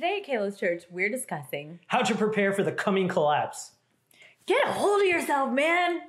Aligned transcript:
Today 0.00 0.22
at 0.24 0.26
Kalos 0.26 0.58
Church, 0.58 0.84
we're 0.90 1.10
discussing 1.10 1.78
How 1.88 2.00
to 2.00 2.14
prepare 2.14 2.54
for 2.54 2.62
the 2.62 2.72
coming 2.72 3.06
collapse. 3.06 3.72
get 4.46 4.66
a 4.66 4.72
hold 4.72 5.02
of 5.02 5.06
yourself, 5.06 5.52
man. 5.52 6.00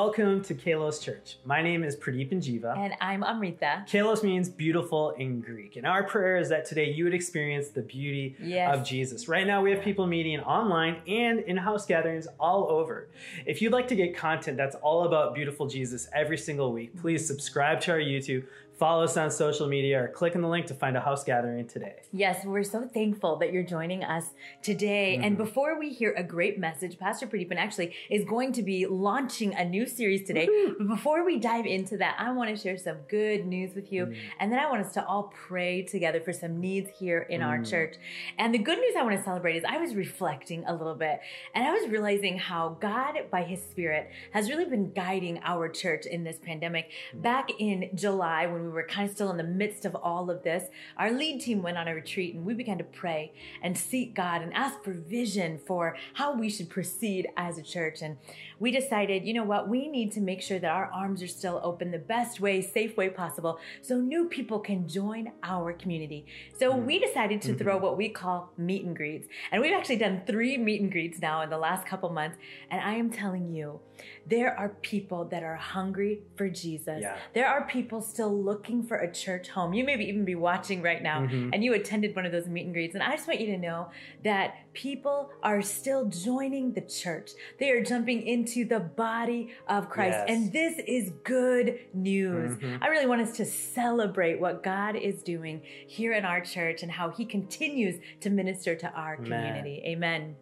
Welcome 0.00 0.42
to 0.42 0.54
Kalos 0.54 1.02
Church. 1.02 1.38
My 1.46 1.62
name 1.62 1.82
is 1.82 1.96
Pradeep 1.96 2.30
Jiva. 2.30 2.76
And 2.76 2.92
I'm 3.00 3.24
Amrita. 3.24 3.86
Kalos 3.88 4.22
means 4.22 4.50
beautiful 4.50 5.12
in 5.12 5.40
Greek. 5.40 5.76
And 5.76 5.86
our 5.86 6.04
prayer 6.04 6.36
is 6.36 6.50
that 6.50 6.66
today 6.66 6.92
you 6.92 7.04
would 7.04 7.14
experience 7.14 7.68
the 7.68 7.80
beauty 7.80 8.36
Yes. 8.38 8.76
of 8.76 8.84
Jesus. 8.84 9.26
Right 9.26 9.46
now, 9.46 9.62
we 9.62 9.70
have 9.70 9.80
people 9.80 10.06
meeting 10.06 10.38
online 10.40 11.00
and 11.08 11.40
in 11.40 11.56
house 11.56 11.86
gatherings 11.86 12.28
all 12.38 12.68
over. 12.68 13.08
If 13.46 13.62
you'd 13.62 13.72
like 13.72 13.88
to 13.88 13.96
get 13.96 14.14
content 14.14 14.58
that's 14.58 14.76
all 14.82 15.04
about 15.06 15.34
beautiful 15.34 15.66
Jesus 15.66 16.10
every 16.12 16.36
single 16.36 16.74
week, 16.74 16.94
please 17.00 17.26
subscribe 17.26 17.80
to 17.80 17.92
our 17.92 17.98
YouTube, 17.98 18.44
follow 18.78 19.04
us 19.04 19.16
on 19.16 19.30
social 19.30 19.66
media, 19.68 20.04
or 20.04 20.08
click 20.08 20.36
on 20.36 20.42
the 20.42 20.48
link 20.48 20.66
to 20.66 20.74
find 20.74 20.96
a 20.96 21.00
house 21.00 21.24
gathering 21.24 21.66
today. 21.66 22.02
Yes, 22.12 22.44
we're 22.44 22.62
so 22.62 22.86
thankful 22.86 23.36
that 23.36 23.52
you're 23.52 23.62
joining 23.62 24.04
us 24.04 24.26
today. 24.62 25.16
And 25.16 25.36
mm-hmm. 25.36 25.44
before 25.44 25.78
we 25.78 25.90
hear 25.90 26.12
a 26.16 26.22
great 26.22 26.58
message, 26.58 26.98
Pastor 26.98 27.26
Pradeepan 27.26 27.56
actually 27.56 27.94
is 28.10 28.24
going 28.24 28.52
to 28.52 28.62
be 28.62 28.86
launching 28.86 29.54
a 29.54 29.64
new 29.64 29.86
series 29.86 30.26
today. 30.26 30.48
But 30.78 30.88
before 30.88 31.24
we 31.24 31.38
dive 31.38 31.66
into 31.66 31.96
that, 31.98 32.16
I 32.18 32.32
want 32.32 32.50
to 32.50 32.56
share 32.56 32.76
some 32.76 32.98
good 33.08 33.46
news 33.46 33.74
with 33.74 33.92
you. 33.92 34.06
Mm. 34.06 34.16
And 34.40 34.52
then 34.52 34.58
I 34.58 34.68
want 34.68 34.84
us 34.84 34.92
to 34.94 35.04
all 35.06 35.32
pray 35.34 35.82
together 35.82 36.20
for 36.20 36.32
some 36.32 36.60
needs 36.60 36.90
here 36.98 37.20
in 37.20 37.42
our 37.42 37.58
mm. 37.58 37.68
church. 37.68 37.96
And 38.38 38.52
the 38.52 38.58
good 38.58 38.78
news 38.78 38.94
I 38.98 39.02
want 39.02 39.16
to 39.16 39.22
celebrate 39.22 39.56
is 39.56 39.64
I 39.64 39.78
was 39.78 39.94
reflecting 39.94 40.64
a 40.66 40.74
little 40.74 40.94
bit 40.94 41.20
and 41.54 41.66
I 41.66 41.72
was 41.72 41.88
realizing 41.88 42.38
how 42.38 42.76
God, 42.80 43.14
by 43.30 43.42
His 43.42 43.62
Spirit, 43.62 44.10
has 44.32 44.50
really 44.50 44.66
been 44.66 44.92
guiding 44.92 45.40
our 45.44 45.68
church 45.68 46.04
in 46.04 46.24
this 46.24 46.38
pandemic. 46.38 46.90
Mm. 47.14 47.22
Back 47.22 47.50
in 47.58 47.90
July, 47.94 48.46
when 48.46 48.65
we 48.66 48.72
were 48.72 48.82
kind 48.82 49.08
of 49.08 49.14
still 49.14 49.30
in 49.30 49.36
the 49.36 49.44
midst 49.44 49.84
of 49.84 49.94
all 49.94 50.30
of 50.30 50.42
this, 50.42 50.68
our 50.96 51.10
lead 51.10 51.40
team 51.40 51.62
went 51.62 51.78
on 51.78 51.88
a 51.88 51.94
retreat 51.94 52.34
and 52.34 52.44
we 52.44 52.54
began 52.54 52.78
to 52.78 52.84
pray 52.84 53.32
and 53.62 53.76
seek 53.76 54.14
God 54.14 54.42
and 54.42 54.52
ask 54.54 54.82
for 54.82 54.92
vision 54.92 55.58
for 55.58 55.96
how 56.14 56.34
we 56.34 56.50
should 56.50 56.68
proceed 56.68 57.28
as 57.36 57.58
a 57.58 57.62
church. 57.62 58.02
And 58.02 58.16
we 58.58 58.70
decided, 58.70 59.26
you 59.26 59.34
know 59.34 59.44
what, 59.44 59.68
we 59.68 59.88
need 59.88 60.12
to 60.12 60.20
make 60.20 60.42
sure 60.42 60.58
that 60.58 60.70
our 60.70 60.86
arms 60.86 61.22
are 61.22 61.28
still 61.28 61.60
open 61.62 61.90
the 61.90 61.98
best 61.98 62.40
way, 62.40 62.60
safe 62.60 62.96
way 62.96 63.08
possible, 63.08 63.58
so 63.82 63.98
new 63.98 64.28
people 64.28 64.58
can 64.58 64.88
join 64.88 65.32
our 65.42 65.72
community. 65.72 66.26
So 66.58 66.72
mm. 66.72 66.84
we 66.84 66.98
decided 66.98 67.42
to 67.42 67.48
mm-hmm. 67.48 67.58
throw 67.58 67.76
what 67.76 67.96
we 67.96 68.08
call 68.08 68.52
meet 68.56 68.84
and 68.84 68.96
greets. 68.96 69.28
And 69.52 69.60
we've 69.60 69.74
actually 69.74 69.96
done 69.96 70.22
three 70.26 70.56
meet 70.56 70.80
and 70.80 70.90
greets 70.90 71.20
now 71.20 71.42
in 71.42 71.50
the 71.50 71.58
last 71.58 71.86
couple 71.86 72.08
months. 72.10 72.38
And 72.70 72.80
I 72.80 72.94
am 72.94 73.10
telling 73.10 73.52
you, 73.52 73.80
there 74.26 74.58
are 74.58 74.70
people 74.82 75.24
that 75.26 75.42
are 75.42 75.56
hungry 75.56 76.20
for 76.36 76.48
Jesus. 76.48 77.00
Yeah. 77.00 77.16
There 77.34 77.48
are 77.48 77.66
people 77.66 78.02
still 78.02 78.34
looking 78.36 78.82
for 78.82 78.98
a 78.98 79.12
church 79.12 79.48
home. 79.48 79.72
You 79.72 79.84
maybe 79.84 80.04
even 80.04 80.24
be 80.24 80.34
watching 80.34 80.82
right 80.82 81.02
now 81.02 81.22
mm-hmm. 81.22 81.50
and 81.52 81.64
you 81.64 81.74
attended 81.74 82.14
one 82.14 82.26
of 82.26 82.32
those 82.32 82.46
meet 82.46 82.66
and 82.66 82.74
greets. 82.74 82.94
And 82.94 83.02
I 83.02 83.16
just 83.16 83.28
want 83.28 83.40
you 83.40 83.46
to 83.46 83.58
know 83.58 83.90
that 84.24 84.56
people 84.72 85.30
are 85.42 85.62
still 85.62 86.06
joining 86.06 86.72
the 86.72 86.80
church. 86.82 87.30
They 87.58 87.70
are 87.70 87.82
jumping 87.82 88.26
into 88.26 88.45
the 88.46 88.80
body 88.80 89.50
of 89.68 89.88
Christ. 89.88 90.18
Yes. 90.18 90.26
And 90.28 90.52
this 90.52 90.78
is 90.86 91.12
good 91.24 91.80
news. 91.92 92.56
Mm-hmm. 92.56 92.82
I 92.82 92.88
really 92.88 93.06
want 93.06 93.20
us 93.22 93.36
to 93.36 93.44
celebrate 93.44 94.40
what 94.40 94.62
God 94.62 94.96
is 94.96 95.22
doing 95.22 95.62
here 95.86 96.12
in 96.12 96.24
our 96.24 96.40
church 96.40 96.82
and 96.82 96.90
how 96.90 97.10
he 97.10 97.24
continues 97.24 98.00
to 98.20 98.30
minister 98.30 98.74
to 98.76 98.90
our 98.92 99.16
community. 99.16 99.82
Amen. 99.86 100.36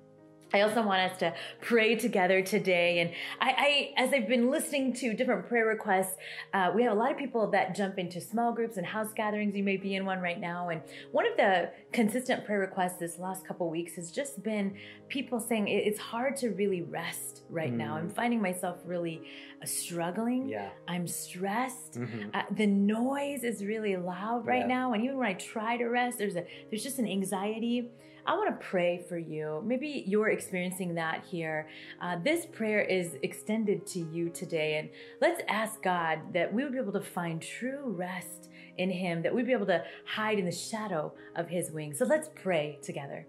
I 0.54 0.60
also 0.60 0.82
want 0.82 1.00
us 1.10 1.18
to 1.18 1.34
pray 1.60 1.96
together 1.96 2.40
today. 2.40 3.00
And 3.00 3.10
I, 3.40 3.92
I 3.96 4.02
as 4.04 4.12
I've 4.12 4.28
been 4.28 4.50
listening 4.52 4.92
to 4.94 5.12
different 5.12 5.48
prayer 5.48 5.66
requests, 5.66 6.16
uh, 6.52 6.70
we 6.72 6.84
have 6.84 6.92
a 6.92 6.94
lot 6.94 7.10
of 7.10 7.18
people 7.18 7.50
that 7.50 7.74
jump 7.74 7.98
into 7.98 8.20
small 8.20 8.52
groups 8.52 8.76
and 8.76 8.86
house 8.86 9.12
gatherings. 9.12 9.56
You 9.56 9.64
may 9.64 9.76
be 9.76 9.96
in 9.96 10.06
one 10.06 10.20
right 10.20 10.40
now. 10.40 10.68
And 10.68 10.80
one 11.10 11.26
of 11.26 11.36
the 11.36 11.70
consistent 11.92 12.44
prayer 12.44 12.60
requests 12.60 12.98
this 12.98 13.18
last 13.18 13.44
couple 13.44 13.68
weeks 13.68 13.96
has 13.96 14.12
just 14.12 14.44
been 14.44 14.76
people 15.08 15.40
saying 15.40 15.66
it's 15.66 15.98
hard 15.98 16.36
to 16.36 16.50
really 16.50 16.82
rest 16.82 17.42
right 17.50 17.72
now. 17.72 17.96
I'm 17.96 18.08
finding 18.08 18.40
myself 18.40 18.78
really 18.84 19.22
uh, 19.60 19.66
struggling. 19.66 20.48
Yeah. 20.48 20.68
I'm 20.86 21.08
stressed. 21.08 21.94
Mm-hmm. 21.94 22.30
Uh, 22.32 22.42
the 22.52 22.66
noise 22.66 23.42
is 23.42 23.64
really 23.64 23.96
loud 23.96 24.46
right 24.46 24.60
Yeah. 24.60 24.66
now, 24.66 24.92
and 24.92 25.02
even 25.04 25.18
when 25.18 25.26
I 25.26 25.34
try 25.34 25.76
to 25.76 25.86
rest, 25.86 26.18
there's 26.18 26.36
a 26.36 26.44
there's 26.70 26.84
just 26.84 27.00
an 27.00 27.08
anxiety. 27.08 27.90
I 28.26 28.34
want 28.34 28.58
to 28.58 28.66
pray 28.66 29.04
for 29.06 29.18
you. 29.18 29.62
Maybe 29.66 30.04
you're 30.06 30.30
experiencing 30.30 30.94
that 30.94 31.24
here. 31.30 31.68
Uh, 32.00 32.16
this 32.24 32.46
prayer 32.46 32.80
is 32.80 33.16
extended 33.22 33.86
to 33.88 34.00
you 34.00 34.30
today, 34.30 34.78
and 34.78 34.88
let's 35.20 35.42
ask 35.48 35.82
God 35.82 36.20
that 36.32 36.52
we 36.52 36.64
would 36.64 36.72
be 36.72 36.78
able 36.78 36.92
to 36.92 37.02
find 37.02 37.42
true 37.42 37.82
rest 37.84 38.48
in 38.78 38.90
Him, 38.90 39.22
that 39.22 39.34
we'd 39.34 39.46
be 39.46 39.52
able 39.52 39.66
to 39.66 39.84
hide 40.06 40.38
in 40.38 40.46
the 40.46 40.52
shadow 40.52 41.12
of 41.36 41.48
His 41.48 41.70
wings. 41.70 41.98
So 41.98 42.06
let's 42.06 42.30
pray 42.34 42.78
together. 42.82 43.26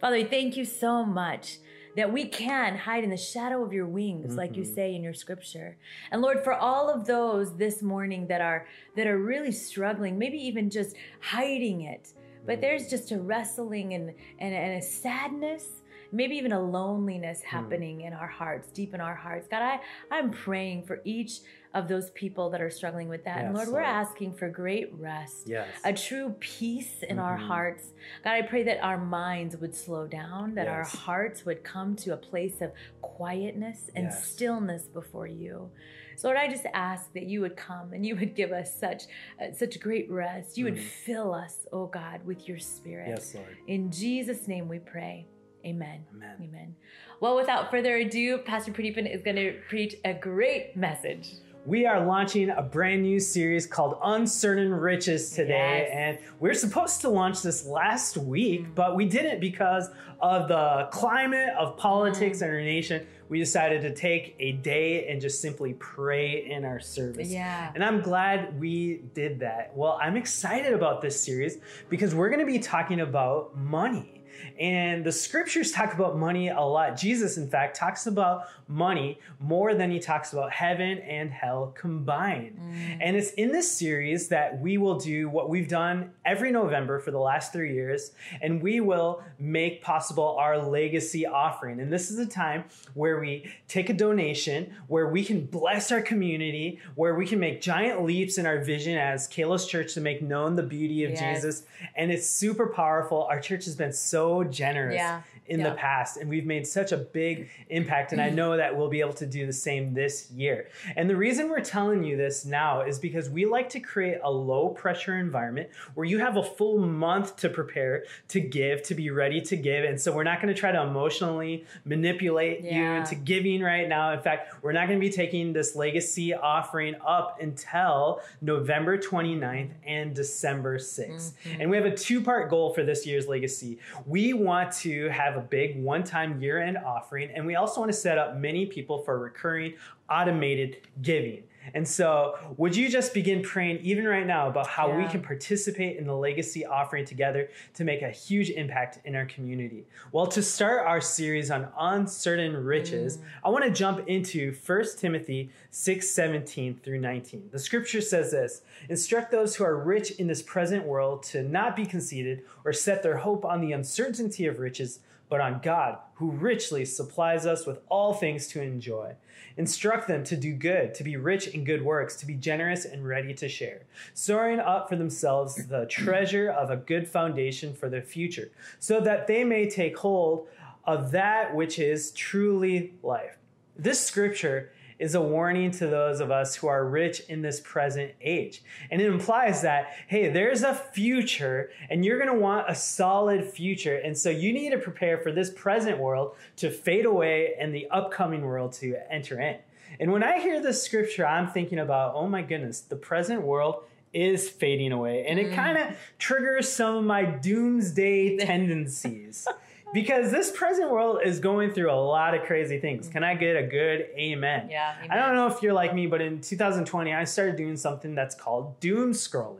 Father, 0.00 0.16
we 0.16 0.24
thank 0.24 0.56
you 0.56 0.64
so 0.64 1.04
much 1.04 1.58
that 1.94 2.10
we 2.10 2.24
can 2.24 2.76
hide 2.76 3.04
in 3.04 3.10
the 3.10 3.16
shadow 3.16 3.62
of 3.62 3.72
your 3.72 3.86
wings, 3.86 4.34
like 4.34 4.56
you 4.56 4.64
say 4.64 4.94
in 4.94 5.02
your 5.02 5.12
scripture. 5.12 5.76
And 6.10 6.22
Lord, 6.22 6.42
for 6.42 6.54
all 6.54 6.88
of 6.88 7.06
those 7.06 7.54
this 7.56 7.82
morning 7.82 8.26
that 8.28 8.40
are 8.40 8.66
that 8.96 9.06
are 9.06 9.18
really 9.18 9.52
struggling, 9.52 10.18
maybe 10.18 10.38
even 10.38 10.70
just 10.70 10.96
hiding 11.20 11.82
it, 11.82 12.14
but 12.46 12.60
there's 12.60 12.88
just 12.88 13.12
a 13.12 13.18
wrestling 13.18 13.94
and 13.94 14.14
and, 14.38 14.54
and 14.54 14.78
a 14.78 14.82
sadness. 14.82 15.68
Maybe 16.14 16.36
even 16.36 16.52
a 16.52 16.60
loneliness 16.60 17.40
happening 17.40 18.02
in 18.02 18.12
our 18.12 18.26
hearts, 18.26 18.68
deep 18.68 18.92
in 18.92 19.00
our 19.00 19.14
hearts. 19.14 19.48
God, 19.48 19.62
I, 19.62 19.80
I'm 20.10 20.30
praying 20.30 20.82
for 20.82 21.00
each 21.04 21.38
of 21.72 21.88
those 21.88 22.10
people 22.10 22.50
that 22.50 22.60
are 22.60 22.68
struggling 22.68 23.08
with 23.08 23.24
that. 23.24 23.38
and 23.38 23.56
Yes, 23.56 23.66
Lord, 23.66 23.68
we're 23.70 23.80
asking 23.88 24.34
for 24.34 24.50
great 24.50 24.92
rest 24.98 25.48
Yes. 25.48 25.68
a 25.86 25.92
true 25.94 26.36
peace 26.38 27.02
in 27.02 27.18
our 27.18 27.38
Mhm. 27.38 27.46
hearts. 27.46 27.94
God, 28.22 28.32
I 28.34 28.42
pray 28.42 28.62
that 28.64 28.84
our 28.84 28.98
minds 28.98 29.56
would 29.56 29.74
slow 29.74 30.06
down, 30.06 30.54
that 30.56 30.68
our 30.68 30.84
hearts 30.84 31.46
would 31.46 31.64
come 31.64 31.96
to 31.96 32.12
a 32.12 32.18
place 32.18 32.60
of 32.60 32.72
quietness 33.00 33.90
and 33.96 34.04
Yes. 34.08 34.26
stillness 34.26 34.88
before 34.88 35.26
you. 35.26 35.70
So 36.16 36.28
Lord, 36.28 36.38
I 36.38 36.48
just 36.48 36.66
ask 36.74 37.12
that 37.14 37.24
you 37.24 37.40
would 37.40 37.56
come 37.56 37.92
and 37.92 38.04
you 38.06 38.16
would 38.16 38.34
give 38.34 38.52
us 38.52 38.74
such 38.74 39.04
uh, 39.40 39.52
such 39.54 39.80
great 39.80 40.10
rest. 40.10 40.56
You 40.58 40.64
would 40.66 40.76
Mhm. 40.76 40.80
fill 41.06 41.34
us, 41.34 41.66
oh 41.72 41.86
God, 41.86 42.24
with 42.24 42.48
your 42.48 42.58
spirit. 42.58 43.08
Yes, 43.08 43.34
Lord. 43.34 43.56
In 43.66 43.90
Jesus' 43.90 44.46
name 44.48 44.68
we 44.68 44.78
pray. 44.78 45.26
Amen. 45.64 46.04
Amen. 46.14 46.36
Amen. 46.42 46.76
Well, 47.20 47.36
without 47.36 47.70
further 47.70 47.96
ado, 47.96 48.38
Pastor 48.38 48.72
Pradeepan 48.72 49.12
is 49.12 49.22
going 49.22 49.36
to 49.36 49.60
preach 49.68 49.94
a 50.04 50.12
great 50.12 50.76
message. 50.76 51.34
We 51.64 51.86
are 51.86 52.04
launching 52.04 52.50
a 52.50 52.60
brand 52.62 53.02
new 53.02 53.20
series 53.20 53.68
called 53.68 53.96
Uncertain 54.02 54.72
Riches 54.74 55.30
today. 55.30 55.86
Yes. 55.88 56.18
And 56.20 56.32
we're 56.40 56.54
supposed 56.54 57.02
to 57.02 57.08
launch 57.08 57.40
this 57.42 57.64
last 57.64 58.16
week, 58.16 58.74
but 58.74 58.96
we 58.96 59.04
didn't 59.04 59.38
because 59.40 59.88
of 60.20 60.48
the 60.48 60.88
climate 60.90 61.50
of 61.56 61.76
politics 61.76 62.38
Mm. 62.38 62.42
in 62.42 62.48
our 62.50 62.60
nation. 62.60 63.06
We 63.28 63.38
decided 63.38 63.82
to 63.82 63.94
take 63.94 64.34
a 64.40 64.52
day 64.52 65.06
and 65.08 65.20
just 65.20 65.40
simply 65.40 65.74
pray 65.74 66.50
in 66.50 66.64
our 66.64 66.80
service. 66.80 67.28
Yeah. 67.28 67.70
And 67.74 67.84
I'm 67.84 68.00
glad 68.00 68.58
we 68.58 69.02
did 69.14 69.38
that. 69.40 69.76
Well, 69.76 69.98
I'm 70.02 70.16
excited 70.16 70.72
about 70.72 71.00
this 71.00 71.20
series 71.20 71.58
because 71.88 72.12
we're 72.12 72.28
going 72.28 72.44
to 72.44 72.52
be 72.52 72.58
talking 72.58 73.00
about 73.00 73.56
money. 73.56 74.21
And 74.58 75.04
the 75.04 75.12
scriptures 75.12 75.72
talk 75.72 75.94
about 75.94 76.18
money 76.18 76.48
a 76.48 76.60
lot. 76.60 76.96
Jesus, 76.96 77.36
in 77.36 77.48
fact, 77.48 77.76
talks 77.76 78.06
about 78.06 78.48
money 78.68 79.18
more 79.38 79.74
than 79.74 79.90
he 79.90 79.98
talks 79.98 80.32
about 80.32 80.52
heaven 80.52 80.98
and 80.98 81.30
hell 81.30 81.74
combined. 81.76 82.58
Mm. 82.58 82.98
And 83.00 83.16
it's 83.16 83.32
in 83.32 83.52
this 83.52 83.70
series 83.70 84.28
that 84.28 84.58
we 84.60 84.78
will 84.78 84.98
do 84.98 85.28
what 85.28 85.50
we've 85.50 85.68
done 85.68 86.12
every 86.24 86.50
November 86.50 86.98
for 86.98 87.10
the 87.10 87.18
last 87.18 87.52
three 87.52 87.74
years, 87.74 88.12
and 88.40 88.62
we 88.62 88.80
will 88.80 89.22
make 89.38 89.82
possible 89.82 90.36
our 90.38 90.58
legacy 90.58 91.26
offering. 91.26 91.80
And 91.80 91.92
this 91.92 92.10
is 92.10 92.18
a 92.18 92.26
time 92.26 92.64
where 92.94 93.20
we 93.20 93.52
take 93.68 93.90
a 93.90 93.94
donation, 93.94 94.74
where 94.88 95.08
we 95.08 95.24
can 95.24 95.44
bless 95.46 95.92
our 95.92 96.00
community, 96.00 96.80
where 96.94 97.14
we 97.14 97.26
can 97.26 97.38
make 97.38 97.60
giant 97.60 98.04
leaps 98.04 98.38
in 98.38 98.46
our 98.46 98.58
vision 98.62 98.96
as 98.96 99.28
Kalos 99.28 99.68
Church 99.68 99.94
to 99.94 100.00
make 100.00 100.22
known 100.22 100.56
the 100.56 100.62
beauty 100.62 101.04
of 101.04 101.12
Yes. 101.12 101.42
Jesus. 101.42 101.64
And 101.94 102.10
it's 102.10 102.26
super 102.26 102.68
powerful. 102.68 103.24
Our 103.24 103.40
church 103.40 103.64
has 103.66 103.76
been 103.76 103.92
so 103.92 104.31
generous 104.42 104.96
Yeah. 104.96 105.20
In 105.52 105.60
Yeah. 105.60 105.68
the 105.70 105.74
past, 105.76 106.16
and 106.16 106.30
we've 106.30 106.46
made 106.46 106.66
such 106.66 106.92
a 106.92 106.96
big 106.96 107.48
impact. 107.68 108.12
And 108.12 108.20
I 108.22 108.30
know 108.30 108.56
that 108.56 108.74
we'll 108.76 108.88
be 108.88 109.00
able 109.00 109.12
to 109.14 109.26
do 109.26 109.44
the 109.46 109.52
same 109.52 109.92
this 109.92 110.30
year. 110.30 110.68
And 110.96 111.08
the 111.10 111.16
reason 111.16 111.50
we're 111.50 111.60
telling 111.60 112.02
you 112.04 112.16
this 112.16 112.46
now 112.46 112.80
is 112.80 112.98
because 112.98 113.28
we 113.28 113.44
like 113.44 113.68
to 113.70 113.80
create 113.80 114.18
a 114.24 114.30
low 114.30 114.70
pressure 114.70 115.18
environment 115.18 115.68
where 115.94 116.06
you 116.06 116.18
have 116.20 116.36
a 116.38 116.42
full 116.42 116.78
month 116.78 117.36
to 117.36 117.50
prepare, 117.50 118.04
to 118.28 118.40
give, 118.40 118.82
to 118.84 118.94
be 118.94 119.10
ready 119.10 119.40
to 119.42 119.56
give. 119.56 119.84
And 119.84 120.00
so 120.00 120.14
we're 120.14 120.24
not 120.24 120.40
going 120.40 120.52
to 120.54 120.58
try 120.58 120.72
to 120.72 120.80
emotionally 120.82 121.66
manipulate 121.84 122.62
you 122.62 122.82
into 122.82 123.14
giving 123.14 123.60
right 123.62 123.88
now. 123.88 124.12
In 124.12 124.20
fact, 124.20 124.54
we're 124.62 124.72
not 124.72 124.88
going 124.88 124.98
to 124.98 125.06
be 125.06 125.12
taking 125.12 125.52
this 125.52 125.76
legacy 125.76 126.32
offering 126.32 126.94
up 127.06 127.38
until 127.42 128.20
November 128.40 128.96
29th 128.96 129.70
and 129.86 130.14
December 130.14 130.78
6th. 130.78 131.34
Mhm. 131.44 131.60
And 131.60 131.70
we 131.70 131.76
have 131.76 131.84
a 131.86 131.94
two 131.94 132.22
part 132.22 132.48
goal 132.48 132.72
for 132.72 132.82
this 132.82 133.06
year's 133.06 133.28
legacy. 133.28 133.78
We 134.06 134.32
want 134.32 134.72
to 134.78 135.08
have 135.10 135.36
a 135.36 135.41
big 135.42 135.82
one 135.82 136.04
time 136.04 136.40
year 136.40 136.62
end 136.62 136.78
offering, 136.78 137.30
and 137.34 137.46
we 137.46 137.54
also 137.54 137.80
want 137.80 137.92
to 137.92 137.98
set 137.98 138.18
up 138.18 138.36
many 138.36 138.66
people 138.66 139.02
for 139.02 139.18
recurring 139.18 139.74
automated 140.08 140.78
giving. 141.00 141.44
And 141.74 141.86
so, 141.86 142.38
would 142.56 142.74
you 142.74 142.88
just 142.88 143.14
begin 143.14 143.42
praying 143.42 143.78
even 143.82 144.04
right 144.04 144.26
now 144.26 144.48
about 144.48 144.66
how 144.66 144.88
yeah. 144.88 144.98
we 144.98 145.08
can 145.08 145.22
participate 145.22 145.96
in 145.96 146.06
the 146.06 146.14
legacy 146.14 146.66
offering 146.66 147.04
together 147.04 147.50
to 147.74 147.84
make 147.84 148.02
a 148.02 148.10
huge 148.10 148.50
impact 148.50 148.98
in 149.04 149.14
our 149.14 149.26
community? 149.26 149.86
Well, 150.10 150.26
to 150.28 150.42
start 150.42 150.86
our 150.86 151.00
series 151.00 151.50
on 151.50 151.68
uncertain 151.78 152.56
riches, 152.56 153.18
mm. 153.18 153.22
I 153.44 153.50
want 153.50 153.64
to 153.64 153.70
jump 153.70 154.08
into 154.08 154.54
1 154.66 154.84
Timothy 154.98 155.50
6 155.74 156.06
17 156.06 156.80
through 156.82 157.00
19. 157.00 157.48
The 157.50 157.58
scripture 157.58 158.02
says 158.02 158.30
this 158.30 158.60
Instruct 158.90 159.30
those 159.30 159.56
who 159.56 159.64
are 159.64 159.82
rich 159.82 160.10
in 160.12 160.26
this 160.26 160.42
present 160.42 160.84
world 160.84 161.22
to 161.24 161.42
not 161.42 161.74
be 161.74 161.86
conceited 161.86 162.42
or 162.62 162.74
set 162.74 163.02
their 163.02 163.16
hope 163.16 163.46
on 163.46 163.62
the 163.62 163.72
uncertainty 163.72 164.44
of 164.44 164.58
riches 164.58 165.00
but 165.30 165.40
on 165.40 165.60
God, 165.62 165.96
who 166.16 166.30
richly 166.30 166.84
supplies 166.84 167.46
us 167.46 167.64
with 167.64 167.78
all 167.88 168.12
things 168.12 168.48
to 168.48 168.60
enjoy. 168.60 169.14
Instruct 169.56 170.06
them 170.06 170.24
to 170.24 170.36
do 170.36 170.52
good, 170.52 170.94
to 170.94 171.02
be 171.02 171.16
rich 171.16 171.48
in 171.48 171.64
good 171.64 171.82
works, 171.82 172.16
to 172.16 172.26
be 172.26 172.34
generous 172.34 172.84
and 172.84 173.08
ready 173.08 173.32
to 173.32 173.48
share, 173.48 173.80
storing 174.12 174.60
up 174.60 174.90
for 174.90 174.96
themselves 174.96 175.68
the 175.68 175.86
treasure 175.86 176.50
of 176.50 176.68
a 176.68 176.76
good 176.76 177.08
foundation 177.08 177.72
for 177.72 177.88
the 177.88 178.02
future, 178.02 178.50
so 178.78 179.00
that 179.00 179.26
they 179.26 179.42
may 179.42 179.70
take 179.70 179.96
hold 179.96 180.48
of 180.84 181.12
that 181.12 181.54
which 181.54 181.78
is 181.78 182.10
truly 182.10 182.92
life. 183.02 183.38
This 183.74 184.04
scripture 184.04 184.70
is 184.98 185.14
a 185.14 185.20
warning 185.20 185.70
to 185.72 185.86
those 185.86 186.20
of 186.20 186.30
us 186.30 186.54
who 186.56 186.66
are 186.66 186.86
rich 186.86 187.20
in 187.28 187.42
this 187.42 187.60
present 187.60 188.12
age. 188.20 188.62
And 188.90 189.00
it 189.00 189.06
implies 189.06 189.62
that, 189.62 189.92
hey, 190.08 190.28
there's 190.28 190.62
a 190.62 190.74
future 190.74 191.70
and 191.90 192.04
you're 192.04 192.18
going 192.18 192.32
to 192.32 192.40
want 192.40 192.68
a 192.68 192.74
solid 192.74 193.44
future. 193.44 193.96
And 193.96 194.16
so 194.16 194.30
you 194.30 194.52
need 194.52 194.70
to 194.70 194.78
prepare 194.78 195.18
for 195.18 195.32
this 195.32 195.50
present 195.50 195.98
world 195.98 196.36
to 196.56 196.70
fade 196.70 197.06
away 197.06 197.54
and 197.58 197.74
the 197.74 197.88
upcoming 197.90 198.42
world 198.42 198.72
to 198.74 198.96
enter 199.10 199.40
in. 199.40 199.58
And 200.00 200.12
when 200.12 200.22
I 200.22 200.40
hear 200.40 200.60
this 200.60 200.82
scripture, 200.82 201.26
I'm 201.26 201.48
thinking 201.48 201.78
about, 201.78 202.14
oh 202.14 202.26
my 202.26 202.42
goodness, 202.42 202.80
the 202.80 202.96
present 202.96 203.42
world 203.42 203.84
is 204.12 204.48
fading 204.48 204.92
away. 204.92 205.24
And 205.26 205.38
it 205.38 205.50
mm. 205.50 205.54
kind 205.54 205.78
of 205.78 205.96
triggers 206.18 206.70
some 206.70 206.96
of 206.96 207.04
my 207.04 207.24
doomsday 207.24 208.38
tendencies 208.38 209.46
because 209.92 210.30
this 210.30 210.50
present 210.50 210.90
world 210.90 211.20
is 211.24 211.40
going 211.40 211.72
through 211.72 211.90
a 211.90 211.94
lot 211.94 212.34
of 212.34 212.44
crazy 212.44 212.78
things. 212.78 213.08
Can 213.08 213.22
I 213.24 213.34
get 213.34 213.56
a 213.56 213.66
good 213.66 214.08
amen? 214.16 214.68
Yeah. 214.70 214.94
Amen. 214.98 215.10
I 215.10 215.16
don't 215.16 215.34
know 215.34 215.46
if 215.46 215.62
you're 215.62 215.72
like 215.72 215.94
me, 215.94 216.06
but 216.06 216.20
in 216.20 216.40
2020, 216.40 217.12
I 217.12 217.24
started 217.24 217.56
doing 217.56 217.76
something 217.76 218.14
that's 218.14 218.34
called 218.34 218.78
doom 218.80 219.12
scrolling. 219.12 219.58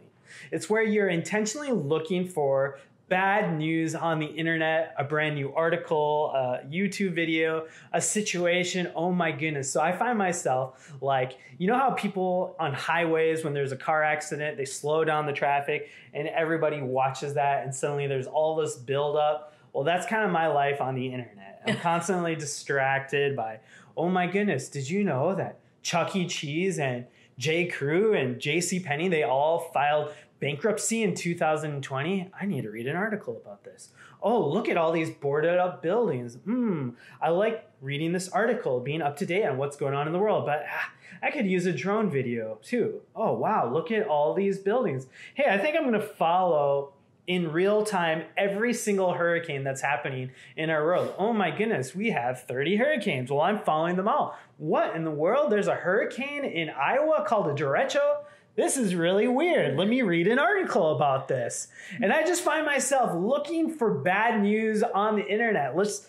It's 0.51 0.71
where 0.71 0.83
you're 0.83 1.09
intentionally 1.09 1.71
looking 1.71 2.27
for 2.27 2.79
bad 3.09 3.59
news 3.59 3.95
on 3.95 4.19
the 4.19 4.27
internet, 4.27 4.95
a 4.97 5.05
brand 5.05 5.35
new 5.35 5.53
article, 5.53 6.33
a 6.35 6.65
YouTube 6.67 7.13
video, 7.15 7.67
a 7.93 8.01
situation. 8.01 8.91
Oh 8.95 9.13
my 9.13 9.31
goodness. 9.31 9.71
So 9.71 9.83
I 9.83 9.93
find 9.93 10.17
myself 10.17 10.95
like, 11.03 11.37
you 11.59 11.67
know 11.67 11.77
how 11.77 11.91
people 11.91 12.57
on 12.59 12.73
highways, 12.73 13.45
when 13.45 13.53
there's 13.53 13.73
a 13.73 13.77
car 13.77 14.03
accident, 14.03 14.57
they 14.57 14.65
slow 14.65 15.05
down 15.05 15.27
the 15.27 15.33
traffic 15.35 15.91
and 16.15 16.27
everybody 16.29 16.81
watches 16.81 17.35
that, 17.35 17.65
and 17.65 17.75
suddenly 17.75 18.07
there's 18.07 18.27
all 18.27 18.57
this 18.57 18.77
buildup 18.77 19.52
well, 19.73 19.85
that's 19.85 20.07
kind 20.07 20.25
of 20.25 20.31
my 20.31 20.49
life 20.49 20.81
on 20.81 20.95
the 20.95 21.07
internet. 21.07 21.63
I'm 21.67 21.77
constantly 21.81 22.35
distracted 22.35 23.37
by, 23.37 23.61
oh 23.97 24.09
my 24.09 24.27
goodness, 24.27 24.69
did 24.69 24.89
you 24.89 25.05
know 25.05 25.35
that 25.35 25.61
Chuck 25.83 26.15
E. 26.15 26.27
Cheese 26.27 26.79
and 26.79 27.07
J. 27.39 27.67
Crew 27.67 28.15
and 28.15 28.39
J.C. 28.39 28.81
Penney, 28.81 29.09
they 29.09 29.23
all 29.23 29.71
filed 29.73 30.13
bankruptcy 30.41 31.03
in 31.03 31.15
2020? 31.15 32.31
I 32.39 32.47
need 32.47 32.63
to 32.63 32.71
read 32.71 32.87
an 32.87 32.97
article 32.97 33.37
about 33.37 33.65
this. 33.65 33.91
Oh, 34.23 34.47
look 34.47 34.69
at 34.69 34.77
all 34.77 34.93
these 34.93 35.11
boarded 35.11 35.59
up 35.59 35.83
buildings. 35.83 36.37
Hmm, 36.45 36.91
I 37.21 37.31
like 37.31 37.69
reading 37.81 38.13
this 38.13 38.29
article, 38.29 38.79
being 38.79 39.03
up 39.03 39.17
to 39.17 39.27
date 39.27 39.45
on 39.45 39.59
what's 39.59 39.77
going 39.77 39.95
on 39.95 40.07
in 40.07 40.13
the 40.13 40.19
world, 40.19 40.47
but 40.47 40.65
ah, 40.71 40.93
I 41.23 41.31
could 41.31 41.47
use 41.47 41.67
a 41.67 41.73
drone 41.73 42.11
video 42.11 42.59
too. 42.63 43.01
Oh, 43.17 43.33
wow, 43.33 43.73
look 43.73 43.91
at 43.91 44.07
all 44.07 44.35
these 44.35 44.59
buildings. 44.59 45.07
Hey, 45.35 45.47
I 45.49 45.59
think 45.59 45.77
I'm 45.77 45.83
going 45.83 45.95
to 45.95 46.01
follow 46.01 46.92
in 47.27 47.53
real 47.53 47.85
time 47.85 48.25
every 48.37 48.75
single 48.75 49.13
hurricane 49.13 49.63
that's 49.63 49.81
happening 49.81 50.31
in 50.57 50.71
our 50.71 50.85
world. 50.85 51.15
Oh 51.19 51.33
my 51.33 51.51
goodness, 51.51 51.95
we 51.95 52.11
have 52.11 52.43
30 52.43 52.77
hurricanes. 52.77 53.31
Well, 53.31 53.41
I'm 53.41 53.61
following 53.61 53.97
them 53.97 54.09
all. 54.09 54.37
What 54.59 54.97
in 54.97 55.05
the 55.05 55.11
world? 55.11 55.51
There's 55.51 55.69
a 55.69 55.75
hurricane 55.75 56.45
in 56.45 56.71
Iowa 56.71 57.25
called 57.27 57.47
a 57.49 57.55
derecho? 57.55 58.25
This 58.55 58.77
is 58.77 58.95
really 58.95 59.29
weird. 59.29 59.79
Let 59.79 59.89
me 59.89 60.03
read 60.03 60.27
an 60.27 60.39
article 60.39 60.95
about 60.95 61.27
this. 61.27 61.69
And 62.03 62.13
I 62.13 62.23
just 62.23 62.43
find 62.43 62.67
myself 62.67 63.15
looking 63.15 63.71
for 63.71 63.95
bad 63.95 64.43
news 64.43 64.83
on 64.83 65.17
the 65.17 65.27
internet. 65.27 65.75
Let's 65.75 66.07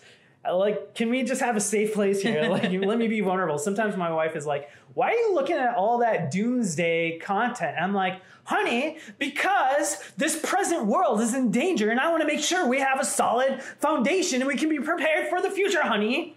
like 0.52 0.94
can 0.94 1.10
we 1.10 1.22
just 1.22 1.40
have 1.40 1.56
a 1.56 1.60
safe 1.60 1.94
place 1.94 2.22
here? 2.22 2.48
Like 2.54 2.70
let 2.70 2.98
me 2.98 3.08
be 3.08 3.20
vulnerable. 3.20 3.58
Sometimes 3.58 3.96
my 3.96 4.12
wife 4.12 4.36
is 4.36 4.46
like 4.46 4.70
why 4.94 5.10
are 5.10 5.14
you 5.14 5.34
looking 5.34 5.56
at 5.56 5.74
all 5.74 5.98
that 5.98 6.30
doomsday 6.30 7.18
content? 7.18 7.76
I'm 7.80 7.92
like 7.92 8.20
honey 8.44 8.98
because 9.18 9.98
this 10.16 10.38
present 10.42 10.86
world 10.86 11.20
is 11.20 11.32
in 11.32 11.50
danger 11.50 11.90
and 11.90 11.98
i 11.98 12.10
want 12.10 12.20
to 12.20 12.26
make 12.26 12.40
sure 12.40 12.68
we 12.68 12.78
have 12.78 13.00
a 13.00 13.04
solid 13.04 13.62
foundation 13.78 14.42
and 14.42 14.46
we 14.46 14.54
can 14.54 14.68
be 14.68 14.78
prepared 14.78 15.28
for 15.28 15.40
the 15.40 15.50
future 15.50 15.82
honey. 15.82 16.36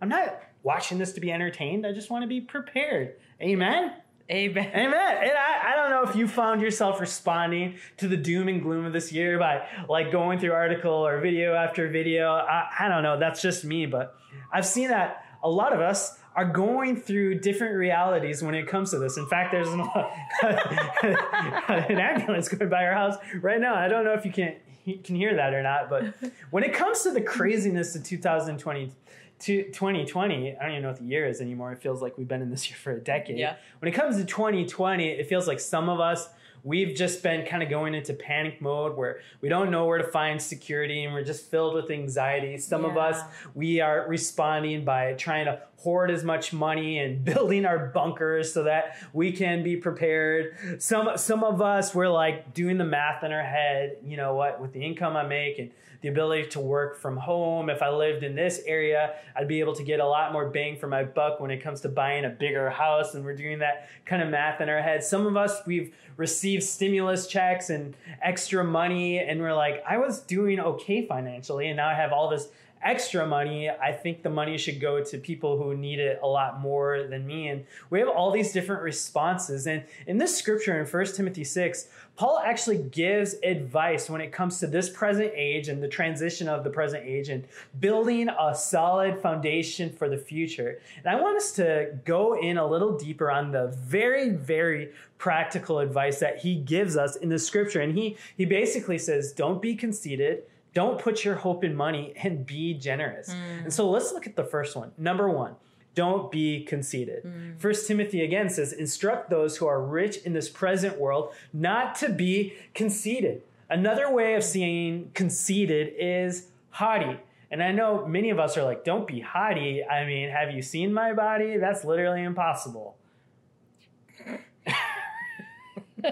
I'm 0.00 0.08
not 0.08 0.42
watching 0.62 0.98
this 0.98 1.12
to 1.12 1.20
be 1.20 1.30
entertained. 1.30 1.86
I 1.86 1.92
just 1.92 2.10
want 2.10 2.22
to 2.22 2.26
be 2.26 2.40
prepared. 2.40 3.14
Amen 3.40 3.92
Amen. 4.28 4.70
Amen. 4.74 5.16
And 5.22 5.32
I, 5.32 5.72
I 5.72 5.76
don't 5.76 5.90
know 5.90 6.10
if 6.10 6.16
you 6.16 6.26
found 6.26 6.60
yourself 6.60 7.00
responding 7.00 7.76
to 7.98 8.08
the 8.08 8.16
doom 8.16 8.48
and 8.48 8.60
gloom 8.60 8.84
of 8.84 8.92
this 8.92 9.12
year 9.12 9.38
by 9.38 9.66
like 9.88 10.10
going 10.10 10.40
through 10.40 10.52
article 10.52 10.92
or 10.92 11.20
video 11.20 11.54
after 11.54 11.88
video. 11.88 12.32
I, 12.32 12.66
I 12.80 12.88
don't 12.88 13.04
know. 13.04 13.18
That's 13.18 13.40
just 13.40 13.64
me. 13.64 13.86
But 13.86 14.16
I've 14.52 14.66
seen 14.66 14.88
that 14.88 15.24
a 15.44 15.48
lot 15.48 15.72
of 15.72 15.80
us 15.80 16.18
are 16.34 16.44
going 16.44 16.96
through 16.96 17.38
different 17.38 17.76
realities 17.76 18.42
when 18.42 18.54
it 18.54 18.66
comes 18.66 18.90
to 18.90 18.98
this. 18.98 19.16
In 19.16 19.26
fact, 19.26 19.52
there's 19.52 19.68
an, 19.68 19.80
an 20.42 21.98
ambulance 21.98 22.48
going 22.48 22.68
by 22.68 22.84
our 22.84 22.94
house 22.94 23.14
right 23.40 23.60
now. 23.60 23.74
I 23.74 23.88
don't 23.88 24.04
know 24.04 24.12
if 24.12 24.24
you 24.24 24.32
can, 24.32 24.56
you 24.84 24.98
can 24.98 25.14
hear 25.14 25.36
that 25.36 25.54
or 25.54 25.62
not. 25.62 25.88
But 25.88 26.14
when 26.50 26.64
it 26.64 26.74
comes 26.74 27.02
to 27.02 27.12
the 27.12 27.22
craziness 27.22 27.94
of 27.94 28.02
2020, 28.02 28.92
to 29.40 29.64
2020, 29.64 30.56
I 30.56 30.62
don't 30.62 30.70
even 30.70 30.82
know 30.82 30.88
what 30.88 30.98
the 30.98 31.04
year 31.04 31.26
is 31.26 31.40
anymore. 31.40 31.72
It 31.72 31.80
feels 31.80 32.02
like 32.02 32.16
we've 32.16 32.28
been 32.28 32.42
in 32.42 32.50
this 32.50 32.66
year 32.70 32.78
for 32.78 32.92
a 32.92 33.00
decade. 33.00 33.38
Yeah. 33.38 33.56
When 33.80 33.92
it 33.92 33.94
comes 33.94 34.16
to 34.16 34.24
2020, 34.24 35.08
it 35.08 35.28
feels 35.28 35.46
like 35.46 35.60
some 35.60 35.88
of 35.88 36.00
us 36.00 36.28
we've 36.66 36.96
just 36.96 37.22
been 37.22 37.46
kind 37.46 37.62
of 37.62 37.70
going 37.70 37.94
into 37.94 38.12
panic 38.12 38.60
mode 38.60 38.96
where 38.96 39.20
we 39.40 39.48
don't 39.48 39.70
know 39.70 39.86
where 39.86 39.98
to 39.98 40.08
find 40.08 40.42
security 40.42 41.04
and 41.04 41.14
we're 41.14 41.22
just 41.22 41.48
filled 41.48 41.74
with 41.74 41.88
anxiety. 41.92 42.58
Some 42.58 42.82
yeah. 42.82 42.90
of 42.90 42.96
us, 42.96 43.20
we 43.54 43.80
are 43.80 44.04
responding 44.08 44.84
by 44.84 45.12
trying 45.12 45.44
to 45.44 45.62
hoard 45.76 46.10
as 46.10 46.24
much 46.24 46.52
money 46.52 46.98
and 46.98 47.24
building 47.24 47.64
our 47.64 47.86
bunkers 47.86 48.52
so 48.52 48.64
that 48.64 48.96
we 49.12 49.30
can 49.30 49.62
be 49.62 49.76
prepared. 49.76 50.82
Some 50.82 51.16
some 51.16 51.44
of 51.44 51.62
us 51.62 51.94
we're 51.94 52.08
like 52.08 52.52
doing 52.52 52.78
the 52.78 52.84
math 52.84 53.22
in 53.22 53.30
our 53.30 53.44
head, 53.44 53.98
you 54.02 54.16
know 54.16 54.34
what, 54.34 54.60
with 54.60 54.72
the 54.72 54.84
income 54.84 55.16
I 55.16 55.22
make 55.22 55.60
and 55.60 55.70
the 56.02 56.08
ability 56.08 56.48
to 56.50 56.60
work 56.60 57.00
from 57.00 57.16
home. 57.16 57.70
If 57.70 57.82
I 57.82 57.90
lived 57.90 58.22
in 58.22 58.34
this 58.34 58.60
area, 58.66 59.14
I'd 59.34 59.48
be 59.48 59.60
able 59.60 59.74
to 59.74 59.82
get 59.82 60.00
a 60.00 60.06
lot 60.06 60.32
more 60.32 60.48
bang 60.50 60.78
for 60.78 60.86
my 60.86 61.04
buck 61.04 61.40
when 61.40 61.50
it 61.50 61.58
comes 61.58 61.80
to 61.82 61.88
buying 61.88 62.24
a 62.24 62.30
bigger 62.30 62.70
house. 62.70 63.14
And 63.14 63.24
we're 63.24 63.36
doing 63.36 63.58
that 63.60 63.88
kind 64.04 64.22
of 64.22 64.28
math 64.28 64.60
in 64.60 64.68
our 64.68 64.82
head. 64.82 65.02
Some 65.04 65.26
of 65.26 65.36
us, 65.36 65.60
we've 65.66 65.94
received 66.16 66.62
stimulus 66.62 67.26
checks 67.26 67.70
and 67.70 67.96
extra 68.22 68.64
money, 68.64 69.18
and 69.18 69.40
we're 69.40 69.54
like, 69.54 69.82
I 69.88 69.98
was 69.98 70.20
doing 70.20 70.58
okay 70.58 71.06
financially, 71.06 71.68
and 71.68 71.76
now 71.76 71.88
I 71.88 71.94
have 71.94 72.12
all 72.12 72.30
this 72.30 72.48
extra 72.86 73.26
money, 73.26 73.68
I 73.68 73.92
think 73.92 74.22
the 74.22 74.30
money 74.30 74.56
should 74.56 74.80
go 74.80 75.02
to 75.02 75.18
people 75.18 75.60
who 75.60 75.76
need 75.76 75.98
it 75.98 76.20
a 76.22 76.26
lot 76.26 76.60
more 76.60 77.06
than 77.08 77.26
me. 77.26 77.48
And 77.48 77.66
we 77.90 77.98
have 77.98 78.08
all 78.08 78.30
these 78.30 78.52
different 78.52 78.82
responses. 78.82 79.66
And 79.66 79.82
in 80.06 80.18
this 80.18 80.36
scripture 80.36 80.78
in 80.78 80.86
1 80.86 81.06
Timothy 81.06 81.42
6, 81.42 81.88
Paul 82.16 82.40
actually 82.44 82.78
gives 82.78 83.34
advice 83.42 84.08
when 84.08 84.20
it 84.20 84.32
comes 84.32 84.60
to 84.60 84.68
this 84.68 84.88
present 84.88 85.32
age 85.34 85.68
and 85.68 85.82
the 85.82 85.88
transition 85.88 86.48
of 86.48 86.62
the 86.62 86.70
present 86.70 87.04
age 87.04 87.28
and 87.28 87.44
building 87.80 88.28
a 88.28 88.54
solid 88.54 89.20
foundation 89.20 89.90
for 89.90 90.08
the 90.08 90.16
future. 90.16 90.80
And 90.98 91.06
I 91.06 91.20
want 91.20 91.36
us 91.36 91.52
to 91.52 91.98
go 92.04 92.38
in 92.38 92.56
a 92.56 92.66
little 92.66 92.96
deeper 92.96 93.30
on 93.30 93.50
the 93.50 93.66
very, 93.66 94.30
very 94.30 94.92
practical 95.18 95.80
advice 95.80 96.20
that 96.20 96.38
he 96.38 96.54
gives 96.54 96.96
us 96.96 97.16
in 97.16 97.30
the 97.30 97.38
scripture. 97.38 97.80
And 97.80 97.98
he, 97.98 98.16
he 98.36 98.44
basically 98.44 98.98
says, 98.98 99.32
don't 99.32 99.60
be 99.60 99.74
conceited 99.74 100.44
don't 100.76 101.00
put 101.00 101.24
your 101.24 101.36
hope 101.36 101.64
in 101.64 101.74
money 101.74 102.12
and 102.22 102.44
be 102.44 102.74
generous. 102.74 103.30
Mm. 103.30 103.64
And 103.64 103.72
so 103.72 103.88
let's 103.88 104.12
look 104.12 104.26
at 104.26 104.36
the 104.36 104.44
first 104.44 104.76
one. 104.76 104.92
Number 104.98 105.26
one, 105.26 105.56
don't 105.94 106.30
be 106.30 106.64
conceited. 106.64 107.24
Mm. 107.24 107.58
First 107.58 107.88
Timothy 107.88 108.22
again 108.22 108.50
says, 108.50 108.74
instruct 108.74 109.30
those 109.30 109.56
who 109.56 109.66
are 109.66 109.82
rich 109.82 110.18
in 110.18 110.34
this 110.34 110.50
present 110.50 110.98
world 110.98 111.32
not 111.50 111.94
to 111.94 112.10
be 112.10 112.52
conceited. 112.74 113.40
Another 113.70 114.12
way 114.12 114.34
of 114.34 114.44
seeing 114.44 115.10
conceited 115.14 115.94
is 115.98 116.48
haughty. 116.72 117.20
And 117.50 117.62
I 117.62 117.72
know 117.72 118.06
many 118.06 118.28
of 118.28 118.38
us 118.38 118.58
are 118.58 118.62
like, 118.62 118.84
don't 118.84 119.06
be 119.06 119.20
haughty. 119.20 119.82
I 119.82 120.04
mean, 120.04 120.28
have 120.28 120.50
you 120.50 120.60
seen 120.60 120.92
my 120.92 121.14
body? 121.14 121.56
That's 121.56 121.86
literally 121.86 122.22
impossible. 122.22 122.95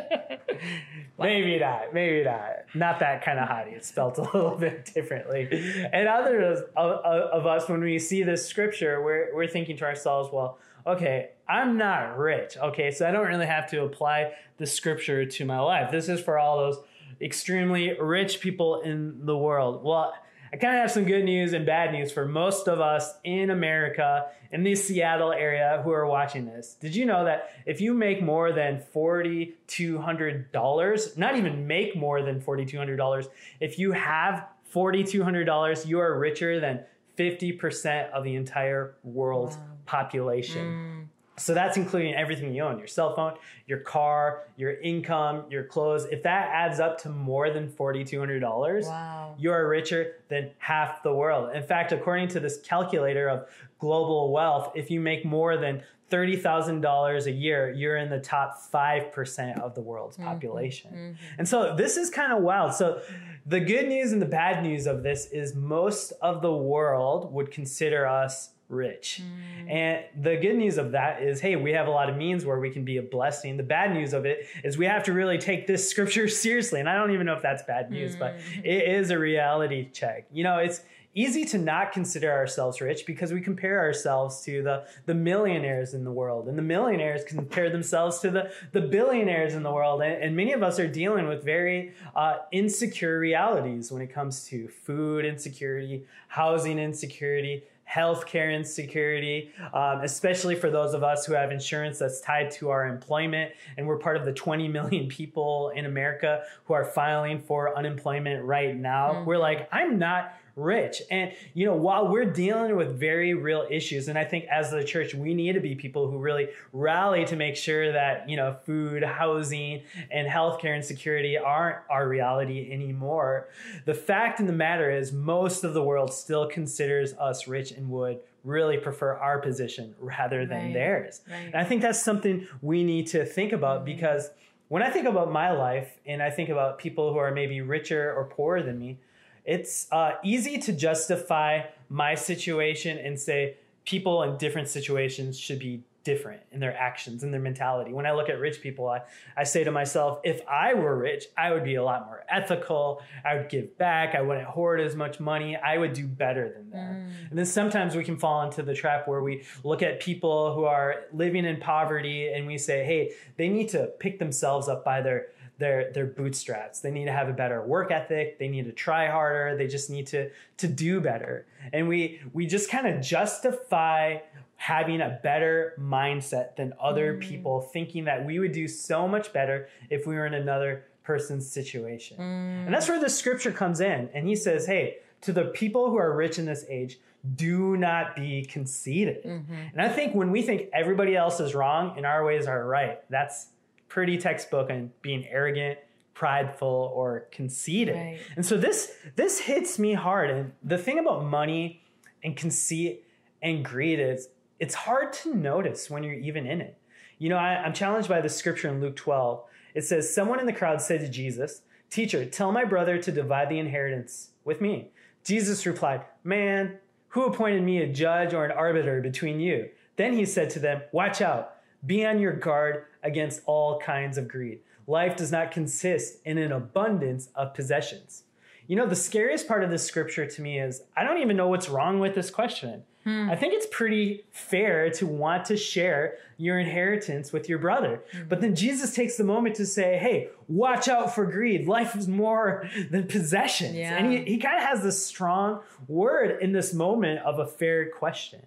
maybe 1.19 1.59
not. 1.59 1.93
Maybe 1.93 2.25
not. 2.25 2.51
Not 2.75 3.01
that 3.01 3.25
kind 3.25 3.39
of 3.39 3.49
hottie. 3.49 3.75
It's 3.75 3.89
spelled 3.89 4.19
a 4.19 4.23
little 4.23 4.57
bit 4.57 4.91
differently. 4.95 5.49
And 5.93 6.09
others 6.09 6.61
of, 6.77 6.91
of, 6.91 7.05
of 7.05 7.47
us, 7.47 7.69
when 7.69 7.81
we 7.81 7.99
see 7.99 8.23
this 8.23 8.47
scripture, 8.47 9.03
we're, 9.03 9.35
we're 9.35 9.49
thinking 9.49 9.77
to 9.79 9.85
ourselves, 9.85 10.31
well, 10.33 10.59
okay, 10.87 11.31
I'm 11.49 11.77
not 11.77 12.19
rich. 12.19 12.57
Okay, 12.57 12.91
so 12.91 13.09
I 13.09 13.11
don't 13.11 13.27
really 13.27 13.47
have 13.47 13.69
to 13.71 13.83
apply 13.83 14.33
the 14.59 14.67
scripture 14.67 15.25
to 15.27 15.45
my 15.45 15.61
life. 15.61 15.91
This 15.91 16.09
is 16.09 16.21
for 16.21 16.39
all 16.39 16.59
those 16.59 16.79
extremely 17.21 17.99
rich 17.99 18.41
people 18.41 18.81
in 18.81 19.25
the 19.25 19.37
world. 19.37 19.83
Well, 19.83 20.15
I 20.55 20.57
kind 20.57 20.77
of 20.77 20.83
have 20.83 20.93
some 20.93 21.05
good 21.05 21.25
news 21.25 21.53
and 21.53 21.67
bad 21.67 21.91
news 21.91 22.13
for 22.13 22.27
most 22.27 22.69
of 22.69 22.81
us 22.81 23.15
in 23.25 23.51
America, 23.51 24.27
in 24.53 24.63
the 24.63 24.77
Seattle 24.77 25.33
area 25.33 25.81
who 25.83 25.91
are 25.91 26.07
watching 26.07 26.47
this. 26.47 26.75
Did 26.75 26.95
you 26.95 27.07
know 27.07 27.25
that 27.25 27.51
if 27.67 27.81
you 27.81 27.93
make 27.93 28.23
more 28.23 28.53
than 28.53 28.81
$4,200, 28.95 31.19
not 31.19 31.37
even 31.37 31.67
make 31.67 31.97
more 31.97 32.23
than 32.23 32.41
$4,200, 32.41 33.27
if 33.59 33.81
you 33.81 33.91
have 33.91 34.47
$4,200, 34.73 35.89
you 35.89 35.99
are 35.99 36.17
richer 36.17 36.61
than 36.61 36.85
50% 37.19 38.13
of 38.13 38.23
the 38.23 38.37
entire 38.37 38.95
world's 39.03 39.57
wow. 39.57 39.63
population. 39.87 40.67
Mm. 40.67 41.04
So 41.37 41.53
that's 41.53 41.77
including 41.77 42.15
everything 42.15 42.55
you 42.55 42.63
own 42.63 42.79
your 42.79 42.87
cell 42.87 43.15
phone, 43.17 43.35
your 43.67 43.81
car, 43.81 44.45
your 44.57 44.81
income, 44.81 45.45
your 45.51 45.65
clothes. 45.65 46.07
If 46.11 46.23
that 46.23 46.51
adds 46.53 46.79
up 46.79 46.99
to 47.03 47.09
more 47.09 47.51
than 47.51 47.69
$4,200, 47.69 48.87
wow. 48.87 49.35
you 49.37 49.51
are 49.51 49.69
richer 49.69 50.17
than 50.29 50.51
half 50.59 51.03
the 51.03 51.13
world. 51.13 51.55
In 51.55 51.63
fact, 51.63 51.91
according 51.91 52.29
to 52.29 52.41
this 52.41 52.61
calculator 52.61 53.29
of 53.29 53.49
global 53.81 54.33
wealth, 54.33 54.73
if 54.77 54.91
you 54.91 55.01
make 55.01 55.25
more 55.25 55.57
than 55.57 55.83
$30,000 56.11 57.27
a 57.27 57.33
year, 57.33 57.73
you're 57.73 57.97
in 57.97 58.11
the 58.11 58.21
top 58.21 58.57
5% 58.73 59.61
of 59.61 59.75
the 59.75 59.81
world's 59.81 60.17
mm-hmm. 60.17 60.29
population. 60.29 60.91
Mm-hmm. 60.93 61.35
And 61.39 61.49
so 61.49 61.75
this 61.75 61.97
is 61.97 62.11
kind 62.11 62.33
of 62.33 62.43
wild. 62.43 62.75
So 62.75 63.01
the 63.47 63.59
good 63.59 63.89
news 63.89 64.13
and 64.13 64.23
the 64.23 64.27
bad 64.27 64.63
news 64.63 64.87
of 64.87 65.03
this 65.03 65.27
is 65.27 65.57
most 65.57 66.13
of 66.23 66.43
the 66.43 66.55
world 66.55 67.33
would 67.33 67.51
consider 67.51 68.07
us 68.07 68.51
rich. 68.75 69.23
Mm. 69.23 69.71
And 69.71 70.05
the 70.23 70.37
good 70.37 70.57
news 70.57 70.79
of 70.79 70.93
that 70.93 71.23
is, 71.23 71.41
hey, 71.41 71.57
we 71.57 71.73
have 71.73 71.87
a 71.87 71.91
lot 71.91 72.11
of 72.11 72.17
means 72.17 72.45
where 72.45 72.59
we 72.59 72.71
can 72.71 72.85
be 72.85 72.99
a 72.99 73.03
blessing. 73.03 73.57
The 73.57 73.63
bad 73.63 73.93
news 73.93 74.13
of 74.13 74.27
it 74.27 74.47
is 74.63 74.77
we 74.77 74.87
have 74.87 75.05
to 75.05 75.13
really 75.13 75.39
take 75.39 75.67
this 75.67 75.89
scripture 75.91 76.29
seriously. 76.29 76.81
And 76.81 76.89
I 76.89 76.95
don't 76.95 77.13
even 77.13 77.27
know 77.27 77.35
if 77.35 77.43
that's 77.43 77.63
bad 77.63 77.91
news, 77.91 78.17
mm. 78.17 78.19
but 78.19 78.37
it 78.63 78.89
is 78.89 79.11
a 79.11 79.19
reality 79.19 79.91
check. 79.93 80.27
You 80.33 80.45
know, 80.45 80.59
it's 80.59 80.81
easy 81.15 81.45
to 81.45 81.59
not 81.59 81.93
consider 81.93 82.31
ourselves 82.31 82.81
rich 82.81 83.07
because 83.07 83.33
we 83.33 83.41
compare 83.41 83.79
ourselves 83.79 84.43
to 84.43 84.63
the, 84.63 84.85
the 85.07 85.15
millionaires 85.15 85.95
in 85.95 86.05
the 86.05 86.11
world 86.11 86.49
and 86.49 86.59
the 86.59 86.63
millionaires 86.63 87.23
compare 87.25 87.71
themselves 87.71 88.19
to 88.19 88.31
the, 88.31 88.51
the 88.73 88.81
billionaires 88.81 89.55
in 89.55 89.63
the 89.63 89.71
world 89.71 90.03
and, 90.03 90.23
and 90.23 90.37
many 90.37 90.53
of 90.53 90.63
us 90.63 90.79
are 90.79 90.89
dealing 90.89 91.29
with 91.29 91.45
very 91.45 91.93
uh, 92.17 92.39
insecure 92.51 93.19
realities 93.19 93.93
when 93.93 94.03
it 94.03 94.13
comes 94.13 94.45
to 94.45 94.67
food 94.67 95.25
insecurity 95.25 96.05
housing 96.29 96.79
insecurity 96.79 97.63
healthcare 97.91 98.55
insecurity, 98.55 99.51
um, 99.73 100.01
especially 100.01 100.55
for 100.55 100.71
those 100.71 100.95
of 100.95 101.03
us 101.03 101.27
who 101.27 101.33
have 101.35 101.53
insurance 101.53 101.99
that's 101.99 102.21
tied 102.21 102.51
to 102.51 102.71
our 102.71 102.87
employment. 102.87 103.53
And 103.77 103.87
we're 103.87 103.99
part 103.99 104.17
of 104.17 104.25
the 104.25 104.33
20 104.33 104.69
million 104.69 105.09
people 105.09 105.71
in 105.75 105.87
America 105.87 106.43
who 106.65 106.75
are 106.75 106.85
filing 106.85 107.41
for 107.41 107.77
unemployment 107.77 108.45
right 108.45 108.77
now. 108.77 109.13
Mm-hmm. 109.13 109.25
We're 109.27 109.39
like, 109.39 109.69
I'm 109.73 109.99
not 109.99 110.35
rich. 110.57 111.03
And, 111.11 111.33
you 111.55 111.67
know, 111.67 111.75
while 111.75 112.09
we're 112.09 112.31
dealing 112.31 112.77
with 112.77 112.99
very 112.99 113.35
real 113.35 113.67
issues, 113.71 114.09
and 114.09 114.19
I 114.19 114.25
think 114.25 114.45
as 114.47 114.71
the 114.71 114.85
church, 114.85 115.15
we 115.15 115.35
need 115.35 115.55
to 115.55 115.61
be 115.61 115.75
people 115.75 116.11
who 116.11 116.19
really 116.19 116.49
rally 116.73 117.25
to 117.27 117.37
make 117.37 117.57
sure 117.57 117.93
that, 117.93 118.29
you 118.29 118.37
know, 118.37 118.57
food, 118.65 119.03
housing, 119.03 119.83
and 120.11 120.29
healthcare 120.29 120.75
and 120.75 120.85
security 120.85 121.37
aren't 121.37 121.79
our 121.91 122.09
reality 122.09 122.71
anymore. 122.73 123.49
The 123.85 123.95
fact 123.95 124.41
in 124.41 124.47
the 124.47 124.53
matter 124.53 124.91
is, 124.91 125.13
most 125.13 125.65
of 125.65 125.75
the 125.75 125.83
world 125.83 126.13
still 126.13 126.49
considers 126.49 127.15
us 127.15 127.49
rich 127.49 127.73
and 127.73 127.91
would 127.91 128.21
really 128.45 128.77
prefer 128.77 129.15
our 129.15 129.39
position 129.39 129.95
rather 129.99 130.45
than 130.47 130.67
right. 130.67 130.75
theirs. 130.75 131.23
Right. 131.29 131.47
And 131.47 131.55
I 131.55 131.65
think 131.65 131.83
that's 131.83 132.03
something 132.03 132.47
we 132.61 132.85
need 132.85 133.07
to 133.09 133.25
think 133.25 133.53
about 133.53 133.79
mm-hmm. 133.79 133.97
because 133.97 134.31
when 134.69 134.83
I 134.83 134.91
think 134.91 135.07
about 135.07 135.33
my 135.33 135.53
life 135.53 135.99
and 136.07 136.23
I 136.23 136.31
think 136.31 136.49
about 136.49 136.79
people 136.79 137.13
who 137.13 137.19
are 137.19 137.31
maybe 137.31 137.61
richer 137.61 138.13
or 138.13 138.25
poorer 138.25 138.63
than 138.63 138.79
me, 138.79 138.99
it's 139.45 139.87
uh, 139.93 140.13
easy 140.23 140.59
to 140.59 140.73
justify 140.73 141.63
my 141.89 142.15
situation 142.15 142.99
and 142.99 143.19
say 143.19 143.57
people 143.85 144.23
in 144.23 144.37
different 144.39 144.69
situations 144.69 145.39
should 145.39 145.59
be 145.59 145.83
different 146.05 146.43
in 146.53 146.61
their 146.61 146.77
actions 146.77 147.23
and 147.23 147.33
their 147.33 147.41
mentality. 147.41 147.93
When 147.93 148.07
I 148.07 148.13
look 148.13 148.29
at 148.29 148.39
rich 148.39 148.61
people, 148.61 148.89
I, 148.89 149.01
I 149.37 149.45
say 149.45 149.65
to 149.65 149.71
myself, 149.71 150.21
if 150.23 150.43
I 150.47 150.75
were 150.75 150.97
rich, 150.97 151.25
I 151.37 151.51
would 151.53 151.65
be 151.65 151.77
a 151.77 151.83
lot 151.83 152.07
more 152.07 152.25
ethical. 152.29 153.03
I 153.25 153.37
would 153.37 153.49
give 153.49 153.77
back. 153.79 154.15
I 154.15 154.21
wouldn't 154.21 154.47
hoard 154.47 154.81
as 154.81 154.95
much 154.95 155.19
money. 155.19 155.57
I 155.57 155.79
would 155.79 155.95
do 155.95 156.07
better 156.07 156.51
than 156.51 156.71
that. 156.71 156.93
Mm. 156.93 157.31
And 157.31 157.39
then 157.39 157.47
sometimes 157.47 157.97
we 157.97 158.05
can 158.05 158.19
fall 158.19 158.43
into 158.43 158.63
the 158.63 158.75
trap 158.75 159.09
where 159.09 159.23
we 159.23 159.45
look 159.65 159.83
at 159.83 159.99
people 159.99 160.55
who 160.55 160.65
are 160.65 161.05
living 161.13 161.47
in 161.47 161.59
poverty 161.59 162.29
and 162.29 162.47
we 162.47 162.59
say, 162.59 162.85
hey, 162.85 163.13
they 163.37 163.49
need 163.49 163.71
to 163.71 163.87
pick 163.99 164.19
themselves 164.19 164.69
up 164.69 164.85
by 164.85 165.01
their 165.01 165.29
their 165.59 165.93
their 165.93 166.07
bootstraps. 166.07 166.81
They 166.81 166.91
need 166.91 167.05
to 167.07 167.13
have 167.13 167.29
a 167.29 167.33
better 167.33 167.63
work 167.63 167.91
ethic. 167.91 168.39
They 168.39 168.49
need 168.49 168.65
to 168.65 168.73
try 168.73 169.09
harder. 169.09 169.57
They 169.57 169.67
just 169.67 169.91
need 169.91 170.07
to 170.09 170.31
to 170.59 170.67
do 170.67 171.01
better. 171.01 171.47
And 171.73 171.89
we 171.89 172.21
we 172.33 172.47
just 172.47 172.71
kind 172.71 172.87
of 172.87 173.01
justify 173.01 174.19
having 174.57 175.01
a 175.01 175.21
better 175.23 175.75
mindset 175.81 176.57
than 176.57 176.73
other 176.81 177.15
mm. 177.15 177.21
people, 177.21 177.61
thinking 177.61 178.05
that 178.05 178.25
we 178.25 178.39
would 178.39 178.53
do 178.53 178.67
so 178.67 179.07
much 179.07 179.33
better 179.33 179.69
if 179.91 180.07
we 180.07 180.15
were 180.15 180.27
in 180.27 180.35
another 180.35 180.85
person's 181.03 181.49
situation. 181.49 182.17
Mm. 182.17 182.67
And 182.67 182.75
that's 182.75 182.89
where 182.89 183.01
the 183.01 183.11
scripture 183.11 183.53
comes 183.53 183.81
in. 183.81 184.09
And 184.15 184.27
he 184.27 184.35
says, 184.35 184.67
"Hey, 184.67 184.99
to 185.23 185.33
the 185.33 185.47
people 185.47 185.91
who 185.91 185.97
are 185.97 186.15
rich 186.15 186.39
in 186.39 186.47
this 186.47 186.65
age, 186.69 186.99
do 187.37 187.77
not 187.77 188.17
be 188.17 188.45
conceited." 188.45 189.23
Mm-hmm. 189.23 189.55
And 189.73 189.81
I 189.81 189.89
think 189.89 190.15
when 190.15 190.33
we 190.33 190.43
think 190.43 190.69
everybody 190.73 191.15
else 191.15 191.39
is 191.39 191.55
wrong 191.55 191.95
and 191.97 192.05
our 192.05 192.25
ways 192.25 192.47
are 192.47 192.67
right, 192.67 192.99
that's 193.09 193.49
pretty 193.89 194.19
textbook 194.19 194.71
on 194.71 194.91
being 195.03 195.27
arrogant, 195.29 195.79
prideful, 196.15 196.93
or 196.95 197.29
conceited. 197.31 197.97
Right. 197.97 198.19
And 198.37 198.45
so 198.45 198.57
this 198.57 198.93
this 199.17 199.41
hits 199.41 199.79
me 199.79 199.95
hard. 199.95 200.31
And 200.31 200.53
the 200.63 200.79
thing 200.79 200.99
about 200.99 201.25
money 201.25 201.83
and 202.23 202.37
conceit 202.37 203.05
and 203.43 203.65
greed 203.65 204.01
is 204.01 204.29
it's 204.59 204.75
hard 204.75 205.13
to 205.13 205.35
notice 205.35 205.91
when 205.91 206.03
you're 206.03 206.15
even 206.15 206.47
in 206.47 206.61
it. 206.61 206.79
You 207.19 207.29
know, 207.29 207.37
I, 207.37 207.63
I'm 207.63 207.73
challenged 207.73 208.09
by 208.09 208.21
the 208.21 208.29
scripture 208.29 208.69
in 208.69 208.81
Luke 208.81 208.97
12. 208.97 209.45
It 209.75 209.83
says, 209.83 210.13
Someone 210.13 210.41
in 210.41 210.47
the 210.47 210.53
crowd 210.53 210.81
said 210.81 211.01
to 211.01 211.09
Jesus, 211.09 211.63
Teacher, 211.91 212.25
tell 212.25 212.51
my 212.51 212.65
brother 212.65 212.99
to 212.99 213.13
divide 213.13 213.49
the 213.49 213.59
inheritance 213.59 214.31
with 214.45 214.61
me. 214.61 214.91
Jesus 215.25 215.67
replied, 215.67 216.03
Man, 216.23 216.79
who 217.09 217.25
appointed 217.25 217.63
me 217.63 217.79
a 217.79 217.87
judge 217.87 218.35
or 218.35 218.45
an 218.45 218.51
arbiter 218.51 219.01
between 219.01 219.41
you? 219.41 219.69
Then 219.97 220.15
he 220.15 220.25
said 220.25 220.51
to 220.51 220.59
them, 220.59 220.83
Watch 220.93 221.21
out. 221.21 221.54
Be 221.87 222.05
on 222.05 222.19
your 222.19 222.33
guard 222.33 222.85
against 223.03 223.43
all 223.47 223.79
kinds 223.79 224.19
of 224.19 224.29
greed. 224.29 224.61
Life 224.87 225.17
does 225.17 225.33
not 225.33 225.51
consist 225.51 226.19
in 226.25 226.39
an 226.39 226.53
abundance 226.53 227.29
of 227.35 227.55
possessions. 227.55 228.25
You 228.67 228.77
know, 228.77 228.87
the 228.87 228.97
scariest 228.97 229.47
part 229.47 229.63
of 229.63 229.71
this 229.71 229.85
scripture 229.85 230.27
to 230.27 230.43
me 230.43 230.59
is 230.59 230.83
I 230.97 231.05
don't 231.05 231.21
even 231.21 231.37
know 231.37 231.49
what's 231.49 231.69
wrong 231.69 232.01
with 232.01 232.15
this 232.15 232.31
question. 232.31 232.85
Hmm. 233.05 233.29
I 233.31 233.37
think 233.37 233.53
it's 233.53 233.67
pretty 233.71 234.25
fair 234.31 234.89
to 234.93 235.07
want 235.07 235.45
to 235.47 235.57
share 235.59 236.17
your 236.39 236.59
inheritance 236.59 237.33
with 237.33 237.49
your 237.49 237.59
brother. 237.59 238.03
Hmm. 238.13 238.23
But 238.29 238.41
then 238.41 238.55
Jesus 238.55 238.95
takes 238.95 239.17
the 239.17 239.25
moment 239.25 239.57
to 239.57 239.67
say, 239.67 239.99
hey, 239.99 240.31
watch 240.49 240.89
out 240.89 241.15
for 241.15 241.27
greed. 241.27 241.67
Life 241.67 241.95
is 241.95 242.09
more 242.09 242.69
than 242.91 243.07
possessions. 243.07 243.75
Yeah. 243.75 243.97
And 243.97 244.11
he, 244.11 244.25
he 244.25 244.39
kind 244.39 244.57
of 244.57 244.65
has 244.65 244.83
this 244.83 245.05
strong 245.05 245.61
word 245.87 246.41
in 246.41 246.53
this 246.53 246.73
moment 246.73 247.21
of 247.21 247.39
a 247.39 247.47
fair 247.47 247.91
question. 247.91 248.41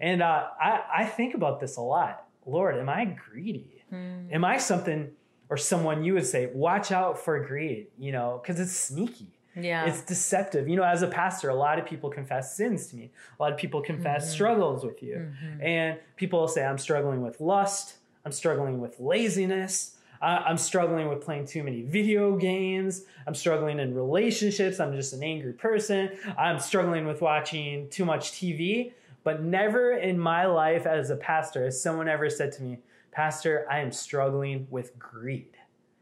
And 0.00 0.22
uh, 0.22 0.48
I, 0.60 0.82
I 0.92 1.04
think 1.04 1.34
about 1.34 1.60
this 1.60 1.76
a 1.76 1.80
lot. 1.80 2.24
Lord, 2.46 2.76
am 2.76 2.88
I 2.88 3.04
greedy? 3.04 3.84
Mm. 3.92 4.32
Am 4.32 4.44
I 4.44 4.58
something 4.58 5.10
or 5.50 5.56
someone 5.56 6.04
you 6.04 6.14
would 6.14 6.26
say, 6.26 6.46
watch 6.54 6.92
out 6.92 7.18
for 7.18 7.44
greed, 7.44 7.88
you 7.98 8.12
know, 8.12 8.40
because 8.40 8.60
it's 8.60 8.72
sneaky. 8.72 9.26
Yeah. 9.56 9.84
It's 9.86 10.00
deceptive. 10.02 10.68
You 10.68 10.76
know, 10.76 10.84
as 10.84 11.02
a 11.02 11.08
pastor, 11.08 11.48
a 11.48 11.54
lot 11.54 11.78
of 11.78 11.84
people 11.84 12.08
confess 12.08 12.56
sins 12.56 12.86
to 12.88 12.96
me. 12.96 13.10
A 13.38 13.42
lot 13.42 13.52
of 13.52 13.58
people 13.58 13.82
confess 13.82 14.24
mm-hmm. 14.24 14.32
struggles 14.32 14.84
with 14.84 15.02
you. 15.02 15.16
Mm-hmm. 15.16 15.62
And 15.62 15.98
people 16.16 16.40
will 16.40 16.48
say, 16.48 16.64
I'm 16.64 16.78
struggling 16.78 17.20
with 17.20 17.40
lust. 17.40 17.96
I'm 18.24 18.30
struggling 18.30 18.80
with 18.80 19.00
laziness. 19.00 19.96
Uh, 20.22 20.42
I'm 20.46 20.58
struggling 20.58 21.08
with 21.08 21.22
playing 21.22 21.46
too 21.46 21.64
many 21.64 21.82
video 21.82 22.36
games. 22.36 23.02
I'm 23.26 23.34
struggling 23.34 23.80
in 23.80 23.94
relationships. 23.94 24.78
I'm 24.78 24.94
just 24.94 25.14
an 25.14 25.24
angry 25.24 25.54
person. 25.54 26.10
I'm 26.38 26.60
struggling 26.60 27.06
with 27.06 27.20
watching 27.20 27.88
too 27.88 28.04
much 28.04 28.32
TV. 28.32 28.92
But 29.22 29.42
never 29.42 29.92
in 29.92 30.18
my 30.18 30.46
life 30.46 30.86
as 30.86 31.10
a 31.10 31.16
pastor 31.16 31.64
has 31.64 31.80
someone 31.80 32.08
ever 32.08 32.30
said 32.30 32.52
to 32.52 32.62
me, 32.62 32.78
Pastor, 33.12 33.66
I 33.70 33.80
am 33.80 33.92
struggling 33.92 34.66
with 34.70 34.98
greed. 34.98 35.56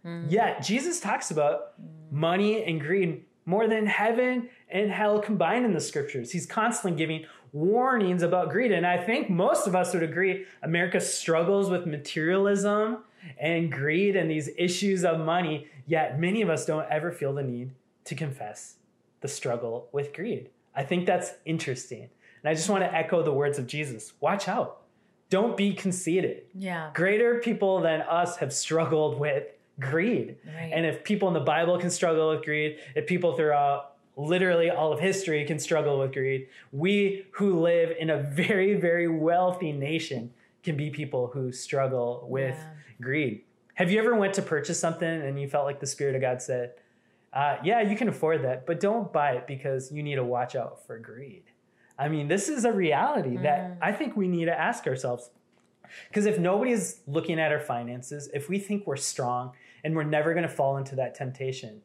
Mm. 0.05 0.31
Yet 0.31 0.63
Jesus 0.63 1.01
talks 1.01 1.31
about 1.31 1.75
money 2.11 2.65
and 2.65 2.81
greed 2.81 3.25
more 3.45 3.67
than 3.67 3.87
heaven 3.87 4.51
and 4.69 4.91
hell 4.91 5.19
combined 5.21 5.65
in 5.65 5.73
the 5.73 5.81
scriptures. 5.81 6.31
He's 6.31 6.47
constantly 6.47 6.97
giving 6.99 7.25
warnings 7.53 8.23
about 8.23 8.51
greed. 8.51 8.73
And 8.73 8.87
I 8.87 8.99
think 8.99 9.31
most 9.31 9.67
of 9.67 9.75
us 9.75 9.95
would 9.95 10.03
agree 10.03 10.45
America 10.63 11.01
struggles 11.01 11.71
with 11.71 11.87
materialism 11.87 12.99
and 13.39 13.73
greed 13.73 14.17
and 14.17 14.31
these 14.31 14.51
issues 14.57 15.05
of 15.05 15.19
money, 15.19 15.67
yet 15.87 16.21
many 16.21 16.43
of 16.43 16.51
us 16.51 16.67
don't 16.67 16.87
ever 16.91 17.11
feel 17.11 17.33
the 17.33 17.43
need 17.43 17.71
to 18.05 18.15
confess 18.15 18.77
the 19.21 19.29
struggle 19.29 19.89
with 19.93 20.13
greed. 20.13 20.51
I 20.75 20.85
think 20.85 21.07
that's 21.07 21.33
interesting. 21.45 22.11
And 22.43 22.51
I 22.51 22.55
just 22.55 22.69
want 22.69 22.83
to 22.85 22.95
echo 22.95 23.23
the 23.23 23.33
words 23.33 23.59
of 23.59 23.67
Jesus 23.67 24.13
watch 24.21 24.49
out. 24.49 24.83
Don't 25.31 25.57
be 25.57 25.75
conceited. 25.75 26.45
Yeah. 26.55 26.91
Greater 26.95 27.39
people 27.41 27.81
than 27.81 28.01
us 28.03 28.37
have 28.39 28.53
struggled 28.53 29.19
with 29.19 29.45
greed. 29.79 30.37
Right. 30.47 30.71
And 30.73 30.87
if 30.87 31.05
people 31.05 31.29
in 31.29 31.35
the 31.35 31.41
Bible 31.41 31.79
can 31.79 31.91
struggle 31.91 32.31
with 32.31 32.45
greed, 32.45 32.79
if 32.97 33.07
people 33.07 33.37
throughout 33.37 33.95
literally 34.17 34.71
all 34.71 34.93
of 34.93 34.99
history 35.01 35.45
can 35.45 35.59
struggle 35.59 35.99
with 35.99 36.13
greed, 36.13 36.49
we 36.73 37.27
who 37.33 37.61
live 37.61 37.95
in 37.99 38.11
a 38.11 38.19
very, 38.19 38.75
very 38.75 39.07
wealthy 39.07 39.71
nation 39.73 40.33
can 40.63 40.77
be 40.77 40.91
people 40.91 41.29
who 41.29 41.53
struggle 41.53 42.27
with 42.29 42.57
Yeah. 42.57 42.71
greed. 43.01 43.43
Have 43.75 43.93
you 43.93 43.99
ever 44.01 44.17
went 44.17 44.35
to 44.35 44.43
purchase 44.43 44.81
something 44.81 45.09
and 45.09 45.41
you 45.41 45.47
felt 45.49 45.65
like 45.67 45.79
the 45.79 45.87
Spirit 45.87 46.17
of 46.17 46.21
God 46.21 46.43
said, 46.43 46.73
uh, 47.33 47.59
yeah, 47.63 47.81
you 47.83 47.97
can 47.97 48.09
afford 48.09 48.43
that, 48.43 48.67
but 48.67 48.81
don't 48.81 49.13
buy 49.13 49.33
it 49.33 49.47
because 49.47 49.93
you 49.93 50.03
need 50.03 50.17
to 50.17 50.25
watch 50.25 50.57
out 50.57 50.85
for 50.87 50.99
greed. 50.99 51.45
I 51.99 52.09
mean, 52.09 52.29
this 52.29 52.49
is 52.49 52.65
a 52.65 52.73
reality 52.73 53.37
that 53.39 53.77
I 53.83 53.93
think 53.93 54.17
we 54.17 54.29
need 54.29 54.45
to 54.45 54.59
ask 54.59 54.87
ourselves. 54.87 55.31
Because 56.09 56.27
if 56.27 56.39
nobody's 56.39 57.01
looking 57.07 57.41
at 57.41 57.51
our 57.51 57.61
finances, 57.61 58.29
if 58.33 58.49
we 58.49 58.59
think 58.59 58.87
we're 58.87 58.97
strong 58.97 59.53
and 59.83 59.97
we're 59.97 60.05
never 60.05 60.35
going 60.35 60.47
to 60.47 60.49
fall 60.53 60.77
into 60.77 60.95
that 60.97 61.15
temptation, 61.15 61.81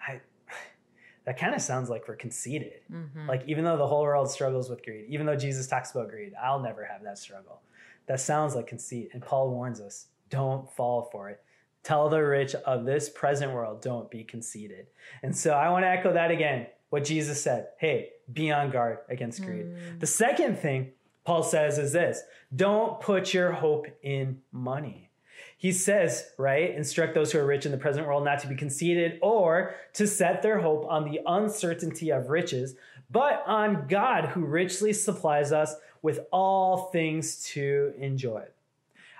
I 0.00 0.20
that 1.26 1.38
kind 1.38 1.54
of 1.54 1.60
sounds 1.60 1.90
like 1.90 2.08
we're 2.08 2.16
conceited. 2.16 2.80
Mhm. 2.90 3.28
Like 3.28 3.44
even 3.46 3.64
though 3.64 3.76
the 3.76 3.86
whole 3.86 4.02
world 4.02 4.30
struggles 4.30 4.68
with 4.68 4.82
greed, 4.84 5.06
even 5.08 5.26
though 5.26 5.36
Jesus 5.36 5.66
talks 5.66 5.92
about 5.92 6.08
greed, 6.08 6.32
I'll 6.42 6.60
never 6.60 6.84
have 6.84 7.02
that 7.04 7.18
struggle. 7.18 7.60
That 8.06 8.20
sounds 8.20 8.54
like 8.54 8.66
conceit. 8.66 9.10
And 9.12 9.22
Paul 9.22 9.50
warns 9.50 9.80
us, 9.80 10.08
don't 10.28 10.70
fall 10.72 11.08
for 11.12 11.30
it. 11.30 11.42
Tell 11.82 12.08
the 12.08 12.20
rich 12.20 12.54
of 12.54 12.84
this 12.84 13.10
present 13.10 13.52
world, 13.52 13.82
don't 13.82 14.10
be 14.10 14.24
conceited. 14.24 14.86
And 15.22 15.36
so 15.36 15.52
I 15.52 15.68
want 15.68 15.84
to 15.84 15.88
echo 15.88 16.12
that 16.14 16.30
again, 16.30 16.66
what 16.88 17.04
Jesus 17.04 17.42
said. 17.42 17.68
Hey, 17.78 18.10
be 18.32 18.50
on 18.50 18.70
guard 18.70 18.98
against 19.08 19.42
greed. 19.42 19.66
Mm. 19.66 20.00
The 20.00 20.06
second 20.06 20.58
thing 20.58 20.92
Paul 21.24 21.42
says 21.42 21.78
is 21.78 21.92
this 21.92 22.22
don't 22.54 23.00
put 23.00 23.34
your 23.34 23.52
hope 23.52 23.86
in 24.02 24.40
money. 24.52 25.10
He 25.56 25.72
says, 25.72 26.26
right, 26.36 26.74
instruct 26.74 27.14
those 27.14 27.32
who 27.32 27.38
are 27.38 27.46
rich 27.46 27.64
in 27.64 27.72
the 27.72 27.78
present 27.78 28.06
world 28.06 28.24
not 28.24 28.40
to 28.40 28.46
be 28.46 28.54
conceited 28.54 29.18
or 29.22 29.74
to 29.94 30.06
set 30.06 30.42
their 30.42 30.60
hope 30.60 30.84
on 30.88 31.10
the 31.10 31.20
uncertainty 31.26 32.10
of 32.10 32.28
riches, 32.28 32.76
but 33.10 33.42
on 33.46 33.86
God 33.88 34.26
who 34.26 34.44
richly 34.44 34.92
supplies 34.92 35.52
us 35.52 35.74
with 36.02 36.20
all 36.30 36.90
things 36.90 37.42
to 37.44 37.94
enjoy. 37.98 38.44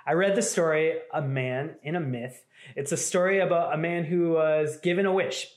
I 0.05 0.13
read 0.13 0.35
the 0.35 0.43
story, 0.43 0.99
A 1.11 1.21
Man 1.21 1.77
in 1.81 1.95
a 1.95 1.99
Myth. 1.99 2.45
It's 2.75 2.91
a 2.91 2.97
story 2.97 3.39
about 3.39 3.73
a 3.73 3.77
man 3.77 4.03
who 4.03 4.33
was 4.33 4.77
given 4.77 5.07
a 5.07 5.11
wish. 5.11 5.47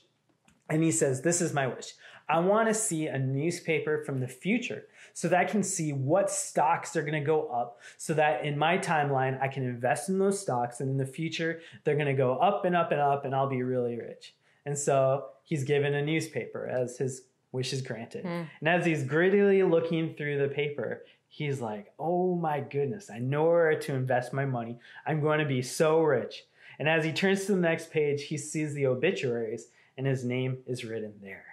And 0.69 0.83
he 0.83 0.91
says, 0.91 1.21
This 1.21 1.39
is 1.39 1.53
my 1.53 1.67
wish. 1.67 1.93
I 2.29 2.39
want 2.39 2.67
to 2.67 2.73
see 2.75 3.07
a 3.07 3.17
newspaper 3.17 4.03
from 4.05 4.19
the 4.19 4.27
future 4.27 4.83
so 5.13 5.27
that 5.27 5.39
I 5.39 5.45
can 5.45 5.63
see 5.63 5.93
what 5.93 6.29
stocks 6.29 6.95
are 6.95 7.01
going 7.01 7.19
to 7.19 7.25
go 7.25 7.47
up, 7.47 7.79
so 7.97 8.13
that 8.13 8.45
in 8.45 8.57
my 8.57 8.77
timeline, 8.77 9.41
I 9.41 9.47
can 9.47 9.63
invest 9.63 10.09
in 10.09 10.19
those 10.19 10.39
stocks. 10.39 10.79
And 10.79 10.89
in 10.89 10.97
the 10.97 11.05
future, 11.05 11.61
they're 11.83 11.95
going 11.95 12.05
to 12.05 12.13
go 12.13 12.35
up 12.37 12.65
and 12.65 12.75
up 12.75 12.91
and 12.91 13.01
up, 13.01 13.25
and 13.25 13.33
I'll 13.33 13.49
be 13.49 13.63
really 13.63 13.97
rich. 13.97 14.35
And 14.65 14.77
so 14.77 15.25
he's 15.43 15.63
given 15.63 15.95
a 15.95 16.05
newspaper 16.05 16.67
as 16.67 16.99
his 16.99 17.23
wish 17.51 17.73
is 17.73 17.81
granted. 17.81 18.25
Hmm. 18.25 18.43
And 18.59 18.69
as 18.69 18.85
he's 18.85 19.03
greedily 19.03 19.63
looking 19.63 20.13
through 20.13 20.37
the 20.37 20.53
paper, 20.53 21.03
he's 21.27 21.59
like, 21.59 21.91
Oh 21.97 22.35
my 22.35 22.59
goodness, 22.59 23.09
I 23.09 23.17
know 23.17 23.45
where 23.45 23.79
to 23.79 23.93
invest 23.95 24.33
my 24.33 24.45
money. 24.45 24.77
I'm 25.07 25.21
going 25.21 25.39
to 25.39 25.45
be 25.45 25.63
so 25.63 26.01
rich. 26.01 26.45
And 26.77 26.87
as 26.87 27.03
he 27.03 27.11
turns 27.11 27.45
to 27.45 27.53
the 27.53 27.59
next 27.59 27.91
page, 27.91 28.25
he 28.25 28.37
sees 28.37 28.73
the 28.73 28.85
obituaries, 28.85 29.67
and 29.97 30.07
his 30.07 30.23
name 30.23 30.59
is 30.65 30.85
written 30.85 31.13
there. 31.21 31.48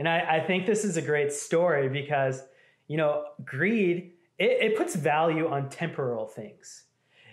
And 0.00 0.08
I, 0.08 0.36
I 0.36 0.40
think 0.40 0.64
this 0.64 0.82
is 0.86 0.96
a 0.96 1.02
great 1.02 1.30
story 1.30 1.86
because, 1.90 2.42
you 2.88 2.96
know, 2.96 3.24
greed, 3.44 4.12
it, 4.38 4.72
it 4.72 4.76
puts 4.78 4.96
value 4.96 5.46
on 5.46 5.68
temporal 5.68 6.26
things. 6.26 6.84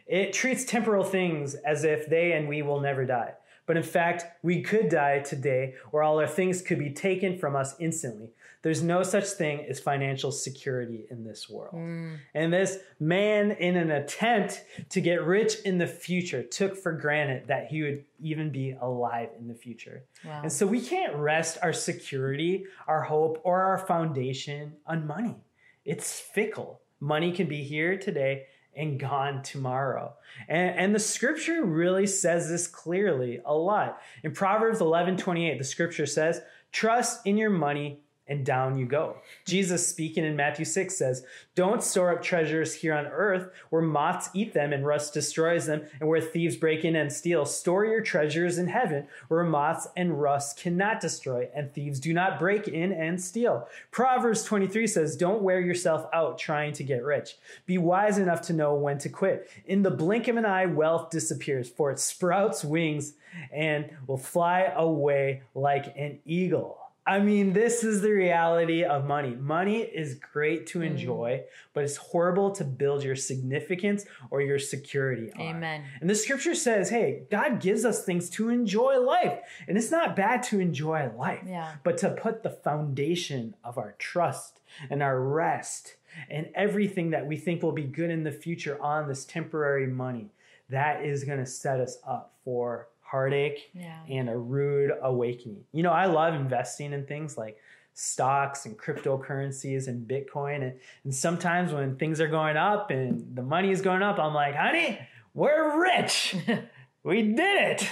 It 0.05 0.33
treats 0.33 0.65
temporal 0.65 1.05
things 1.05 1.55
as 1.55 1.85
if 1.85 2.09
they 2.09 2.33
and 2.33 2.45
we 2.45 2.63
will 2.63 2.81
never 2.81 3.05
die. 3.05 3.35
But 3.67 3.77
in 3.77 3.83
fact, 3.83 4.25
we 4.43 4.61
could 4.61 4.89
die 4.89 5.19
today, 5.19 5.75
or 5.93 6.03
all 6.03 6.19
our 6.19 6.27
things 6.27 6.61
could 6.61 6.77
be 6.77 6.89
taken 6.89 7.37
from 7.37 7.55
us 7.55 7.73
instantly. 7.79 8.31
There's 8.67 8.83
no 8.83 9.01
such 9.01 9.27
thing 9.27 9.65
as 9.69 9.79
financial 9.79 10.29
security 10.29 11.05
in 11.09 11.23
this 11.23 11.47
world. 11.47 11.73
Mm. 11.73 12.17
And 12.33 12.51
this 12.51 12.77
man, 12.99 13.51
in 13.51 13.77
an 13.77 13.91
attempt 13.91 14.61
to 14.89 14.99
get 14.99 15.23
rich 15.23 15.55
in 15.63 15.77
the 15.77 15.87
future, 15.87 16.43
took 16.43 16.75
for 16.75 16.91
granted 16.91 17.47
that 17.47 17.67
he 17.67 17.81
would 17.81 18.03
even 18.19 18.51
be 18.51 18.75
alive 18.81 19.29
in 19.39 19.47
the 19.47 19.53
future. 19.53 20.03
Wow. 20.25 20.41
And 20.43 20.51
so 20.51 20.67
we 20.67 20.81
can't 20.81 21.15
rest 21.15 21.59
our 21.63 21.71
security, 21.71 22.65
our 22.89 23.03
hope, 23.03 23.39
or 23.45 23.63
our 23.63 23.77
foundation 23.77 24.73
on 24.85 25.07
money. 25.07 25.37
It's 25.85 26.19
fickle. 26.19 26.81
Money 26.99 27.31
can 27.31 27.47
be 27.47 27.63
here 27.63 27.97
today 27.97 28.47
and 28.75 28.99
gone 28.99 29.43
tomorrow. 29.43 30.13
And, 30.49 30.77
and 30.77 30.93
the 30.93 30.99
scripture 30.99 31.63
really 31.63 32.05
says 32.05 32.49
this 32.49 32.67
clearly 32.67 33.39
a 33.45 33.55
lot. 33.55 34.01
In 34.25 34.33
Proverbs 34.33 34.81
11 34.81 35.15
28, 35.15 35.57
the 35.57 35.63
scripture 35.63 36.05
says, 36.05 36.41
Trust 36.73 37.25
in 37.25 37.37
your 37.37 37.49
money 37.49 38.01
and 38.27 38.45
down 38.45 38.77
you 38.77 38.85
go. 38.85 39.17
Jesus 39.45 39.87
speaking 39.87 40.23
in 40.23 40.35
Matthew 40.35 40.65
6 40.65 40.95
says, 40.95 41.25
Don't 41.55 41.83
store 41.83 42.11
up 42.11 42.21
treasures 42.21 42.73
here 42.75 42.93
on 42.93 43.07
earth 43.07 43.49
where 43.69 43.81
moths 43.81 44.29
eat 44.33 44.53
them 44.53 44.73
and 44.73 44.85
rust 44.85 45.13
destroys 45.13 45.65
them 45.65 45.83
and 45.99 46.09
where 46.09 46.21
thieves 46.21 46.55
break 46.55 46.83
in 46.83 46.95
and 46.95 47.11
steal. 47.11 47.45
Store 47.45 47.85
your 47.85 48.01
treasures 48.01 48.57
in 48.57 48.67
heaven 48.67 49.07
where 49.27 49.43
moths 49.43 49.87
and 49.95 50.21
rust 50.21 50.59
cannot 50.59 50.99
destroy 50.99 51.47
and 51.55 51.73
thieves 51.73 51.99
do 51.99 52.13
not 52.13 52.39
break 52.39 52.67
in 52.67 52.91
and 52.91 53.21
steal. 53.21 53.67
Proverbs 53.91 54.43
23 54.43 54.87
says, 54.87 55.15
Don't 55.15 55.41
wear 55.41 55.59
yourself 55.59 56.07
out 56.13 56.37
trying 56.37 56.73
to 56.73 56.83
get 56.83 57.03
rich. 57.03 57.37
Be 57.65 57.77
wise 57.77 58.17
enough 58.17 58.41
to 58.43 58.53
know 58.53 58.73
when 58.75 58.97
to 58.99 59.09
quit. 59.09 59.49
In 59.65 59.83
the 59.83 59.91
blink 59.91 60.27
of 60.27 60.37
an 60.37 60.45
eye, 60.45 60.65
wealth 60.65 61.09
disappears, 61.09 61.69
for 61.69 61.91
it 61.91 61.99
sprouts 61.99 62.63
wings 62.63 63.13
and 63.51 63.89
will 64.07 64.17
fly 64.17 64.71
away 64.75 65.43
like 65.53 65.93
an 65.97 66.19
eagle. 66.25 66.86
I 67.07 67.19
mean, 67.19 67.53
this 67.53 67.85
is 67.85 68.01
the 68.01 68.11
reality 68.11 68.83
of 68.83 69.05
money. 69.05 69.33
Money 69.33 69.77
is 69.79 70.15
great 70.15 70.67
to 70.67 70.79
mm. 70.79 70.87
enjoy, 70.87 71.43
but 71.73 71.85
it's 71.85 71.95
horrible 71.95 72.51
to 72.51 72.65
build 72.65 73.01
your 73.01 73.15
significance 73.15 74.05
or 74.29 74.41
your 74.41 74.59
security 74.59 75.31
on. 75.31 75.41
Amen. 75.41 75.85
And 76.01 76.09
the 76.09 76.15
scripture 76.15 76.53
says, 76.53 76.89
hey, 76.89 77.23
God 77.31 77.61
gives 77.61 77.85
us 77.85 78.03
things 78.03 78.29
to 78.31 78.49
enjoy 78.49 78.99
life. 78.99 79.39
And 79.69 79.77
it's 79.77 79.89
not 79.89 80.17
bad 80.17 80.43
to 80.43 80.59
enjoy 80.59 81.09
life, 81.17 81.43
Yeah. 81.47 81.75
but 81.85 81.97
to 81.99 82.09
put 82.09 82.43
the 82.43 82.49
foundation 82.49 83.55
of 83.63 83.77
our 83.77 83.95
trust 83.97 84.59
and 84.89 85.01
our 85.01 85.21
rest 85.21 85.95
and 86.29 86.49
everything 86.55 87.11
that 87.11 87.25
we 87.25 87.37
think 87.37 87.63
will 87.63 87.71
be 87.71 87.83
good 87.83 88.09
in 88.09 88.23
the 88.23 88.31
future 88.33 88.81
on 88.81 89.07
this 89.07 89.23
temporary 89.23 89.87
money, 89.87 90.31
that 90.69 91.05
is 91.05 91.23
going 91.23 91.39
to 91.39 91.45
set 91.45 91.79
us 91.79 91.99
up 92.05 92.33
for 92.43 92.89
heartache 93.09 93.69
Yeah. 93.73 93.99
and 94.09 94.29
a 94.29 94.37
rude 94.37 94.91
awakening. 95.01 95.63
You 95.71 95.83
know, 95.83 95.91
I 95.91 96.05
love 96.05 96.33
investing 96.33 96.91
in 96.93 97.05
things 97.05 97.37
like 97.37 97.57
stocks 97.93 98.65
and 98.65 98.77
cryptocurrencies 98.77 99.87
and 99.87 100.07
Bitcoin. 100.07 100.57
And, 100.63 100.73
and 101.03 101.15
sometimes 101.15 101.71
when 101.73 101.95
things 101.97 102.19
are 102.21 102.27
going 102.27 102.57
up 102.57 102.91
and 102.91 103.35
the 103.35 103.41
money 103.41 103.71
is 103.71 103.81
going 103.81 104.03
up, 104.03 104.19
I'm 104.19 104.33
like, 104.33 104.55
honey, 104.55 104.99
we're 105.33 105.81
rich. 105.81 106.35
we 107.03 107.21
did 107.33 107.81
it. 107.81 107.89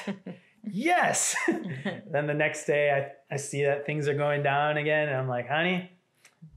yes. 0.63 1.35
then 1.47 2.27
the 2.27 2.33
next 2.33 2.65
day 2.65 2.91
I, 2.91 3.33
I 3.33 3.37
see 3.37 3.63
that 3.63 3.85
things 3.85 4.07
are 4.07 4.13
going 4.13 4.43
down 4.43 4.77
again. 4.77 5.07
And 5.07 5.17
I'm 5.17 5.27
like, 5.27 5.47
honey, 5.47 5.91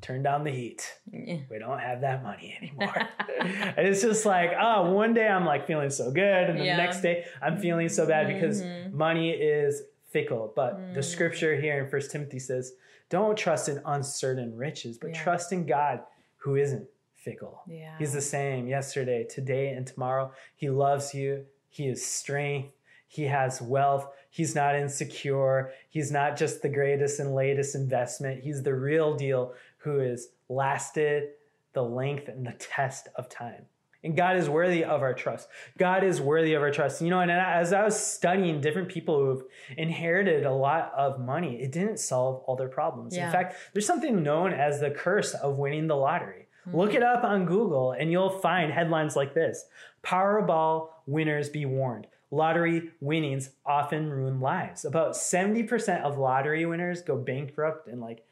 turn 0.01 0.23
down 0.23 0.45
the 0.45 0.51
heat. 0.51 0.99
We 1.13 1.59
don't 1.59 1.79
have 1.81 2.01
that 2.03 2.23
money 2.23 2.57
anymore. 2.61 2.95
and 3.41 3.87
it's 3.87 4.01
just 4.03 4.25
like, 4.25 4.53
oh, 4.59 4.93
one 4.93 5.15
day 5.15 5.27
I'm 5.29 5.45
like 5.45 5.67
feeling 5.67 5.91
so 5.91 6.11
good. 6.11 6.51
And 6.51 6.61
the 6.61 6.65
Yeah. 6.65 6.77
next 6.77 7.01
day 7.01 7.25
I'm 7.43 7.59
feeling 7.59 7.89
so 7.89 8.07
bad 8.07 8.27
because 8.29 8.63
Mhm. 8.63 8.93
money 8.93 9.31
is 9.31 9.83
fickle. 10.11 10.53
But 10.55 10.95
the 10.95 11.01
Mm. 11.01 11.05
scripture 11.05 11.57
here 11.57 11.83
in 11.83 11.91
First 11.91 12.11
Timothy 12.11 12.39
says, 12.39 12.75
don't 13.11 13.37
trust 13.37 13.69
in 13.69 13.81
uncertain 13.85 14.57
riches, 14.57 14.99
but 14.99 15.09
Yeah. 15.11 15.23
trust 15.23 15.53
in 15.53 15.67
God 15.67 16.01
who 16.39 16.57
isn't 16.57 16.89
fickle. 17.15 17.63
Yeah. 17.67 17.97
He's 17.99 18.13
the 18.13 18.21
same 18.21 18.69
yesterday, 18.69 19.25
today, 19.25 19.69
and 19.71 19.87
tomorrow. 19.87 20.33
He 20.55 20.71
loves 20.71 21.15
you. 21.15 21.47
He 21.69 21.89
is 21.89 22.05
strength. 22.07 22.73
He 23.07 23.25
has 23.25 23.61
wealth. 23.61 24.07
He's 24.31 24.55
not 24.55 24.77
insecure. 24.77 25.73
He's 25.89 26.13
not 26.13 26.37
just 26.37 26.61
the 26.63 26.69
greatest 26.69 27.19
and 27.21 27.35
latest 27.35 27.75
investment. 27.75 28.43
He's 28.43 28.63
the 28.63 28.75
real 28.75 29.15
deal 29.15 29.55
who 29.79 29.99
has 29.99 30.29
lasted 30.49 31.31
the 31.73 31.83
length 31.83 32.29
and 32.29 32.47
the 32.47 32.55
test 32.59 33.09
of 33.17 33.29
time. 33.29 33.67
And 34.05 34.17
God 34.17 34.37
is 34.37 34.49
worthy 34.49 34.85
of 34.85 35.03
our 35.03 35.13
trust. 35.13 35.49
God 35.77 36.05
is 36.05 36.21
worthy 36.21 36.55
of 36.55 36.63
our 36.63 36.71
trust. 36.71 37.03
You 37.03 37.11
know, 37.11 37.21
and 37.21 37.31
as 37.31 37.73
I 37.73 37.85
was 37.85 37.99
studying 37.99 38.61
different 38.61 38.89
people 38.89 39.19
who've 39.19 39.43
inherited 39.77 40.47
a 40.47 40.53
lot 40.53 40.93
of 40.97 41.21
money, 41.21 41.61
it 41.61 41.73
didn't 41.73 41.99
solve 41.99 42.45
all 42.47 42.55
their 42.55 42.69
problems. 42.69 43.17
Yeah. 43.17 43.27
In 43.27 43.33
fact, 43.33 43.57
there's 43.73 43.87
something 43.87 44.23
known 44.23 44.53
as 44.53 44.81
the 44.81 44.91
curse 44.91 45.35
of 45.35 45.57
winning 45.57 45.89
the 45.89 45.97
lottery. 45.97 46.47
Look 46.73 46.91
mm-hmm. 46.91 46.99
it 46.99 47.03
up 47.03 47.25
on 47.25 47.47
Google 47.47 47.93
and 47.93 48.13
you'll 48.13 48.39
find 48.39 48.73
headlines 48.73 49.17
like 49.17 49.35
this 49.35 49.65
Powerball 50.05 50.91
winners 51.07 51.49
be 51.49 51.65
warned. 51.65 52.07
Lottery 52.31 52.91
winnings 53.01 53.51
often 53.65 54.11
ruin 54.11 54.39
lives. 54.39 54.85
About 54.85 55.13
70% 55.13 56.03
of 56.03 56.19
lottery 56.19 56.67
winners 56.67 57.01
go 57.01 57.17
bankrupt 57.17 57.89
in 57.89 58.01
like 58.01 58.25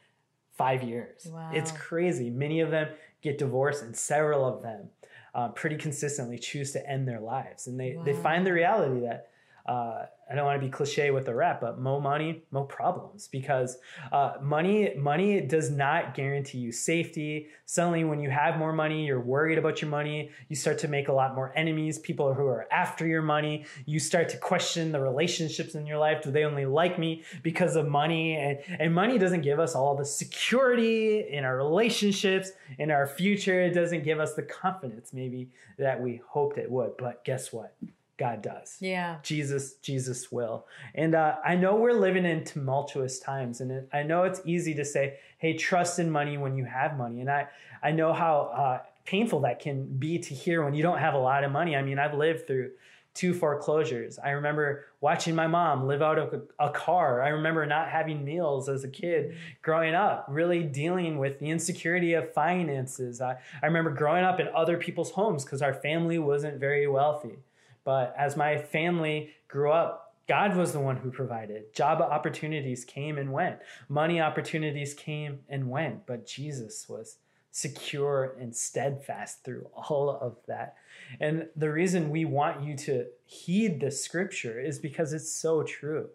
five 0.57 0.83
years. 0.83 1.27
Wow. 1.31 1.51
It's 1.53 1.71
crazy. 1.71 2.29
Many 2.29 2.61
of 2.61 2.71
them 2.71 2.89
get 3.21 3.37
divorced, 3.37 3.83
and 3.83 3.95
several 3.95 4.45
of 4.45 4.61
them 4.61 4.89
uh, 5.33 5.49
pretty 5.49 5.77
consistently 5.77 6.37
choose 6.37 6.71
to 6.73 6.89
end 6.89 7.07
their 7.07 7.19
lives. 7.19 7.67
And 7.67 7.79
they, 7.79 7.97
they 8.03 8.13
find 8.13 8.45
the 8.45 8.53
reality 8.53 9.01
that 9.01 9.29
uh, 9.67 10.05
I 10.29 10.35
don't 10.35 10.45
want 10.45 10.59
to 10.59 10.65
be 10.65 10.71
cliche 10.71 11.09
with 11.11 11.25
the 11.25 11.33
rap, 11.33 11.61
but 11.61 11.79
mo 11.79 11.99
money, 11.99 12.43
mo 12.51 12.63
problems. 12.63 13.29
Because 13.29 13.77
uh, 14.11 14.33
money, 14.41 14.93
money 14.97 15.39
does 15.41 15.69
not 15.69 16.13
guarantee 16.15 16.57
you 16.57 16.71
safety. 16.71 17.47
Suddenly, 17.65 18.03
when 18.03 18.19
you 18.19 18.29
have 18.29 18.57
more 18.57 18.73
money, 18.73 19.05
you're 19.05 19.21
worried 19.21 19.57
about 19.57 19.81
your 19.81 19.89
money. 19.89 20.31
You 20.49 20.55
start 20.55 20.79
to 20.79 20.87
make 20.87 21.07
a 21.07 21.13
lot 21.13 21.35
more 21.35 21.53
enemies, 21.55 21.99
people 21.99 22.33
who 22.33 22.45
are 22.45 22.67
after 22.71 23.07
your 23.07 23.21
money. 23.21 23.65
You 23.85 23.99
start 23.99 24.27
to 24.29 24.37
question 24.37 24.91
the 24.91 24.99
relationships 24.99 25.75
in 25.75 25.85
your 25.85 25.97
life. 25.97 26.21
Do 26.21 26.31
they 26.31 26.43
only 26.43 26.65
like 26.65 26.99
me 26.99 27.23
because 27.41 27.75
of 27.75 27.87
money? 27.87 28.35
And 28.35 28.59
and 28.79 28.93
money 28.93 29.17
doesn't 29.17 29.41
give 29.41 29.59
us 29.59 29.75
all 29.75 29.95
the 29.95 30.05
security 30.05 31.27
in 31.29 31.45
our 31.45 31.55
relationships, 31.55 32.51
in 32.77 32.91
our 32.91 33.07
future. 33.07 33.61
It 33.61 33.73
doesn't 33.73 34.03
give 34.03 34.19
us 34.19 34.33
the 34.33 34.43
confidence 34.43 35.13
maybe 35.13 35.51
that 35.77 36.01
we 36.01 36.21
hoped 36.27 36.57
it 36.57 36.69
would. 36.69 36.97
But 36.97 37.23
guess 37.23 37.53
what? 37.53 37.75
God 38.17 38.41
does. 38.41 38.77
Yeah. 38.79 39.17
Jesus, 39.21 39.75
Jesus 39.75 40.31
will. 40.31 40.65
And 40.95 41.13
uh, 41.13 41.35
I 41.45 41.55
know 41.55 41.75
we're 41.75 41.93
living 41.93 42.25
in 42.25 42.43
tumultuous 42.43 43.19
times, 43.19 43.61
and 43.61 43.71
it, 43.71 43.89
I 43.93 44.03
know 44.03 44.23
it's 44.23 44.41
easy 44.45 44.73
to 44.75 44.85
say, 44.85 45.19
"Hey, 45.37 45.53
trust 45.53 45.99
in 45.99 46.09
money 46.09 46.37
when 46.37 46.55
you 46.55 46.65
have 46.65 46.97
money." 46.97 47.21
And 47.21 47.29
I, 47.29 47.47
I 47.83 47.91
know 47.91 48.13
how 48.13 48.51
uh, 48.55 48.79
painful 49.05 49.41
that 49.41 49.59
can 49.59 49.85
be 49.85 50.19
to 50.19 50.33
hear 50.33 50.63
when 50.63 50.73
you 50.73 50.83
don't 50.83 50.99
have 50.99 51.13
a 51.13 51.19
lot 51.19 51.43
of 51.43 51.51
money. 51.51 51.75
I 51.75 51.83
mean, 51.83 51.99
I've 51.99 52.15
lived 52.15 52.47
through 52.47 52.71
two 53.17 53.33
foreclosures. 53.33 54.19
I 54.19 54.29
remember 54.29 54.85
watching 55.01 55.33
my 55.33 55.47
mom 55.47 55.87
live 55.87 56.03
out 56.03 56.19
of 56.19 56.33
a, 56.33 56.67
a 56.67 56.69
car. 56.69 57.23
I 57.23 57.29
remember 57.29 57.65
not 57.65 57.89
having 57.89 58.23
meals 58.23 58.69
as 58.69 58.83
a 58.83 58.87
kid 58.87 59.35
growing 59.63 59.95
up, 59.95 60.25
really 60.29 60.61
dealing 60.61 61.17
with 61.17 61.39
the 61.39 61.49
insecurity 61.49 62.13
of 62.13 62.31
finances. 62.31 63.19
I, 63.19 63.37
I 63.63 63.65
remember 63.65 63.89
growing 63.89 64.23
up 64.23 64.39
in 64.39 64.47
other 64.55 64.77
people's 64.77 65.11
homes 65.11 65.43
because 65.43 65.63
our 65.63 65.73
family 65.73 66.19
wasn't 66.19 66.59
very 66.59 66.85
wealthy. 66.85 67.39
But 67.87 68.13
as 68.17 68.35
my 68.35 68.57
family 68.57 69.29
grew 69.47 69.71
up, 69.71 70.13
God 70.27 70.57
was 70.57 70.73
the 70.73 70.79
one 70.81 70.97
who 70.97 71.09
provided. 71.09 71.73
Job 71.73 72.01
opportunities 72.01 72.83
came 72.83 73.17
and 73.17 73.31
went, 73.31 73.59
money 73.87 74.19
opportunities 74.19 74.93
came 74.93 75.39
and 75.47 75.69
went, 75.69 76.05
but 76.05 76.27
Jesus 76.27 76.89
was 76.89 77.19
secure 77.51 78.35
and 78.41 78.53
steadfast 78.53 79.45
through 79.45 79.69
all 79.73 80.09
of 80.09 80.35
that. 80.49 80.75
And 81.21 81.47
the 81.55 81.71
reason 81.71 82.09
we 82.09 82.25
want 82.25 82.61
you 82.61 82.75
to 82.75 83.05
heed 83.23 83.79
the 83.79 83.91
scripture 83.91 84.59
is 84.59 84.79
because 84.79 85.13
it's 85.13 85.31
so 85.31 85.63
true. 85.63 86.09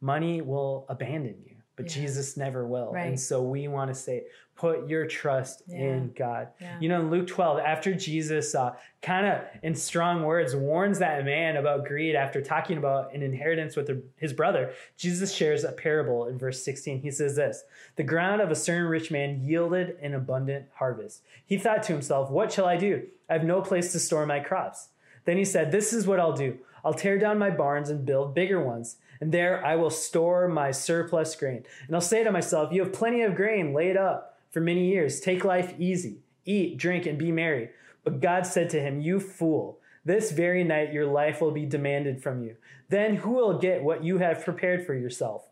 Money 0.00 0.40
will 0.40 0.86
abandon 0.88 1.42
you, 1.44 1.56
but 1.78 1.86
Yeah. 1.86 2.02
Jesus 2.02 2.36
never 2.36 2.66
will. 2.66 2.92
Right. 2.92 3.06
And 3.06 3.18
so 3.18 3.40
we 3.40 3.68
want 3.68 3.88
to 3.88 3.94
say, 3.94 4.24
put 4.56 4.88
your 4.88 5.06
trust 5.06 5.62
Yeah. 5.68 5.78
in 5.78 6.12
God. 6.16 6.48
Yeah. 6.60 6.76
You 6.80 6.88
know, 6.88 7.00
in 7.00 7.10
Luke 7.10 7.28
12, 7.28 7.60
after 7.60 7.94
Jesus 7.94 8.56
uh, 8.56 8.74
kind 9.00 9.24
of 9.28 9.42
in 9.62 9.76
strong 9.76 10.24
words 10.24 10.56
warns 10.56 10.98
that 10.98 11.24
man 11.24 11.56
about 11.56 11.86
greed 11.86 12.16
after 12.16 12.42
talking 12.42 12.76
about 12.76 13.14
an 13.14 13.22
inheritance 13.22 13.76
with 13.76 13.88
his 14.16 14.32
brother, 14.32 14.72
Jesus 14.96 15.32
shares 15.32 15.62
a 15.62 15.70
parable 15.70 16.26
in 16.26 16.36
verse 16.38 16.60
16. 16.64 17.00
He 17.02 17.12
says 17.12 17.36
this 17.36 17.62
The 17.94 18.02
ground 18.02 18.40
of 18.42 18.50
a 18.50 18.56
certain 18.56 18.88
rich 18.88 19.12
man 19.12 19.40
yielded 19.44 19.96
an 20.02 20.12
abundant 20.12 20.66
harvest. 20.74 21.22
He 21.46 21.56
thought 21.56 21.84
to 21.84 21.92
himself, 21.92 22.28
What 22.28 22.50
shall 22.52 22.66
I 22.66 22.76
do? 22.76 23.06
I 23.30 23.34
have 23.34 23.44
no 23.44 23.62
place 23.62 23.92
to 23.92 24.00
store 24.00 24.26
my 24.26 24.40
crops. 24.40 24.88
Then 25.24 25.36
he 25.36 25.44
said, 25.44 25.70
This 25.70 25.92
is 25.92 26.04
what 26.08 26.18
I'll 26.18 26.32
do. 26.32 26.58
I'll 26.84 26.94
tear 26.94 27.16
down 27.18 27.38
my 27.38 27.50
barns 27.50 27.90
and 27.90 28.04
build 28.04 28.34
bigger 28.34 28.60
ones, 28.60 28.96
and 29.20 29.32
there 29.32 29.64
I 29.64 29.76
will 29.76 29.90
store 29.90 30.48
my 30.48 30.70
surplus 30.70 31.34
grain. 31.34 31.64
And 31.86 31.94
I'll 31.94 32.00
say 32.00 32.24
to 32.24 32.32
myself, 32.32 32.72
You 32.72 32.84
have 32.84 32.92
plenty 32.92 33.22
of 33.22 33.34
grain 33.34 33.72
laid 33.72 33.96
up 33.96 34.38
for 34.50 34.60
many 34.60 34.88
years. 34.88 35.20
Take 35.20 35.44
life 35.44 35.74
easy. 35.78 36.20
Eat, 36.44 36.78
drink, 36.78 37.06
and 37.06 37.18
be 37.18 37.32
merry. 37.32 37.70
But 38.04 38.20
God 38.20 38.46
said 38.46 38.70
to 38.70 38.80
him, 38.80 39.00
You 39.00 39.20
fool, 39.20 39.80
this 40.04 40.32
very 40.32 40.64
night 40.64 40.92
your 40.92 41.06
life 41.06 41.40
will 41.40 41.50
be 41.50 41.66
demanded 41.66 42.22
from 42.22 42.42
you. 42.42 42.56
Then 42.88 43.16
who 43.16 43.32
will 43.32 43.58
get 43.58 43.82
what 43.82 44.04
you 44.04 44.18
have 44.18 44.44
prepared 44.44 44.86
for 44.86 44.94
yourself? 44.94 45.48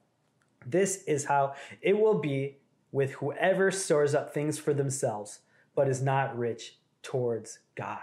This 0.65 1.05
is 1.05 1.27
how 1.27 1.55
it 1.83 1.99
will 1.99 2.19
be 2.19 2.57
with 2.91 3.13
whoever 3.13 3.71
stores 3.71 4.15
up 4.15 4.33
things 4.33 4.59
for 4.59 4.73
themselves, 4.73 5.41
but 5.75 5.89
is 5.89 6.03
not 6.03 6.37
rich 6.39 6.79
towards 7.03 7.59
God. 7.75 7.99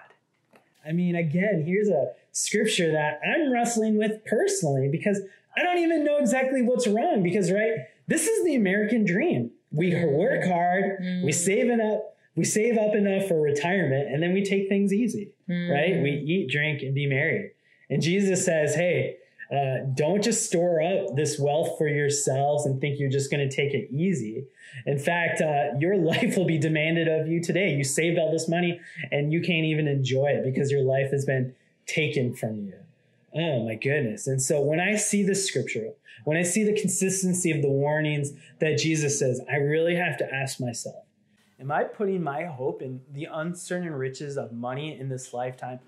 I 0.86 0.92
mean, 0.92 1.16
again, 1.16 1.64
here's 1.66 1.88
a 1.88 2.12
scripture 2.32 2.92
that 2.92 3.20
I'm 3.26 3.52
wrestling 3.52 3.98
with 3.98 4.24
personally 4.26 4.90
because 4.92 5.22
I 5.56 5.64
don't 5.64 5.80
even 5.80 6.04
know 6.04 6.18
exactly 6.18 6.62
what's 6.62 6.88
wrong. 6.88 7.24
Because, 7.24 7.52
right, 7.52 7.74
this 8.08 8.28
is 8.28 8.44
the 8.46 8.56
American 8.56 9.06
dream. 9.06 9.52
We 9.72 9.96
work 10.06 10.46
hard, 10.46 11.00
we 11.24 11.32
save 11.32 11.72
up, 11.80 12.16
we 12.36 12.44
save 12.46 12.78
up 12.78 12.94
enough 12.94 13.28
for 13.28 13.42
retirement, 13.42 14.08
and 14.08 14.22
then 14.22 14.34
we 14.34 14.44
take 14.44 14.70
things 14.70 14.94
easy, 14.94 15.32
right? 15.50 16.02
We 16.02 16.12
eat, 16.12 16.52
drink, 16.52 16.84
and 16.84 16.94
be 16.94 17.08
merry. 17.08 17.54
And 17.90 18.00
Jesus 18.02 18.46
says, 18.46 18.76
hey, 18.76 19.18
uh, 19.52 19.86
don't 19.96 20.24
just 20.24 20.46
store 20.46 20.82
up 20.82 21.16
this 21.16 21.40
wealth 21.40 21.78
for 21.78 21.88
yourselves 21.88 22.66
and 22.66 22.80
think 22.80 23.00
you're 23.00 23.10
just 23.10 23.32
going 23.32 23.48
to 23.48 23.56
take 23.56 23.74
it 23.74 23.90
easy. 23.92 24.46
In 24.86 24.98
fact, 24.98 25.42
uh, 25.42 25.78
your 25.80 25.98
life 25.98 26.38
will 26.38 26.46
be 26.46 26.58
demanded 26.58 27.08
of 27.08 27.28
you 27.28 27.42
today. 27.42 27.72
You 27.72 27.84
saved 27.84 28.18
all 28.18 28.32
this 28.32 28.48
money 28.48 28.80
and 29.12 29.32
you 29.34 29.42
can't 29.42 29.66
even 29.66 29.88
enjoy 29.88 30.28
it 30.28 30.44
because 30.44 30.72
your 30.72 30.82
life 30.82 31.12
has 31.12 31.26
been 31.26 31.56
taken 31.86 32.34
from 32.34 32.62
you. 32.62 32.74
Oh 33.36 33.66
my 33.66 33.76
goodness. 33.76 34.28
And 34.28 34.42
so 34.42 34.62
when 34.62 34.80
I 34.80 34.96
see 34.96 35.24
this 35.24 35.48
scripture, 35.48 35.90
when 36.24 36.38
I 36.38 36.44
see 36.44 36.64
the 36.64 36.80
consistency 36.80 37.52
of 37.52 37.62
the 37.62 37.70
warnings 37.70 38.32
that 38.60 38.78
Jesus 38.78 39.18
says, 39.20 39.42
I 39.52 39.56
really 39.56 39.96
have 39.96 40.18
to 40.18 40.34
ask 40.34 40.60
myself, 40.60 41.04
am 41.60 41.72
I 41.72 41.84
putting 41.84 42.22
my 42.24 42.46
hope 42.46 42.82
in 42.82 43.02
the 43.12 43.28
uncertain 43.32 43.92
riches 43.92 44.38
of 44.38 44.52
money 44.52 44.98
in 45.00 45.10
this 45.10 45.34
lifetime? 45.34 45.80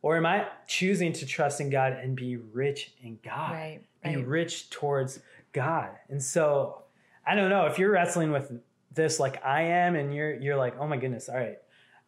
Or 0.00 0.16
am 0.16 0.26
I 0.26 0.46
choosing 0.66 1.12
to 1.14 1.26
trust 1.26 1.60
in 1.60 1.70
God 1.70 1.92
and 1.92 2.16
be 2.16 2.36
rich 2.36 2.92
in 3.02 3.18
God? 3.24 3.52
Right, 3.52 3.80
Be 4.04 4.16
rich 4.16 4.70
towards 4.70 5.20
God. 5.52 5.90
And 6.08 6.22
so 6.22 6.82
I 7.26 7.34
don't 7.34 7.50
know 7.50 7.66
if 7.66 7.78
you're 7.78 7.90
wrestling 7.90 8.30
with 8.30 8.52
this 8.94 9.20
like 9.20 9.44
I 9.44 9.62
am 9.62 9.96
and 9.96 10.14
you're 10.14 10.34
you're 10.34 10.56
like, 10.56 10.78
"Oh 10.78 10.86
my 10.86 10.96
goodness, 10.96 11.28
all 11.28 11.36
right. 11.36 11.58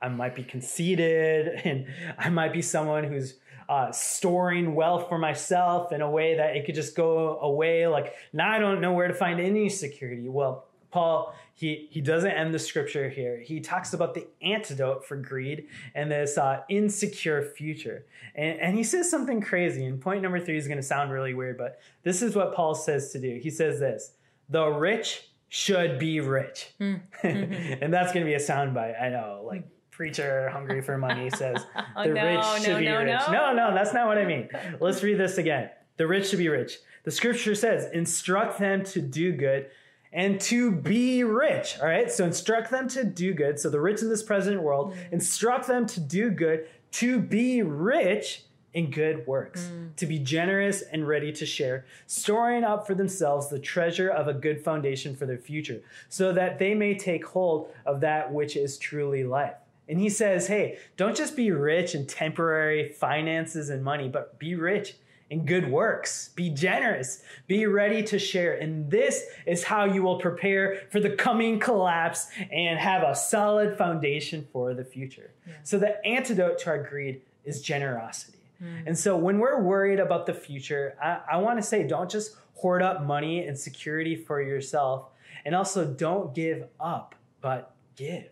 I 0.01 0.09
might 0.09 0.35
be 0.35 0.45
conceited 0.45 1.49
and 1.65 1.87
I 2.19 2.31
might 2.31 2.53
be 2.53 2.63
someone 2.63 3.05
who's 3.05 3.35
uh, 3.71 3.93
storing 3.93 4.75
wealth 4.75 5.09
for 5.09 5.17
myself 5.17 5.93
in 5.93 6.01
a 6.01 6.11
way 6.11 6.37
that 6.37 6.57
it 6.57 6.67
could 6.67 6.75
just 6.75 6.97
go 6.97 7.39
away. 7.39 7.87
Like 7.87 8.15
now 8.33 8.51
I 8.51 8.59
don't 8.59 8.81
know 8.81 8.93
where 8.93 9.07
to 9.07 9.15
find 9.15 9.39
any 9.39 9.69
security. 9.69 10.29
Well, 10.29 10.67
Paul, 10.91 11.37
he, 11.55 11.87
he 11.89 12.01
doesn't 12.01 12.33
end 12.33 12.53
the 12.53 12.59
scripture 12.59 13.09
here. 13.09 13.39
He 13.39 13.61
talks 13.61 13.93
about 13.95 14.15
the 14.15 14.27
antidote 14.43 15.07
for 15.07 15.15
greed 15.17 15.69
and 15.95 16.11
this 16.11 16.37
uh, 16.37 16.63
insecure 16.69 17.43
future. 17.43 18.07
And, 18.35 18.59
and 18.59 18.77
he 18.77 18.83
says 18.83 19.09
something 19.09 19.41
crazy. 19.41 19.85
And 19.85 20.01
point 20.01 20.21
number 20.21 20.41
three 20.41 20.57
is 20.57 20.67
going 20.67 20.79
to 20.79 20.83
sound 20.83 21.13
really 21.13 21.33
weird, 21.33 21.57
but 21.57 21.79
this 22.03 22.23
is 22.23 22.35
what 22.35 22.53
Paul 22.57 22.75
says 22.75 23.13
to 23.13 23.21
do. 23.21 23.39
He 23.41 23.51
says 23.51 23.79
this 23.79 24.15
The 24.49 24.67
rich 24.67 25.31
should 25.49 26.01
be 26.01 26.19
rich. 26.19 26.75
and 26.81 27.95
that's 27.95 28.13
going 28.13 28.27
to 28.27 28.29
be 28.29 28.35
a 28.35 28.41
soundbite. 28.41 29.01
I 29.01 29.11
know, 29.11 29.45
like 29.47 29.65
preacher 30.01 30.49
hungry 30.49 30.81
for 30.81 30.97
money 30.97 31.29
says 31.29 31.67
Oh, 31.95 32.05
the 32.05 32.15
no, 32.15 32.25
rich 32.25 32.41
no, 32.41 32.59
should 32.63 32.79
be 32.79 32.87
no, 32.87 33.01
rich. 33.01 33.21
no. 33.27 33.33
No, 33.33 33.53
no, 33.53 33.75
that's 33.75 33.93
not 33.93 34.07
what 34.07 34.17
I 34.17 34.25
mean. 34.25 34.49
Let's 34.81 35.03
read 35.03 35.19
this 35.19 35.37
again. 35.37 35.69
The 35.99 36.07
rich 36.07 36.31
should 36.31 36.39
be 36.39 36.49
rich. 36.49 36.79
The 37.05 37.11
scripture 37.11 37.55
says, 37.55 37.87
instruct 37.93 38.59
them 38.59 38.83
to 38.85 39.03
do 39.03 39.31
good 39.33 39.67
and 40.11 40.41
to 40.41 40.71
be 40.71 41.23
rich. 41.23 41.77
All 41.81 41.87
right. 41.87 42.11
So 42.11 42.25
instruct 42.25 42.71
them 42.71 42.89
to 42.89 43.05
do 43.05 43.35
good. 43.35 43.59
So 43.59 43.69
the 43.69 43.79
rich 43.79 44.01
in 44.01 44.09
this 44.09 44.23
present 44.23 44.63
world, 44.63 44.95
mm. 44.95 45.13
instruct 45.13 45.67
them 45.67 45.85
to 45.89 46.01
do 46.01 46.31
good, 46.31 46.67
to 46.93 47.19
be 47.19 47.61
rich 47.61 48.45
in 48.73 48.91
good 48.91 49.27
works, 49.27 49.65
mm. 49.71 49.95
to 49.97 50.07
be 50.07 50.19
generous 50.19 50.81
and 50.81 51.07
ready 51.07 51.31
to 51.31 51.45
share, 51.45 51.85
storing 52.07 52.65
up 52.65 52.87
for 52.87 52.95
themselves 52.95 53.51
the 53.51 53.59
treasure 53.59 54.09
of 54.09 54.29
a 54.29 54.33
good 54.33 54.65
foundation 54.65 55.15
for 55.15 55.27
their 55.27 55.37
future, 55.37 55.83
so 56.09 56.33
that 56.33 56.59
they 56.59 56.73
may 56.73 56.97
take 56.97 57.27
hold 57.27 57.71
of 57.85 58.01
that 58.01 58.33
which 58.33 58.57
is 58.57 58.79
truly 58.79 59.25
life. 59.25 59.57
And 59.91 59.99
he 60.01 60.09
says, 60.09 60.47
hey, 60.47 60.79
don't 60.97 61.17
just 61.17 61.35
be 61.35 61.51
rich 61.51 61.97
in 61.97 62.07
temporary 62.07 62.91
finances 62.91 63.71
and 63.71 63.83
money, 63.83 64.09
but 64.09 64.39
be 64.39 64.55
rich 64.55 64.95
in 65.31 65.45
good 65.45 65.69
works. 65.69 66.31
Be 66.37 66.49
generous. 66.49 67.23
Be 67.49 67.67
ready 67.67 68.05
to 68.05 68.19
share. 68.19 68.55
And 68.55 68.89
this 68.89 69.25
is 69.47 69.65
how 69.65 69.85
you 69.85 70.05
will 70.05 70.21
prepare 70.21 70.83
for 70.91 71.01
the 71.01 71.11
coming 71.11 71.59
collapse 71.59 72.29
and 72.53 72.79
have 72.79 73.03
a 73.03 73.17
solid 73.17 73.77
foundation 73.77 74.47
for 74.53 74.75
the 74.75 74.85
future. 74.85 75.33
So, 75.65 75.79
the 75.79 76.05
antidote 76.07 76.61
to 76.61 76.71
our 76.71 76.83
greed 76.83 77.23
is 77.45 77.61
generosity. 77.61 78.39
Mm. 78.63 78.87
And 78.87 78.99
so, 78.99 79.17
when 79.17 79.39
we're 79.39 79.61
worried 79.61 79.99
about 79.99 80.27
the 80.27 80.35
future, 80.35 80.97
I, 81.03 81.21
I 81.33 81.37
want 81.39 81.59
to 81.59 81.63
say 81.63 81.85
don't 81.85 82.11
just 82.11 82.37
hoard 82.55 82.83
up 82.83 83.05
money 83.05 83.47
and 83.47 83.59
security 83.59 84.15
for 84.15 84.41
yourself. 84.41 85.09
And 85.45 85.55
also, 85.55 85.85
don't 85.85 86.33
give 86.33 86.69
up, 86.79 87.17
but 87.41 87.75
give 87.97 88.29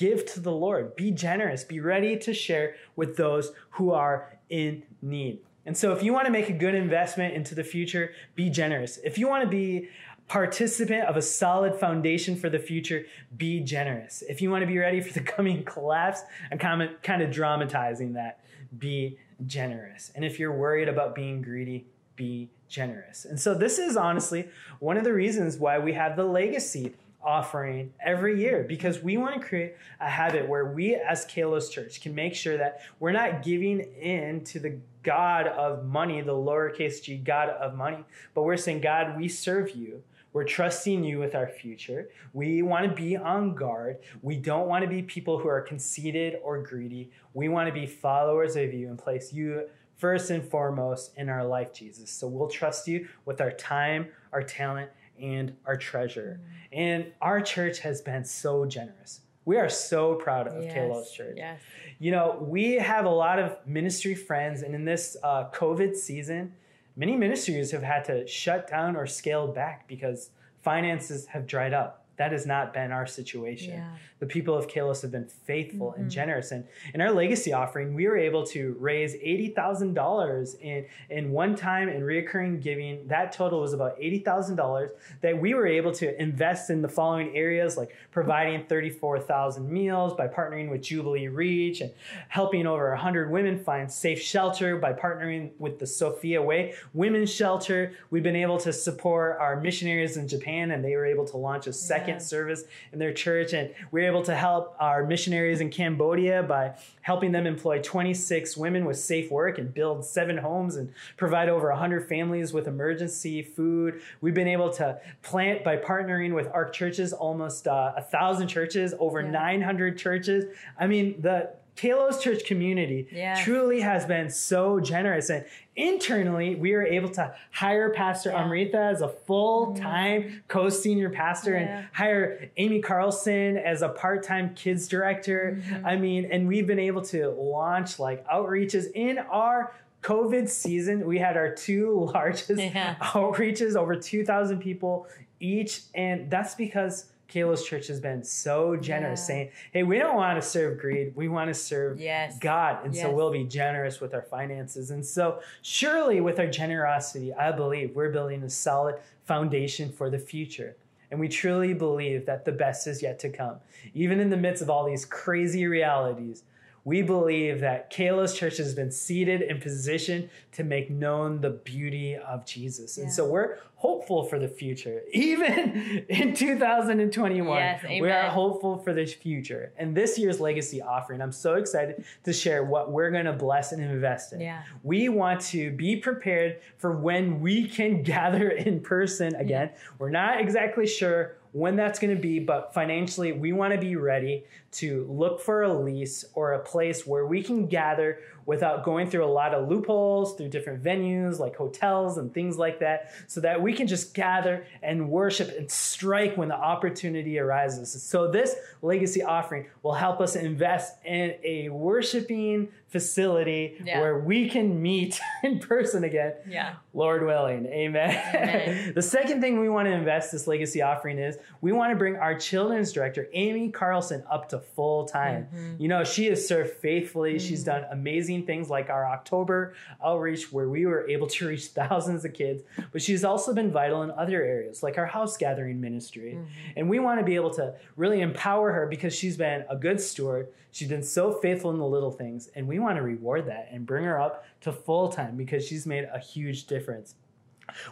give 0.00 0.24
to 0.24 0.40
the 0.40 0.50
Lord. 0.50 0.96
Be 0.96 1.10
generous. 1.10 1.62
Be 1.62 1.78
ready 1.78 2.16
to 2.16 2.32
share 2.32 2.74
with 2.96 3.18
those 3.18 3.52
who 3.72 3.92
are 3.92 4.38
in 4.48 4.82
need. 5.02 5.40
And 5.66 5.76
so, 5.76 5.92
if 5.92 6.02
you 6.02 6.14
want 6.14 6.24
to 6.24 6.32
make 6.32 6.48
a 6.48 6.54
good 6.54 6.74
investment 6.74 7.34
into 7.34 7.54
the 7.54 7.62
future, 7.62 8.12
be 8.34 8.48
generous. 8.48 8.98
If 9.04 9.18
you 9.18 9.28
want 9.28 9.44
to 9.44 9.48
be 9.48 9.90
participant 10.26 11.04
of 11.04 11.16
a 11.16 11.22
solid 11.22 11.74
foundation 11.74 12.34
for 12.34 12.48
the 12.48 12.58
future, 12.58 13.04
be 13.36 13.60
generous. 13.60 14.22
If 14.26 14.40
you 14.40 14.50
want 14.50 14.62
to 14.62 14.66
be 14.66 14.78
ready 14.78 15.02
for 15.02 15.12
the 15.12 15.20
coming 15.34 15.64
collapse, 15.64 16.22
I'm 16.50 16.58
kind 16.58 17.22
of, 17.22 17.30
dramatizing 17.30 18.14
that. 18.14 18.40
Be 18.78 19.18
generous. 19.46 20.12
And 20.14 20.24
if 20.24 20.38
you're 20.38 20.56
worried 20.56 20.88
about 20.88 21.14
being 21.14 21.42
greedy, 21.42 21.84
be 22.16 22.48
generous. 22.68 23.26
And 23.26 23.38
so, 23.38 23.52
this 23.52 23.78
is 23.78 23.98
honestly 23.98 24.48
one 24.78 24.96
of 24.96 25.04
the 25.04 25.12
reasons 25.12 25.58
why 25.58 25.78
we 25.78 25.92
have 25.92 26.16
the 26.16 26.24
legacy 26.24 26.94
offering 27.22 27.92
every 28.04 28.40
year 28.40 28.64
because 28.66 29.00
we 29.00 29.16
want 29.16 29.40
to 29.40 29.46
create 29.46 29.74
a 30.00 30.08
habit 30.08 30.48
where 30.48 30.66
we 30.66 30.94
as 30.94 31.26
Kalos 31.26 31.70
Church 31.70 32.00
can 32.00 32.14
make 32.14 32.34
sure 32.34 32.56
that 32.56 32.80
we're 32.98 33.12
not 33.12 33.42
giving 33.42 33.80
in 33.80 34.42
to 34.44 34.58
the 34.58 34.78
God 35.02 35.46
of 35.46 35.84
money, 35.84 36.20
the 36.20 36.32
lowercase 36.32 37.02
g 37.02 37.16
God 37.16 37.50
of 37.50 37.74
money, 37.74 38.04
but 38.34 38.42
we're 38.42 38.56
saying, 38.56 38.80
God, 38.80 39.16
we 39.16 39.28
serve 39.28 39.74
you. 39.74 40.02
We're 40.32 40.44
trusting 40.44 41.02
you 41.02 41.18
with 41.18 41.34
our 41.34 41.48
future. 41.48 42.08
We 42.32 42.62
want 42.62 42.88
to 42.88 42.94
be 42.94 43.16
on 43.16 43.54
guard. 43.54 43.98
We 44.22 44.36
don't 44.36 44.68
want 44.68 44.84
to 44.84 44.88
be 44.88 45.02
people 45.02 45.38
who 45.38 45.48
are 45.48 45.60
conceited 45.60 46.38
or 46.44 46.62
greedy. 46.62 47.10
We 47.34 47.48
want 47.48 47.66
to 47.68 47.72
be 47.72 47.86
followers 47.86 48.54
of 48.54 48.72
you 48.72 48.88
and 48.88 48.98
place 48.98 49.32
you 49.32 49.64
first 49.96 50.30
and 50.30 50.42
foremost 50.42 51.12
in 51.16 51.28
our 51.28 51.44
life, 51.44 51.72
Jesus. 51.74 52.10
So 52.10 52.28
we'll 52.28 52.48
trust 52.48 52.86
you 52.86 53.08
with 53.24 53.40
our 53.40 53.50
time, 53.50 54.08
our 54.32 54.42
talent, 54.42 54.90
and 55.20 55.54
our 55.66 55.76
treasure. 55.76 56.40
Mm-hmm. 56.40 56.80
And 56.80 57.12
our 57.20 57.40
church 57.40 57.80
has 57.80 58.00
been 58.00 58.24
so 58.24 58.64
generous. 58.66 59.20
We 59.44 59.56
are 59.56 59.68
so 59.68 60.14
proud 60.14 60.48
of 60.48 60.62
yes, 60.62 60.76
Kalos 60.76 61.12
Church. 61.12 61.34
Yes. 61.36 61.60
You 61.98 62.12
know, 62.12 62.38
we 62.40 62.74
have 62.74 63.04
a 63.04 63.10
lot 63.10 63.38
of 63.38 63.56
ministry 63.66 64.14
friends, 64.14 64.62
and 64.62 64.74
in 64.74 64.84
this 64.84 65.16
uh, 65.22 65.50
COVID 65.50 65.96
season, 65.96 66.54
many 66.96 67.16
ministries 67.16 67.70
have 67.72 67.82
had 67.82 68.04
to 68.04 68.26
shut 68.26 68.68
down 68.68 68.96
or 68.96 69.06
scale 69.06 69.48
back 69.48 69.88
because 69.88 70.30
finances 70.62 71.26
have 71.26 71.46
dried 71.46 71.72
up 71.72 72.00
that 72.20 72.32
has 72.32 72.44
not 72.44 72.74
been 72.74 72.92
our 72.92 73.06
situation. 73.06 73.72
Yeah. 73.72 73.96
The 74.20 74.26
people 74.26 74.56
of 74.56 74.68
Kalos 74.68 75.02
have 75.02 75.10
been 75.10 75.26
faithful 75.26 75.88
mm-hmm. 75.92 76.02
and 76.02 76.10
generous. 76.10 76.52
And 76.52 76.64
in 76.94 77.00
our 77.00 77.10
legacy 77.10 77.52
offering, 77.52 77.94
we 77.94 78.06
were 78.06 78.16
able 78.16 78.46
to 78.48 78.76
raise 78.78 79.14
$80,000 79.14 80.60
in, 80.60 80.86
in 81.08 81.30
one 81.30 81.54
time 81.56 81.88
and 81.88 82.02
reoccurring 82.02 82.62
giving. 82.62 83.06
That 83.08 83.32
total 83.32 83.60
was 83.60 83.72
about 83.72 83.98
$80,000 83.98 84.90
that 85.22 85.40
we 85.40 85.54
were 85.54 85.66
able 85.66 85.92
to 85.92 86.20
invest 86.20 86.70
in 86.70 86.82
the 86.82 86.88
following 86.88 87.36
areas 87.36 87.76
like 87.76 87.94
providing 88.10 88.66
34,000 88.66 89.70
meals 89.70 90.14
by 90.14 90.28
partnering 90.28 90.70
with 90.70 90.82
Jubilee 90.82 91.28
Reach 91.28 91.80
and 91.80 91.92
helping 92.28 92.66
over 92.66 92.90
100 92.90 93.30
women 93.30 93.62
find 93.62 93.90
safe 93.90 94.20
shelter 94.20 94.76
by 94.76 94.92
partnering 94.92 95.50
with 95.58 95.78
the 95.78 95.86
Sophia 95.86 96.42
Way 96.42 96.74
Women's 96.92 97.32
Shelter. 97.32 97.94
We've 98.10 98.22
been 98.22 98.36
able 98.36 98.58
to 98.58 98.72
support 98.72 99.38
our 99.40 99.60
missionaries 99.60 100.16
in 100.16 100.28
Japan 100.28 100.72
and 100.72 100.84
they 100.84 100.96
were 100.96 101.06
able 101.06 101.26
to 101.26 101.36
launch 101.36 101.66
a 101.66 101.72
second 101.72 102.00
second 102.00 102.20
service 102.20 102.64
in 102.92 102.98
their 102.98 103.12
church. 103.12 103.52
And 103.52 103.72
we 103.90 104.04
are 104.06 104.09
able 104.10 104.22
to 104.22 104.34
help 104.34 104.74
our 104.80 105.06
missionaries 105.06 105.60
in 105.60 105.70
Cambodia 105.70 106.42
by 106.42 106.74
helping 107.02 107.30
them 107.30 107.46
employ 107.46 107.80
26 107.80 108.56
women 108.56 108.84
with 108.84 108.98
safe 108.98 109.30
work 109.30 109.58
and 109.58 109.72
build 109.72 110.04
seven 110.04 110.36
homes 110.36 110.74
and 110.74 110.92
provide 111.16 111.48
over 111.48 111.68
100 111.70 112.08
families 112.08 112.52
with 112.52 112.66
emergency 112.66 113.42
food. 113.42 114.02
We've 114.20 114.34
been 114.34 114.48
able 114.48 114.70
to 114.74 115.00
plant 115.22 115.62
by 115.62 115.76
partnering 115.76 116.34
with 116.34 116.48
ARC 116.48 116.72
churches, 116.72 117.12
almost 117.12 117.68
uh, 117.68 117.92
a 117.96 118.02
thousand 118.02 118.48
churches, 118.48 118.94
over 118.98 119.20
yeah. 119.20 119.30
900 119.30 119.96
churches. 119.96 120.44
I 120.78 120.88
mean, 120.88 121.20
the 121.20 121.50
Kalos 121.76 122.20
Church 122.20 122.44
community 122.44 123.08
yeah. 123.12 123.42
truly 123.42 123.80
has 123.80 124.04
been 124.04 124.28
so 124.30 124.80
generous. 124.80 125.30
And 125.30 125.44
internally, 125.76 126.54
we 126.54 126.72
were 126.72 126.84
able 126.84 127.08
to 127.10 127.34
hire 127.52 127.90
Pastor 127.90 128.30
yeah. 128.30 128.42
Amrita 128.42 128.78
as 128.78 129.00
a 129.00 129.08
full 129.08 129.74
time 129.74 130.22
mm-hmm. 130.22 130.36
co 130.48 130.68
senior 130.68 131.10
pastor 131.10 131.52
yeah. 131.52 131.58
and 131.58 131.86
hire 131.92 132.50
Amy 132.56 132.80
Carlson 132.80 133.56
as 133.56 133.82
a 133.82 133.88
part 133.88 134.22
time 134.22 134.54
kids 134.54 134.88
director. 134.88 135.58
Mm-hmm. 135.60 135.86
I 135.86 135.96
mean, 135.96 136.26
and 136.26 136.46
we've 136.46 136.66
been 136.66 136.78
able 136.78 137.02
to 137.06 137.30
launch 137.30 137.98
like 137.98 138.26
outreaches 138.28 138.86
in 138.94 139.18
our 139.18 139.72
COVID 140.02 140.48
season. 140.48 141.06
We 141.06 141.18
had 141.18 141.36
our 141.36 141.54
two 141.54 142.10
largest 142.14 142.60
yeah. 142.60 142.96
outreaches, 143.00 143.76
over 143.76 143.96
2,000 143.96 144.58
people 144.58 145.06
each. 145.40 145.82
And 145.94 146.30
that's 146.30 146.54
because 146.54 147.06
Kalos 147.30 147.64
Church 147.64 147.86
has 147.86 148.00
been 148.00 148.22
so 148.24 148.76
generous, 148.76 149.20
yeah. 149.20 149.26
saying, 149.26 149.50
"Hey, 149.72 149.82
we 149.82 149.98
don't 149.98 150.16
want 150.16 150.40
to 150.40 150.46
serve 150.46 150.78
greed; 150.78 151.12
we 151.14 151.28
want 151.28 151.48
to 151.48 151.54
serve 151.54 152.00
yes. 152.00 152.38
God, 152.38 152.84
and 152.84 152.94
yes. 152.94 153.02
so 153.02 153.12
we'll 153.12 153.30
be 153.30 153.44
generous 153.44 154.00
with 154.00 154.14
our 154.14 154.22
finances." 154.22 154.90
And 154.90 155.04
so, 155.04 155.40
surely, 155.62 156.20
with 156.20 156.38
our 156.38 156.48
generosity, 156.48 157.32
I 157.32 157.52
believe 157.52 157.94
we're 157.94 158.10
building 158.10 158.42
a 158.42 158.50
solid 158.50 158.96
foundation 159.24 159.92
for 159.92 160.10
the 160.10 160.18
future. 160.18 160.76
And 161.10 161.18
we 161.18 161.28
truly 161.28 161.74
believe 161.74 162.26
that 162.26 162.44
the 162.44 162.52
best 162.52 162.86
is 162.86 163.02
yet 163.02 163.18
to 163.20 163.30
come. 163.30 163.56
Even 163.94 164.20
in 164.20 164.30
the 164.30 164.36
midst 164.36 164.62
of 164.62 164.70
all 164.70 164.84
these 164.84 165.04
crazy 165.04 165.66
realities, 165.66 166.44
we 166.84 167.02
believe 167.02 167.60
that 167.60 167.92
Kalos 167.92 168.34
Church 168.34 168.56
has 168.56 168.74
been 168.74 168.90
seated 168.90 169.42
in 169.42 169.60
position 169.60 170.30
to 170.52 170.64
make 170.64 170.90
known 170.90 171.40
the 171.40 171.50
beauty 171.50 172.16
of 172.16 172.46
Jesus. 172.46 172.96
Yeah. 172.96 173.04
And 173.04 173.12
so 173.12 173.26
we're 173.28 173.58
hopeful 173.76 174.24
for 174.24 174.38
the 174.38 174.48
future. 174.48 175.02
Even 175.12 176.04
in 176.08 176.34
2021, 176.34 177.56
yes, 177.56 177.82
we 177.84 178.10
are 178.10 178.28
hopeful 178.28 178.78
for 178.78 178.92
the 178.92 179.06
future. 179.06 179.72
And 179.78 179.96
this 179.96 180.18
year's 180.18 180.40
legacy 180.40 180.80
offering, 180.82 181.20
I'm 181.20 181.32
so 181.32 181.54
excited 181.54 182.04
to 182.24 182.32
share 182.32 182.64
what 182.64 182.92
we're 182.92 183.10
going 183.10 183.24
to 183.26 183.32
bless 183.32 183.72
and 183.72 183.82
invest 183.82 184.32
in. 184.32 184.40
Yeah. 184.40 184.62
We 184.82 185.08
want 185.08 185.40
to 185.42 185.70
be 185.70 185.96
prepared 185.96 186.60
for 186.78 186.92
when 186.92 187.40
we 187.40 187.68
can 187.68 188.02
gather 188.10 188.50
in 188.50 188.80
person 188.80 189.34
again. 189.34 189.70
Yeah. 189.72 189.80
We're 189.98 190.10
not 190.10 190.40
exactly 190.40 190.86
sure 190.86 191.36
when 191.52 191.76
that's 191.76 191.98
going 191.98 192.14
to 192.14 192.20
be, 192.20 192.38
but 192.38 192.72
financially, 192.72 193.32
we 193.32 193.52
want 193.52 193.72
to 193.72 193.78
be 193.78 193.96
ready 193.96 194.44
to 194.72 195.06
look 195.10 195.40
for 195.40 195.62
a 195.62 195.72
lease 195.72 196.24
or 196.34 196.52
a 196.52 196.60
place 196.60 197.06
where 197.06 197.26
we 197.26 197.42
can 197.42 197.66
gather 197.66 198.20
without 198.50 198.84
going 198.84 199.08
through 199.08 199.24
a 199.24 199.30
lot 199.30 199.54
of 199.54 199.68
loopholes 199.68 200.34
through 200.34 200.48
different 200.48 200.82
venues 200.82 201.38
like 201.38 201.54
hotels 201.54 202.18
and 202.18 202.34
things 202.34 202.58
like 202.58 202.80
that, 202.80 203.12
so 203.28 203.40
that 203.40 203.62
we 203.62 203.72
can 203.72 203.86
just 203.86 204.12
gather 204.12 204.66
and 204.82 205.08
worship 205.08 205.56
and 205.56 205.70
strike 205.70 206.36
when 206.36 206.48
the 206.48 206.56
opportunity 206.56 207.38
arises. 207.38 208.02
So, 208.02 208.28
this 208.28 208.56
legacy 208.82 209.22
offering 209.22 209.68
will 209.84 209.94
help 209.94 210.20
us 210.20 210.34
invest 210.34 210.96
in 211.04 211.34
a 211.44 211.68
worshiping 211.68 212.70
facility 212.90 213.80
yeah. 213.84 214.00
where 214.00 214.18
we 214.18 214.48
can 214.48 214.82
meet 214.82 215.20
in 215.44 215.60
person 215.60 216.02
again. 216.02 216.34
Yeah. 216.46 216.74
Lord 216.92 217.24
willing. 217.24 217.66
Amen. 217.66 218.10
Amen. 218.34 218.92
the 218.94 219.02
second 219.02 219.40
thing 219.40 219.60
we 219.60 219.68
want 219.68 219.86
to 219.86 219.92
invest 219.92 220.32
this 220.32 220.48
legacy 220.48 220.82
offering 220.82 221.18
is 221.18 221.38
we 221.60 221.70
want 221.70 221.92
to 221.92 221.96
bring 221.96 222.16
our 222.16 222.36
children's 222.36 222.92
director, 222.92 223.28
Amy 223.32 223.70
Carlson, 223.70 224.24
up 224.28 224.48
to 224.48 224.58
full 224.58 225.04
time. 225.04 225.46
Mm-hmm. 225.54 225.82
You 225.82 225.88
know, 225.88 226.02
she 226.02 226.26
has 226.26 226.46
served 226.46 226.70
faithfully. 226.70 227.34
Mm-hmm. 227.34 227.46
She's 227.46 227.62
done 227.62 227.84
amazing 227.92 228.39
things 228.46 228.68
like 228.70 228.90
our 228.90 229.06
October 229.06 229.74
outreach 230.04 230.52
where 230.52 230.68
we 230.68 230.86
were 230.86 231.08
able 231.08 231.26
to 231.26 231.48
reach 231.48 231.66
thousands 231.68 232.24
of 232.24 232.32
kids, 232.32 232.62
but 232.92 233.02
she's 233.02 233.24
also 233.24 233.54
been 233.54 233.70
vital 233.70 234.02
in 234.02 234.10
other 234.12 234.42
areas 234.42 234.82
like 234.82 234.98
our 234.98 235.06
house 235.06 235.36
gathering 235.36 235.80
ministry. 235.80 236.34
Mm-hmm. 236.34 236.72
And 236.76 236.88
we 236.88 236.98
want 236.98 237.20
to 237.20 237.24
be 237.24 237.34
able 237.34 237.50
to 237.54 237.74
really 237.96 238.20
empower 238.20 238.72
her 238.72 238.86
because 238.86 239.14
she's 239.14 239.36
been 239.36 239.64
a 239.68 239.76
good 239.76 240.00
steward. 240.00 240.48
She's 240.72 240.88
been 240.88 241.02
so 241.02 241.32
faithful 241.32 241.70
in 241.70 241.78
the 241.78 241.86
little 241.86 242.12
things, 242.12 242.48
and 242.54 242.68
we 242.68 242.78
want 242.78 242.96
to 242.96 243.02
reward 243.02 243.46
that 243.46 243.68
and 243.72 243.84
bring 243.84 244.04
her 244.04 244.20
up 244.20 244.44
to 244.62 244.72
full 244.72 245.08
time 245.08 245.36
because 245.36 245.66
she's 245.66 245.86
made 245.86 246.08
a 246.12 246.18
huge 246.18 246.66
difference. 246.66 247.14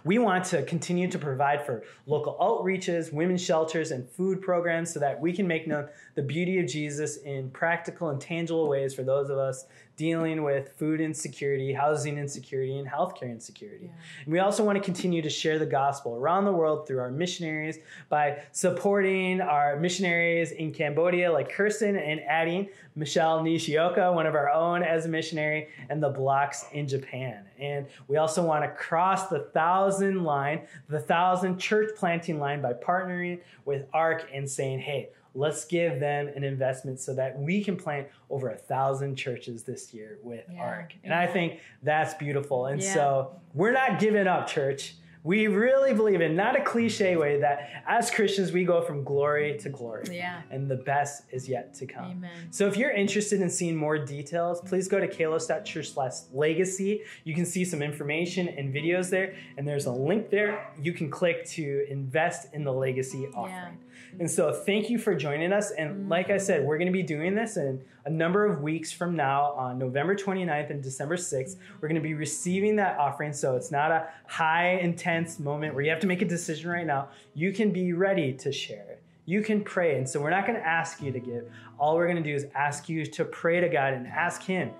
We 0.04 0.18
want 0.18 0.44
to 0.46 0.62
continue 0.62 1.08
to 1.10 1.18
provide 1.18 1.64
for 1.64 1.84
local 2.06 2.36
outreaches, 2.40 3.12
women's 3.12 3.42
shelters, 3.42 3.90
and 3.90 4.08
food 4.08 4.40
programs 4.40 4.92
so 4.92 5.00
that 5.00 5.20
we 5.20 5.32
can 5.32 5.46
make 5.46 5.66
known 5.66 5.88
the 6.14 6.22
beauty 6.22 6.58
of 6.58 6.66
Jesus 6.66 7.18
in 7.18 7.50
practical 7.50 8.10
and 8.10 8.20
tangible 8.20 8.68
ways 8.68 8.94
for 8.94 9.02
those 9.02 9.30
of 9.30 9.38
us 9.38 9.66
dealing 9.98 10.44
with 10.44 10.70
food 10.78 11.00
insecurity, 11.00 11.72
housing 11.72 12.16
insecurity, 12.18 12.78
and 12.78 12.88
healthcare 12.88 13.30
insecurity. 13.30 13.86
Yeah. 13.86 14.24
And 14.24 14.32
we 14.32 14.38
also 14.38 14.64
want 14.64 14.78
to 14.78 14.82
continue 14.82 15.20
to 15.20 15.28
share 15.28 15.58
the 15.58 15.66
gospel 15.66 16.14
around 16.14 16.44
the 16.44 16.52
world 16.52 16.86
through 16.86 17.00
our 17.00 17.10
missionaries 17.10 17.78
by 18.08 18.38
supporting 18.52 19.40
our 19.40 19.78
missionaries 19.78 20.52
in 20.52 20.72
Cambodia, 20.72 21.30
like 21.32 21.50
Kirsten 21.50 21.96
and 21.96 22.20
adding 22.20 22.68
Michelle 22.94 23.42
Nishioka, 23.42 24.12
one 24.12 24.26
of 24.26 24.36
our 24.36 24.48
own 24.48 24.84
as 24.84 25.04
a 25.06 25.08
missionary, 25.08 25.68
and 25.90 26.00
the 26.00 26.10
blocks 26.10 26.66
in 26.72 26.86
Japan. 26.86 27.44
And 27.58 27.86
we 28.06 28.18
also 28.18 28.44
want 28.44 28.62
to 28.64 28.70
cross 28.70 29.26
the 29.28 29.50
thousand 29.52 30.22
line, 30.22 30.62
the 30.88 31.00
thousand 31.00 31.58
church 31.58 31.90
planting 31.96 32.38
line 32.38 32.62
by 32.62 32.72
partnering 32.72 33.40
with 33.64 33.86
ARC 33.92 34.28
and 34.32 34.48
saying, 34.48 34.78
hey, 34.78 35.10
let's 35.38 35.64
give 35.64 36.00
them 36.00 36.28
an 36.34 36.42
investment 36.42 36.98
so 37.00 37.14
that 37.14 37.38
we 37.38 37.62
can 37.62 37.76
plant 37.76 38.08
over 38.28 38.50
a 38.50 38.56
thousand 38.56 39.16
churches 39.16 39.62
this 39.62 39.94
year 39.94 40.18
with 40.22 40.44
yeah. 40.52 40.60
ARC. 40.60 40.94
And 41.04 41.10
yeah. 41.10 41.20
I 41.20 41.26
think 41.26 41.60
that's 41.82 42.14
beautiful. 42.14 42.66
And 42.66 42.82
yeah. 42.82 42.94
so 42.94 43.40
we're 43.54 43.72
not 43.72 44.00
giving 44.00 44.26
up, 44.26 44.48
church. 44.48 44.96
We 45.24 45.46
really 45.48 45.94
believe 45.94 46.20
in 46.20 46.36
not 46.36 46.56
a 46.56 46.62
cliche 46.62 47.16
way 47.16 47.40
that 47.40 47.82
as 47.86 48.10
Christians 48.10 48.52
we 48.52 48.64
go 48.64 48.80
from 48.80 49.04
glory 49.04 49.58
to 49.58 49.68
glory. 49.68 50.04
Yeah. 50.10 50.40
And 50.50 50.70
the 50.70 50.76
best 50.76 51.24
is 51.30 51.48
yet 51.48 51.74
to 51.74 51.86
come. 51.86 52.12
Amen. 52.12 52.30
So 52.50 52.66
if 52.66 52.76
you're 52.76 52.92
interested 52.92 53.40
in 53.40 53.50
seeing 53.50 53.76
more 53.76 53.98
details, 53.98 54.60
please 54.62 54.88
go 54.88 54.98
to 54.98 55.08
kalos.church 55.08 55.90
slash 55.90 56.12
legacy. 56.32 57.02
You 57.24 57.34
can 57.34 57.44
see 57.44 57.64
some 57.64 57.82
information 57.82 58.48
and 58.48 58.72
videos 58.72 59.10
there, 59.10 59.34
and 59.56 59.66
there's 59.66 59.86
a 59.86 59.92
link 59.92 60.30
there. 60.30 60.72
You 60.80 60.92
can 60.92 61.10
click 61.10 61.44
to 61.50 61.84
invest 61.90 62.54
in 62.54 62.64
the 62.64 62.72
legacy 62.72 63.26
offering. 63.34 63.78
Yeah. 63.80 63.87
And 64.18 64.30
so 64.30 64.52
thank 64.52 64.90
you 64.90 64.98
for 64.98 65.14
joining 65.14 65.52
us. 65.52 65.70
And 65.70 66.08
like 66.08 66.28
I 66.28 66.32
mm-hmm. 66.32 66.44
said, 66.44 66.64
we're 66.64 66.78
going 66.78 66.86
to 66.88 66.92
be 66.92 67.02
doing 67.02 67.34
this 67.34 67.56
in 67.56 67.82
a 68.04 68.10
number 68.10 68.44
of 68.44 68.62
weeks 68.62 68.92
from 68.92 69.14
now 69.14 69.52
on 69.52 69.78
November 69.78 70.16
29th 70.16 70.70
and 70.70 70.82
December 70.82 71.16
6th. 71.16 71.32
Mm-hmm. 71.32 71.74
We're 71.80 71.88
going 71.88 72.00
to 72.00 72.06
be 72.06 72.14
receiving 72.14 72.76
that 72.76 72.98
offering. 72.98 73.32
So 73.32 73.54
it's 73.54 73.70
not 73.70 73.90
a 73.90 74.08
high 74.26 74.78
intense 74.82 75.38
moment 75.38 75.74
where 75.74 75.84
you 75.84 75.90
have 75.90 76.00
to 76.00 76.06
make 76.06 76.22
a 76.22 76.28
decision 76.28 76.70
right 76.70 76.86
now. 76.86 77.08
You 77.34 77.52
can 77.52 77.70
be 77.70 77.92
ready 77.92 78.32
to 78.34 78.50
share 78.50 78.86
it. 78.90 79.02
You 79.24 79.42
can 79.42 79.62
pray. 79.62 79.98
And 79.98 80.08
so 80.08 80.20
we're 80.20 80.30
not 80.30 80.46
going 80.46 80.58
to 80.58 80.66
ask 80.66 81.02
you 81.02 81.12
to 81.12 81.20
give. 81.20 81.44
All 81.78 81.96
we're 81.96 82.06
going 82.06 82.22
to 82.22 82.28
do 82.28 82.34
is 82.34 82.46
ask 82.54 82.88
you 82.88 83.04
to 83.06 83.24
pray 83.24 83.60
to 83.60 83.68
God 83.68 83.92
and 83.92 84.06
ask 84.06 84.42
Him 84.42 84.70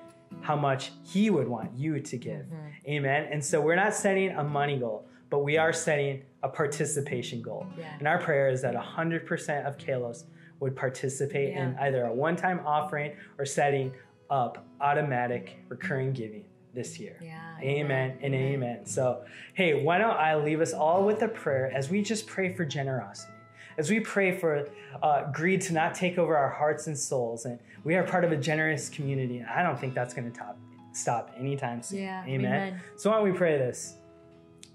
how 0.41 0.57
much 0.57 0.91
He 1.05 1.31
would 1.31 1.47
want 1.47 1.77
you 1.77 2.01
to 2.01 2.17
give. 2.17 2.47
Mm-hmm. 2.47 2.91
Amen. 2.91 3.29
And 3.31 3.45
so 3.45 3.61
we're 3.61 3.77
not 3.77 3.95
setting 3.95 4.31
a 4.31 4.43
money 4.43 4.79
goal, 4.79 5.07
but 5.31 5.41
we 5.41 5.57
are 5.57 5.73
setting 5.73 6.23
a 6.43 6.49
participation 6.49 7.43
goal. 7.43 7.67
Yeah. 7.79 7.95
And 7.99 8.09
our 8.09 8.19
prayer 8.19 8.49
is 8.49 8.63
that 8.63 8.75
100% 8.75 9.67
of 9.67 9.79
Kalos 9.79 10.25
would 10.61 10.75
participate 10.75 11.55
in 11.55 11.77
either 11.81 12.05
a 12.05 12.13
one 12.13 12.37
time 12.37 12.61
offering 12.65 13.13
or 13.39 13.45
setting 13.45 13.93
up 14.31 14.67
automatic 14.81 15.59
recurring 15.69 16.13
giving 16.13 16.45
this 16.75 16.99
year. 16.99 17.17
Yeah, 17.21 17.41
Amen, 17.61 17.85
amen, 17.85 18.19
and 18.23 18.35
amen. 18.35 18.53
amen. 18.55 18.87
So, 18.87 19.25
hey, 19.55 19.83
why 19.83 19.99
don't 19.99 20.17
I 20.17 20.37
leave 20.37 20.61
us 20.61 20.73
all 20.73 21.05
with 21.05 21.23
a 21.23 21.29
prayer 21.29 21.71
as 21.75 21.91
we 21.91 22.03
just 22.03 22.27
pray 22.27 22.53
for 22.55 22.65
generosity? 22.65 23.33
As 23.79 23.91
we 23.91 24.01
pray 24.01 24.37
for 24.37 24.69
uh, 25.03 25.31
greed 25.33 25.61
to 25.63 25.73
not 25.73 25.95
take 25.95 26.19
over 26.19 26.37
our 26.37 26.51
hearts 26.51 26.89
and 26.89 26.99
souls, 26.99 27.45
and 27.45 27.59
we 27.85 27.95
are 27.95 28.03
part 28.03 28.25
of 28.25 28.33
a 28.33 28.37
generous 28.37 28.89
community, 28.89 29.43
I 29.43 29.63
don't 29.63 29.79
think 29.79 29.95
that's 29.95 30.13
going 30.13 30.31
to 30.31 30.37
top, 30.37 30.59
stop 30.93 31.33
anytime 31.39 31.83
soon. 31.83 32.01
Yeah, 32.01 32.25
amen. 32.25 32.45
amen. 32.45 32.81
So, 32.97 33.11
why 33.11 33.17
don't 33.17 33.31
we 33.31 33.37
pray 33.37 33.57
this? 33.57 33.98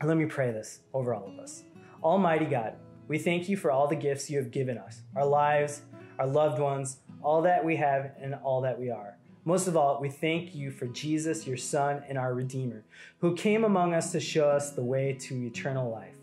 Let 0.02 0.18
me 0.18 0.26
pray 0.26 0.52
this 0.52 0.80
over 0.94 1.14
all 1.14 1.28
of 1.28 1.40
us. 1.40 1.64
Almighty 2.04 2.46
God, 2.46 2.76
we 3.08 3.18
thank 3.18 3.48
you 3.48 3.58
for 3.58 3.72
all 3.72 3.88
the 3.88 3.96
gifts 3.96 4.30
you 4.30 4.38
have 4.38 4.52
given 4.52 4.78
us 4.78 5.02
our 5.16 5.26
lives, 5.26 5.82
our 6.20 6.28
loved 6.28 6.60
ones, 6.60 6.98
all 7.22 7.42
that 7.44 7.64
we 7.64 7.76
have, 7.78 8.12
and 8.22 8.36
all 8.44 8.62
that 8.62 8.80
we 8.80 8.90
are. 8.90 9.18
Most 9.46 9.68
of 9.68 9.76
all, 9.76 10.00
we 10.02 10.10
thank 10.10 10.56
you 10.56 10.72
for 10.72 10.88
Jesus, 10.88 11.46
your 11.46 11.58
Son, 11.58 12.02
and 12.08 12.18
our 12.18 12.34
Redeemer, 12.34 12.86
who 13.20 13.36
came 13.36 13.64
among 13.64 13.94
us 13.94 14.12
to 14.14 14.20
show 14.20 14.50
us 14.50 14.72
the 14.72 14.84
way 14.84 15.14
to 15.22 15.46
eternal 15.46 15.90
life. 15.92 16.16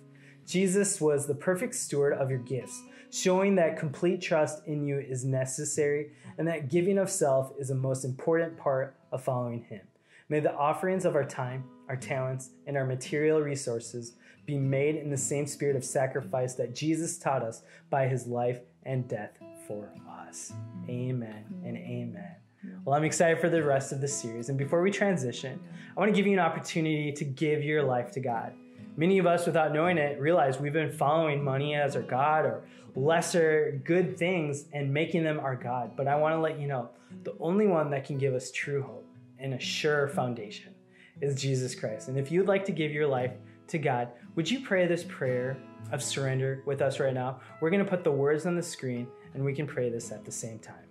Jesus 0.47 1.01
was 1.01 1.27
the 1.27 1.35
perfect 1.35 1.75
steward 1.75 2.15
of 2.15 2.31
your 2.31 2.39
gifts, 2.39 2.83
showing 3.11 3.55
that 3.57 3.79
complete 3.79 4.21
trust 4.21 4.67
in 4.67 4.87
you 4.87 4.99
is 4.99 5.25
necessary 5.25 6.13
and 6.39 6.49
that 6.49 6.69
giving 6.69 6.99
of 6.99 7.11
self 7.11 7.53
is 7.59 7.69
the 7.69 7.75
most 7.75 8.05
important 8.05 8.57
part 8.57 8.97
of 9.13 9.23
following 9.23 9.63
Him. 9.65 9.83
May 10.29 10.41
the 10.41 10.55
offerings 10.55 11.05
of 11.05 11.15
our 11.15 11.25
time, 11.25 11.65
our 11.91 11.97
talents, 11.97 12.51
and 12.69 12.77
our 12.77 12.87
material 12.87 13.41
resources 13.41 14.13
be 14.47 14.57
made 14.57 14.95
in 14.95 15.11
the 15.11 15.17
same 15.17 15.45
spirit 15.45 15.75
of 15.75 15.85
sacrifice 15.85 16.55
that 16.55 16.73
Jesus 16.73 17.19
taught 17.19 17.43
us 17.43 17.63
by 17.91 18.07
his 18.07 18.29
life 18.29 18.61
and 18.85 19.09
death 19.09 19.37
for 19.67 19.93
us. 20.09 20.53
Amen 20.89 21.45
and 21.65 21.77
amen. 21.77 22.37
Well, 22.85 22.97
I'm 22.97 23.03
excited 23.03 23.41
for 23.41 23.51
the 23.51 23.65
rest 23.65 23.91
of 23.91 24.01
the 24.01 24.07
series. 24.07 24.51
And 24.51 24.57
before 24.57 24.83
we 24.83 24.93
transition, 24.93 25.59
I 25.97 25.99
want 25.99 26.13
to 26.13 26.17
give 26.17 26.29
you 26.29 26.33
an 26.35 26.39
opportunity 26.39 27.11
to 27.11 27.25
give 27.25 27.65
your 27.65 27.83
life 27.83 28.13
to 28.13 28.21
God. 28.21 28.53
Many 28.97 29.19
of 29.19 29.27
us, 29.27 29.47
without 29.47 29.73
knowing 29.73 29.99
it, 29.99 30.21
realize 30.21 30.61
we've 30.61 30.73
been 30.73 30.93
following 30.93 31.43
money 31.43 31.75
as 31.75 31.97
our 31.97 32.03
God 32.03 32.45
or 32.45 32.63
lesser 32.95 33.81
good 33.85 34.17
things 34.17 34.67
and 34.73 34.95
making 34.95 35.25
them 35.25 35.41
our 35.41 35.57
God. 35.57 35.97
But 35.97 36.07
I 36.07 36.15
want 36.15 36.37
to 36.37 36.41
let 36.41 36.61
you 36.61 36.69
know 36.69 36.91
the 37.25 37.35
only 37.41 37.67
one 37.67 37.91
that 37.91 38.05
can 38.05 38.17
give 38.17 38.35
us 38.35 38.53
true 38.53 38.83
hope 38.83 39.09
and 39.41 39.55
a 39.55 39.59
sure 39.59 40.07
foundation 40.07 40.75
is 41.21 41.41
Jesus 41.41 41.75
Christ. 41.75 42.09
And 42.09 42.19
if 42.19 42.31
you'd 42.31 42.47
like 42.47 42.65
to 42.67 42.73
give 42.73 42.93
your 42.93 43.07
life 43.07 43.33
to 43.69 43.79
God, 43.79 44.09
would 44.35 44.51
you 44.51 44.61
pray 44.61 44.87
this 44.87 45.05
prayer 45.05 45.57
of 45.93 46.03
surrender 46.03 46.63
with 46.67 46.83
us 46.83 47.01
right 47.01 47.15
now? 47.15 47.41
We're 47.61 47.71
going 47.71 47.85
to 47.85 47.91
put 47.91 48.05
the 48.05 48.13
words 48.13 48.47
on 48.47 48.57
the 48.57 48.63
screen 48.63 49.07
and 49.35 49.45
we 49.45 49.55
can 49.55 49.67
pray 49.67 49.91
this 49.91 50.13
at 50.13 50.25
the 50.25 50.33
same 50.33 50.59
time. 50.59 50.87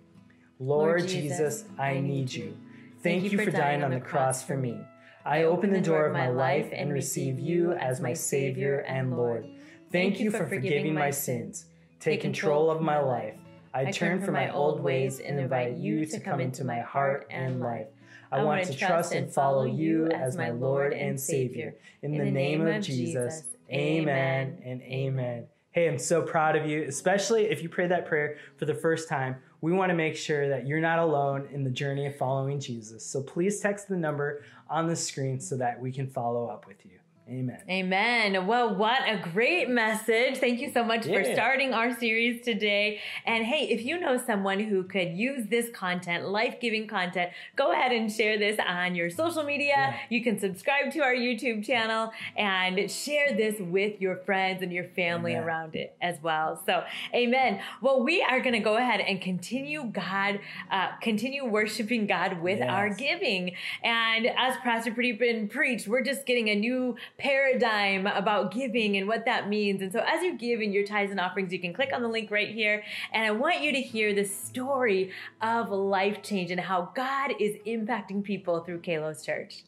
Lord, 0.58 1.00
Lord 1.00 1.08
Jesus, 1.08 1.62
Jesus, 1.62 1.64
I 1.78 2.00
need 2.00 2.32
you. 2.32 2.56
Thank 3.02 3.32
you 3.32 3.38
for 3.38 3.50
dying 3.50 3.82
on 3.82 3.90
the 3.90 4.00
cross 4.00 4.42
for 4.42 4.56
me. 4.56 4.78
I 5.24 5.44
open 5.44 5.72
the 5.72 5.80
door 5.80 6.06
of 6.06 6.12
my 6.12 6.28
life 6.28 6.68
and 6.72 6.92
receive 6.92 7.38
you 7.38 7.72
as 7.72 8.00
my 8.00 8.12
Savior 8.12 8.80
and 8.80 9.16
Lord. 9.16 9.46
Thank 9.90 10.20
you 10.20 10.30
for 10.30 10.46
forgiving 10.46 10.94
my 10.94 11.10
sins. 11.10 11.66
Take 11.98 12.20
control 12.20 12.70
of 12.70 12.80
my 12.80 12.98
life. 12.98 13.34
I 13.72 13.90
turn 13.90 14.20
from 14.20 14.34
my 14.34 14.50
old 14.50 14.80
ways 14.80 15.20
and 15.20 15.38
invite 15.38 15.76
you 15.76 16.04
to 16.06 16.20
come 16.20 16.40
into 16.40 16.64
my 16.64 16.80
heart 16.80 17.26
and 17.30 17.60
life. 17.60 17.86
I 18.32 18.42
want 18.42 18.64
to 18.64 18.74
trust 18.74 19.12
and 19.12 19.32
follow 19.32 19.64
you 19.64 20.06
as 20.08 20.36
my 20.36 20.50
Lord 20.50 20.92
and 20.92 21.18
Savior. 21.18 21.74
In 22.02 22.12
the 22.12 22.30
name 22.30 22.66
of 22.66 22.82
Jesus, 22.82 23.44
amen 23.70 24.62
and 24.64 24.82
amen. 24.82 25.46
Hey, 25.72 25.88
I'm 25.88 25.98
so 25.98 26.22
proud 26.22 26.56
of 26.56 26.66
you, 26.66 26.82
especially 26.82 27.44
if 27.44 27.62
you 27.62 27.68
prayed 27.68 27.90
that 27.90 28.06
prayer 28.06 28.38
for 28.56 28.64
the 28.64 28.74
first 28.74 29.08
time. 29.08 29.36
We 29.60 29.72
want 29.72 29.90
to 29.90 29.94
make 29.94 30.16
sure 30.16 30.48
that 30.48 30.66
you're 30.66 30.80
not 30.80 30.98
alone 30.98 31.48
in 31.52 31.62
the 31.64 31.70
journey 31.70 32.06
of 32.06 32.16
following 32.16 32.58
Jesus. 32.58 33.04
So 33.04 33.22
please 33.22 33.60
text 33.60 33.88
the 33.88 33.96
number 33.96 34.42
on 34.68 34.88
the 34.88 34.96
screen 34.96 35.38
so 35.38 35.56
that 35.58 35.80
we 35.80 35.92
can 35.92 36.08
follow 36.08 36.46
up 36.46 36.66
with 36.66 36.84
you. 36.84 36.99
Amen. 37.30 37.62
Amen. 37.70 38.46
Well, 38.48 38.74
what 38.74 39.02
a 39.08 39.16
great 39.32 39.68
message. 39.68 40.38
Thank 40.38 40.60
you 40.60 40.72
so 40.72 40.82
much 40.82 41.06
for 41.06 41.22
starting 41.22 41.72
our 41.72 41.96
series 41.96 42.44
today. 42.44 42.98
And 43.24 43.44
hey, 43.44 43.68
if 43.68 43.84
you 43.84 44.00
know 44.00 44.16
someone 44.16 44.58
who 44.58 44.82
could 44.82 45.10
use 45.10 45.46
this 45.46 45.70
content, 45.72 46.28
life 46.28 46.56
giving 46.60 46.88
content, 46.88 47.30
go 47.54 47.70
ahead 47.70 47.92
and 47.92 48.10
share 48.10 48.36
this 48.36 48.58
on 48.66 48.96
your 48.96 49.10
social 49.10 49.44
media. 49.44 49.68
Yeah. 49.68 49.96
You 50.08 50.24
can 50.24 50.40
subscribe 50.40 50.90
to 50.94 51.00
our 51.02 51.14
YouTube 51.14 51.64
channel 51.64 52.10
and 52.36 52.90
share 52.90 53.36
this 53.36 53.60
with 53.60 54.00
your 54.00 54.16
friends 54.16 54.60
and 54.60 54.72
your 54.72 54.88
family 54.88 55.34
Amen. 55.34 55.44
around 55.44 55.76
it 55.76 55.94
as 56.02 56.20
well. 56.24 56.60
So, 56.66 56.82
amen. 57.14 57.60
Well, 57.80 58.02
we 58.02 58.22
are 58.22 58.40
going 58.40 58.54
to 58.54 58.58
go 58.58 58.76
ahead 58.76 58.98
and 58.98 59.20
continue 59.20 59.84
God, 59.84 60.40
uh, 60.72 60.96
continue 61.00 61.44
worshiping 61.44 62.08
God 62.08 62.42
with 62.42 62.60
our 62.60 62.90
giving. 62.92 63.52
And 63.84 64.26
as 64.26 64.56
Pastor 64.64 64.90
Pradeepan 64.90 65.48
preached, 65.48 65.86
we're 65.86 66.02
just 66.02 66.26
getting 66.26 66.48
a 66.48 66.56
new 66.56 66.96
paradigm 67.20 68.06
about 68.06 68.52
giving 68.52 68.96
and 68.96 69.06
what 69.06 69.26
that 69.26 69.48
means. 69.48 69.82
And 69.82 69.92
so 69.92 70.00
as 70.00 70.22
you 70.22 70.36
give 70.36 70.60
in 70.60 70.72
your 70.72 70.84
tithes 70.84 71.10
and 71.10 71.20
offerings, 71.20 71.52
you 71.52 71.60
can 71.60 71.72
click 71.72 71.90
on 71.94 72.02
the 72.02 72.08
link 72.08 72.30
right 72.30 72.52
here. 72.52 72.82
And 73.12 73.24
I 73.24 73.30
want 73.30 73.60
you 73.60 73.72
to 73.72 73.80
hear 73.80 74.14
the 74.14 74.24
story 74.24 75.12
of 75.40 75.70
life 75.70 76.22
change 76.22 76.50
and 76.50 76.60
how 76.60 76.90
God 76.94 77.32
is 77.38 77.56
impacting 77.66 78.24
people 78.24 78.64
through 78.64 78.80
Kalos 78.80 79.24
Church. 79.24 79.64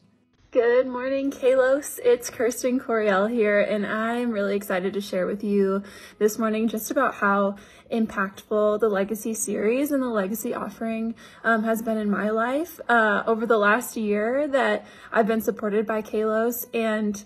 Good 0.53 0.85
morning, 0.85 1.31
Kalos. 1.31 1.99
It's 2.05 2.29
Kirsten 2.29 2.79
Coriel 2.79 3.27
here, 3.27 3.59
and 3.59 3.87
I'm 3.87 4.29
really 4.29 4.55
excited 4.55 4.93
to 4.93 5.01
share 5.01 5.25
with 5.25 5.43
you 5.43 5.81
this 6.19 6.37
morning 6.37 6.67
just 6.67 6.91
about 6.91 7.15
how 7.15 7.55
impactful 7.91 8.79
the 8.79 8.87
Legacy 8.87 9.33
series 9.33 9.89
and 9.89 10.03
the 10.03 10.09
Legacy 10.09 10.53
offering 10.53 11.15
um, 11.43 11.63
has 11.63 11.81
been 11.81 11.97
in 11.97 12.07
my 12.07 12.29
life 12.29 12.79
uh, 12.87 13.23
over 13.25 13.47
the 13.47 13.57
last 13.57 13.97
year 13.97 14.47
that 14.47 14.85
I've 15.11 15.25
been 15.25 15.41
supported 15.41 15.87
by 15.87 16.03
Kalos. 16.03 16.67
And 16.71 17.25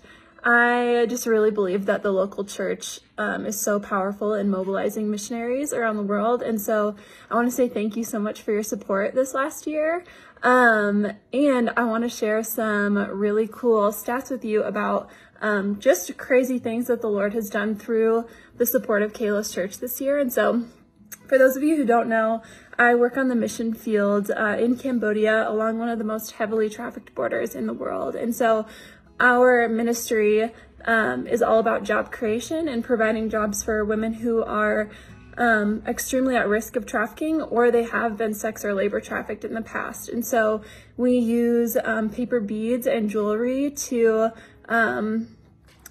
I 0.50 1.04
just 1.10 1.26
really 1.26 1.50
believe 1.50 1.84
that 1.84 2.02
the 2.02 2.10
local 2.10 2.42
church 2.42 3.00
um, 3.18 3.44
is 3.44 3.60
so 3.60 3.78
powerful 3.78 4.32
in 4.32 4.48
mobilizing 4.48 5.10
missionaries 5.10 5.74
around 5.74 5.98
the 5.98 6.02
world. 6.02 6.40
And 6.40 6.58
so 6.58 6.96
I 7.30 7.34
want 7.34 7.48
to 7.48 7.54
say 7.54 7.68
thank 7.68 7.98
you 7.98 8.04
so 8.04 8.18
much 8.18 8.40
for 8.40 8.52
your 8.52 8.62
support 8.62 9.14
this 9.14 9.34
last 9.34 9.66
year. 9.66 10.04
Um, 10.42 11.12
and 11.34 11.68
I 11.76 11.84
want 11.84 12.04
to 12.04 12.08
share 12.08 12.42
some 12.42 12.96
really 12.96 13.46
cool 13.46 13.92
stats 13.92 14.30
with 14.30 14.42
you 14.42 14.62
about 14.62 15.10
um, 15.42 15.78
just 15.80 16.16
crazy 16.16 16.58
things 16.58 16.86
that 16.86 17.02
the 17.02 17.10
Lord 17.10 17.34
has 17.34 17.50
done 17.50 17.76
through 17.76 18.26
the 18.56 18.64
support 18.64 19.02
of 19.02 19.12
Kalos 19.12 19.52
Church 19.52 19.76
this 19.76 20.00
year. 20.00 20.18
And 20.18 20.32
so 20.32 20.64
for 21.26 21.36
those 21.36 21.56
of 21.56 21.62
you 21.62 21.76
who 21.76 21.84
don't 21.84 22.08
know, 22.08 22.42
I 22.78 22.94
work 22.94 23.16
on 23.16 23.28
the 23.28 23.34
mission 23.34 23.74
field 23.74 24.30
uh, 24.30 24.56
in 24.58 24.76
Cambodia 24.76 25.48
along 25.48 25.78
one 25.78 25.88
of 25.88 25.98
the 25.98 26.04
most 26.04 26.32
heavily 26.32 26.70
trafficked 26.70 27.14
borders 27.14 27.54
in 27.54 27.66
the 27.66 27.74
world. 27.74 28.14
And 28.14 28.34
so 28.34 28.66
our 29.20 29.68
ministry 29.68 30.50
um, 30.84 31.26
is 31.26 31.42
all 31.42 31.58
about 31.58 31.84
job 31.84 32.10
creation 32.12 32.68
and 32.68 32.84
providing 32.84 33.28
jobs 33.28 33.62
for 33.62 33.84
women 33.84 34.14
who 34.14 34.42
are 34.44 34.90
um, 35.36 35.82
extremely 35.86 36.36
at 36.36 36.48
risk 36.48 36.76
of 36.76 36.84
trafficking 36.86 37.40
or 37.42 37.70
they 37.70 37.84
have 37.84 38.16
been 38.16 38.34
sex 38.34 38.64
or 38.64 38.74
labor 38.74 39.00
trafficked 39.00 39.44
in 39.44 39.54
the 39.54 39.62
past. 39.62 40.08
And 40.08 40.24
so 40.24 40.62
we 40.96 41.16
use 41.16 41.76
um, 41.84 42.10
paper 42.10 42.40
beads 42.40 42.86
and 42.86 43.08
jewelry 43.08 43.70
to 43.70 44.30
um, 44.68 45.36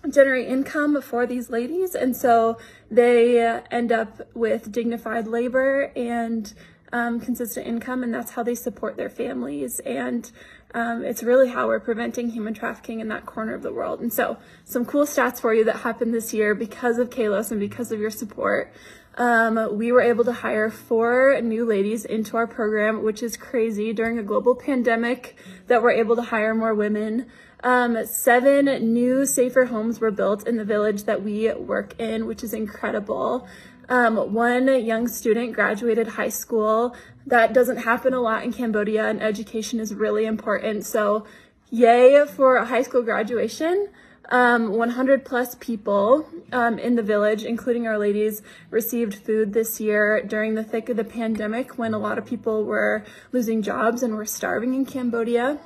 generate 0.10 0.48
income 0.48 1.02
for 1.02 1.26
these 1.26 1.50
ladies. 1.50 1.96
And 1.96 2.16
so 2.16 2.58
they 2.92 3.40
end 3.72 3.92
up 3.92 4.22
with 4.34 4.72
dignified 4.72 5.28
labor 5.28 5.92
and 5.96 6.54
um, 6.94 7.20
consistent 7.20 7.68
income, 7.68 8.04
and 8.04 8.14
that's 8.14 8.32
how 8.32 8.44
they 8.44 8.56
support 8.56 8.96
their 8.98 9.10
families. 9.10 9.80
And 9.82 10.32
um, 10.74 11.04
it's 11.04 11.24
really 11.24 11.50
how 11.50 11.68
we're 11.68 11.80
preventing 11.80 12.30
human 12.30 12.54
trafficking 12.54 13.00
in 13.00 13.08
that 13.08 13.26
corner 13.26 13.54
of 13.54 13.64
the 13.64 13.72
world. 13.72 14.02
And 14.02 14.12
so, 14.12 14.38
some 14.66 14.86
cool 14.86 15.06
stats 15.06 15.40
for 15.40 15.54
you 15.54 15.64
that 15.64 15.78
happened 15.78 16.14
this 16.14 16.34
year 16.34 16.54
because 16.54 16.98
of 16.98 17.10
Kalos 17.10 17.52
and 17.52 17.60
because 17.60 17.92
of 17.92 18.00
your 18.00 18.10
support. 18.10 18.72
Um, 19.18 19.76
we 19.76 19.92
were 19.92 20.02
able 20.02 20.24
to 20.26 20.34
hire 20.34 20.70
four 20.70 21.40
new 21.42 21.66
ladies 21.66 22.06
into 22.06 22.38
our 22.38 22.46
program, 22.46 23.02
which 23.02 23.24
is 23.24 23.36
crazy 23.36 23.92
during 23.92 24.20
a 24.20 24.24
global 24.24 24.54
pandemic 24.54 25.36
that 25.66 25.82
we're 25.82 25.92
able 25.92 26.16
to 26.18 26.22
hire 26.22 26.54
more 26.54 26.76
women. 26.76 27.26
Um, 27.64 28.06
seven 28.06 28.66
new 28.94 29.26
safer 29.26 29.66
homes 29.66 30.00
were 30.00 30.12
built 30.12 30.48
in 30.48 30.58
the 30.58 30.64
village 30.64 31.06
that 31.06 31.24
we 31.24 31.52
work 31.54 32.00
in, 32.00 32.28
which 32.28 32.44
is 32.44 32.54
incredible. 32.54 33.48
Um, 33.90 34.34
one 34.34 34.68
young 34.86 35.08
student 35.08 35.54
graduated 35.54 36.10
high 36.10 36.30
school. 36.30 36.96
That 37.28 37.52
doesn't 37.54 37.78
happen 37.78 38.14
a 38.14 38.22
lot 38.22 38.44
in 38.44 38.54
Cambodia, 38.54 39.06
and 39.06 39.22
education 39.22 39.82
is 39.82 39.94
really 39.94 40.26
important. 40.26 40.86
So, 40.86 41.26
yay 41.70 42.26
for 42.26 42.56
a 42.56 42.66
high 42.66 42.84
school 42.84 43.04
graduation. 43.04 43.90
Um, 44.30 44.72
100 44.72 45.26
plus 45.26 45.56
people 45.56 46.26
um, 46.54 46.80
in 46.80 46.96
the 46.96 47.04
village, 47.04 47.44
including 47.44 47.86
our 47.86 47.98
ladies, 47.98 48.42
received 48.72 49.16
food 49.16 49.52
this 49.52 49.80
year 49.82 50.24
during 50.24 50.56
the 50.56 50.64
thick 50.64 50.88
of 50.88 50.96
the 50.96 51.04
pandemic 51.04 51.78
when 51.78 51.94
a 51.94 52.00
lot 52.00 52.18
of 52.18 52.26
people 52.26 52.64
were 52.64 53.04
losing 53.34 53.62
jobs 53.62 54.04
and 54.04 54.16
were 54.16 54.26
starving 54.26 54.74
in 54.74 54.86
Cambodia. 54.86 55.60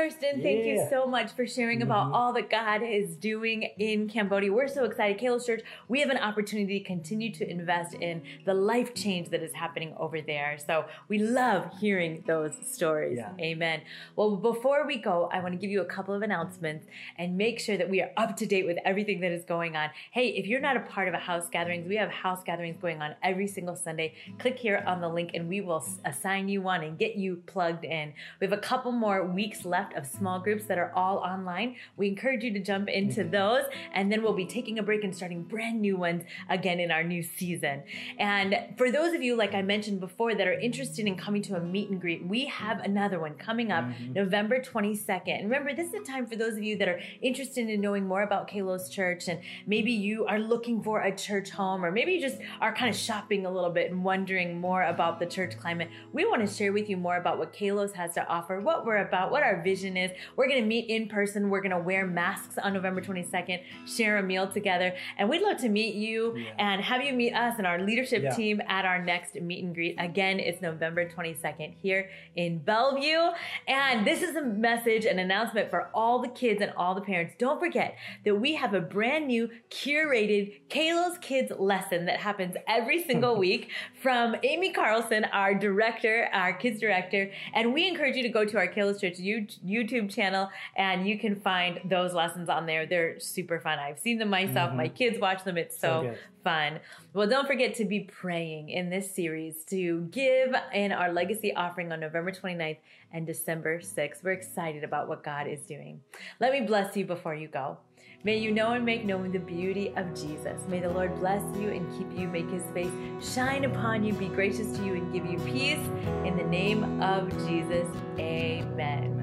Kirsten, 0.00 0.40
thank 0.40 0.64
you 0.64 0.86
so 0.88 1.06
much 1.06 1.32
for 1.32 1.46
sharing 1.46 1.82
about 1.82 2.06
mm-hmm. 2.06 2.14
all 2.14 2.32
that 2.32 2.48
God 2.48 2.82
is 2.82 3.16
doing 3.16 3.64
in 3.78 4.08
Cambodia. 4.08 4.50
We're 4.50 4.66
so 4.66 4.84
excited. 4.84 5.20
Kalos 5.20 5.44
Church, 5.44 5.60
we 5.88 6.00
have 6.00 6.08
an 6.08 6.16
opportunity 6.16 6.78
to 6.78 6.84
continue 6.86 7.30
to 7.34 7.46
invest 7.46 7.92
in 7.92 8.22
the 8.46 8.54
life 8.54 8.94
change 8.94 9.28
that 9.28 9.42
is 9.42 9.52
happening 9.52 9.94
over 9.98 10.22
there. 10.22 10.56
So 10.66 10.86
we 11.08 11.18
love 11.18 11.70
hearing 11.80 12.24
those 12.26 12.54
stories. 12.62 13.18
Yeah. 13.18 13.32
Amen. 13.38 13.82
Well, 14.16 14.36
before 14.36 14.86
we 14.86 14.96
go, 14.96 15.28
I 15.30 15.40
want 15.40 15.52
to 15.52 15.58
give 15.58 15.68
you 15.68 15.82
a 15.82 15.84
couple 15.84 16.14
of 16.14 16.22
announcements 16.22 16.86
and 17.18 17.36
make 17.36 17.60
sure 17.60 17.76
that 17.76 17.90
we 17.90 18.00
are 18.00 18.10
up 18.16 18.38
to 18.38 18.46
date 18.46 18.64
with 18.64 18.78
everything 18.86 19.20
that 19.20 19.32
is 19.32 19.44
going 19.44 19.76
on. 19.76 19.90
Hey, 20.12 20.28
if 20.28 20.46
you're 20.46 20.60
not 20.60 20.78
a 20.78 20.80
part 20.80 21.08
of 21.08 21.14
a 21.14 21.18
house 21.18 21.50
gatherings, 21.50 21.86
we 21.86 21.96
have 21.96 22.08
house 22.08 22.42
gatherings 22.42 22.78
going 22.80 23.02
on 23.02 23.16
every 23.22 23.46
single 23.46 23.76
Sunday. 23.76 24.14
Click 24.38 24.58
here 24.58 24.82
on 24.86 25.02
the 25.02 25.08
link 25.08 25.32
and 25.34 25.46
we 25.46 25.60
will 25.60 25.84
assign 26.06 26.48
you 26.48 26.62
one 26.62 26.82
and 26.84 26.98
get 26.98 27.16
you 27.16 27.42
plugged 27.44 27.84
in. 27.84 28.14
We 28.40 28.46
have 28.46 28.58
a 28.58 28.62
couple 28.62 28.92
more 28.92 29.26
weeks 29.26 29.66
left 29.66 29.89
of 29.96 30.06
small 30.06 30.40
groups 30.40 30.64
that 30.66 30.78
are 30.78 30.92
all 30.94 31.18
online. 31.18 31.76
We 31.96 32.08
encourage 32.08 32.44
you 32.44 32.52
to 32.52 32.60
jump 32.60 32.88
into 32.88 33.20
mm-hmm. 33.20 33.30
those, 33.30 33.64
and 33.92 34.10
then 34.10 34.22
we'll 34.22 34.32
be 34.32 34.46
taking 34.46 34.78
a 34.78 34.82
break 34.82 35.04
and 35.04 35.14
starting 35.14 35.42
brand 35.42 35.80
new 35.80 35.96
ones 35.96 36.24
again 36.48 36.80
in 36.80 36.90
our 36.90 37.02
new 37.02 37.22
season. 37.22 37.82
And 38.18 38.56
for 38.76 38.90
those 38.90 39.14
of 39.14 39.22
you, 39.22 39.36
like 39.36 39.54
I 39.54 39.62
mentioned 39.62 40.00
before, 40.00 40.34
that 40.34 40.46
are 40.46 40.52
interested 40.52 41.06
in 41.06 41.16
coming 41.16 41.42
to 41.42 41.56
a 41.56 41.60
meet 41.60 41.90
and 41.90 42.00
greet, 42.00 42.26
we 42.26 42.46
have 42.46 42.80
another 42.80 43.18
one 43.20 43.34
coming 43.34 43.72
up 43.72 43.84
mm-hmm. 43.84 44.12
November 44.12 44.60
22nd. 44.60 45.40
And 45.40 45.44
remember, 45.44 45.74
this 45.74 45.88
is 45.88 45.94
a 45.94 46.04
time 46.04 46.26
for 46.26 46.36
those 46.36 46.54
of 46.54 46.62
you 46.62 46.76
that 46.78 46.88
are 46.88 47.00
interested 47.22 47.68
in 47.68 47.80
knowing 47.80 48.06
more 48.06 48.22
about 48.22 48.48
Kalos 48.48 48.90
Church, 48.90 49.28
and 49.28 49.40
maybe 49.66 49.92
you 49.92 50.26
are 50.26 50.38
looking 50.38 50.82
for 50.82 51.00
a 51.00 51.14
church 51.14 51.50
home, 51.50 51.84
or 51.84 51.90
maybe 51.90 52.12
you 52.12 52.20
just 52.20 52.38
are 52.60 52.74
kind 52.74 52.90
of 52.90 52.96
shopping 52.96 53.46
a 53.46 53.50
little 53.50 53.70
bit 53.70 53.90
and 53.90 54.04
wondering 54.04 54.60
more 54.60 54.82
about 54.82 55.18
the 55.18 55.26
church 55.26 55.58
climate. 55.58 55.88
We 56.12 56.24
want 56.24 56.46
to 56.46 56.52
share 56.52 56.72
with 56.72 56.88
you 56.88 56.96
more 56.96 57.16
about 57.16 57.38
what 57.38 57.52
Kalos 57.52 57.92
has 57.92 58.14
to 58.14 58.26
offer, 58.26 58.60
what 58.60 58.84
we're 58.84 58.98
about, 58.98 59.30
what 59.30 59.42
our 59.42 59.62
vision 59.62 59.69
vision 59.70 59.96
is. 59.96 60.10
We're 60.34 60.48
going 60.48 60.60
to 60.60 60.66
meet 60.66 60.90
in 60.90 61.08
person. 61.08 61.48
We're 61.48 61.60
going 61.60 61.70
to 61.70 61.78
wear 61.78 62.04
masks 62.04 62.58
on 62.58 62.72
November 62.72 63.00
22nd, 63.00 63.62
share 63.86 64.18
a 64.18 64.22
meal 64.22 64.50
together. 64.50 64.94
And 65.16 65.28
we'd 65.28 65.42
love 65.42 65.58
to 65.58 65.68
meet 65.68 65.94
you 65.94 66.36
yeah. 66.36 66.50
and 66.58 66.82
have 66.82 67.04
you 67.04 67.12
meet 67.12 67.32
us 67.34 67.54
and 67.58 67.66
our 67.66 67.80
leadership 67.80 68.22
yeah. 68.24 68.34
team 68.34 68.60
at 68.66 68.84
our 68.84 69.02
next 69.02 69.34
meet 69.40 69.62
and 69.62 69.72
greet. 69.72 69.94
Again, 69.98 70.40
it's 70.40 70.60
November 70.60 71.08
22nd 71.08 71.74
here 71.80 72.10
in 72.34 72.58
Bellevue. 72.58 73.30
And 73.68 74.04
this 74.04 74.22
is 74.22 74.34
a 74.34 74.42
message, 74.42 75.04
an 75.04 75.20
announcement 75.20 75.70
for 75.70 75.88
all 75.94 76.20
the 76.20 76.28
kids 76.28 76.60
and 76.60 76.72
all 76.76 76.96
the 76.96 77.00
parents. 77.00 77.34
Don't 77.38 77.60
forget 77.60 77.96
that 78.24 78.34
we 78.34 78.54
have 78.54 78.74
a 78.74 78.80
brand 78.80 79.28
new 79.28 79.48
curated 79.70 80.62
Kalos 80.68 81.20
Kids 81.20 81.52
lesson 81.56 82.06
that 82.06 82.18
happens 82.18 82.56
every 82.66 83.04
single 83.04 83.36
week 83.46 83.70
from 84.00 84.34
Amy 84.42 84.72
Carlson, 84.72 85.24
our 85.24 85.54
director, 85.54 86.28
our 86.32 86.52
kids 86.52 86.80
director. 86.80 87.30
And 87.54 87.74
we 87.74 87.86
encourage 87.86 88.16
you 88.16 88.22
to 88.22 88.28
go 88.28 88.44
to 88.44 88.56
our 88.56 88.66
Kalos 88.66 89.00
Church 89.00 89.18
YouTube 89.18 89.58
YouTube 89.64 90.10
channel, 90.10 90.48
and 90.76 91.06
you 91.06 91.18
can 91.18 91.36
find 91.36 91.80
those 91.84 92.14
lessons 92.14 92.48
on 92.48 92.66
there. 92.66 92.86
They're 92.86 93.20
super 93.20 93.60
fun. 93.60 93.78
I've 93.78 93.98
seen 93.98 94.18
them 94.18 94.30
myself. 94.30 94.68
Mm-hmm. 94.68 94.76
My 94.76 94.88
kids 94.88 95.18
watch 95.18 95.44
them. 95.44 95.58
It's 95.58 95.78
so, 95.78 96.02
so 96.02 96.14
fun. 96.42 96.80
Well, 97.12 97.28
don't 97.28 97.46
forget 97.46 97.74
to 97.76 97.84
be 97.84 98.00
praying 98.00 98.70
in 98.70 98.88
this 98.88 99.14
series 99.14 99.64
to 99.66 100.02
give 100.10 100.54
in 100.72 100.92
our 100.92 101.12
legacy 101.12 101.54
offering 101.54 101.92
on 101.92 102.00
November 102.00 102.32
29th 102.32 102.78
and 103.12 103.26
December 103.26 103.80
6th. 103.80 104.22
We're 104.22 104.32
excited 104.32 104.84
about 104.84 105.08
what 105.08 105.22
God 105.22 105.46
is 105.46 105.60
doing. 105.62 106.00
Let 106.38 106.52
me 106.52 106.62
bless 106.62 106.96
you 106.96 107.04
before 107.04 107.34
you 107.34 107.48
go. 107.48 107.78
May 108.22 108.36
you 108.36 108.52
know 108.52 108.72
and 108.72 108.84
make 108.84 109.06
known 109.06 109.32
the 109.32 109.38
beauty 109.38 109.94
of 109.96 110.14
Jesus. 110.14 110.60
May 110.68 110.80
the 110.80 110.90
Lord 110.90 111.14
bless 111.20 111.42
you 111.56 111.70
and 111.70 111.90
keep 111.96 112.18
you, 112.18 112.28
make 112.28 112.50
his 112.50 112.64
face 112.74 112.92
shine 113.34 113.64
upon 113.64 114.04
you, 114.04 114.12
be 114.12 114.28
gracious 114.28 114.76
to 114.76 114.84
you, 114.84 114.92
and 114.92 115.10
give 115.10 115.24
you 115.24 115.38
peace. 115.38 115.78
In 116.26 116.36
the 116.36 116.44
name 116.44 117.00
of 117.02 117.30
Jesus, 117.48 117.88
amen. 118.18 119.16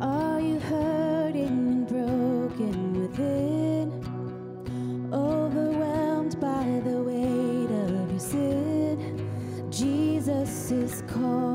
Are 0.00 0.40
you 0.40 0.60
hurting 0.60 1.48
and 1.48 1.88
broken 1.88 3.00
within? 3.02 3.90
Overwhelmed 5.12 6.38
by 6.40 6.80
the 6.84 7.02
weight 7.02 7.70
of 7.84 8.10
your 8.12 8.20
sin? 8.20 9.68
Jesus 9.72 10.70
is 10.70 11.02
calling. 11.08 11.51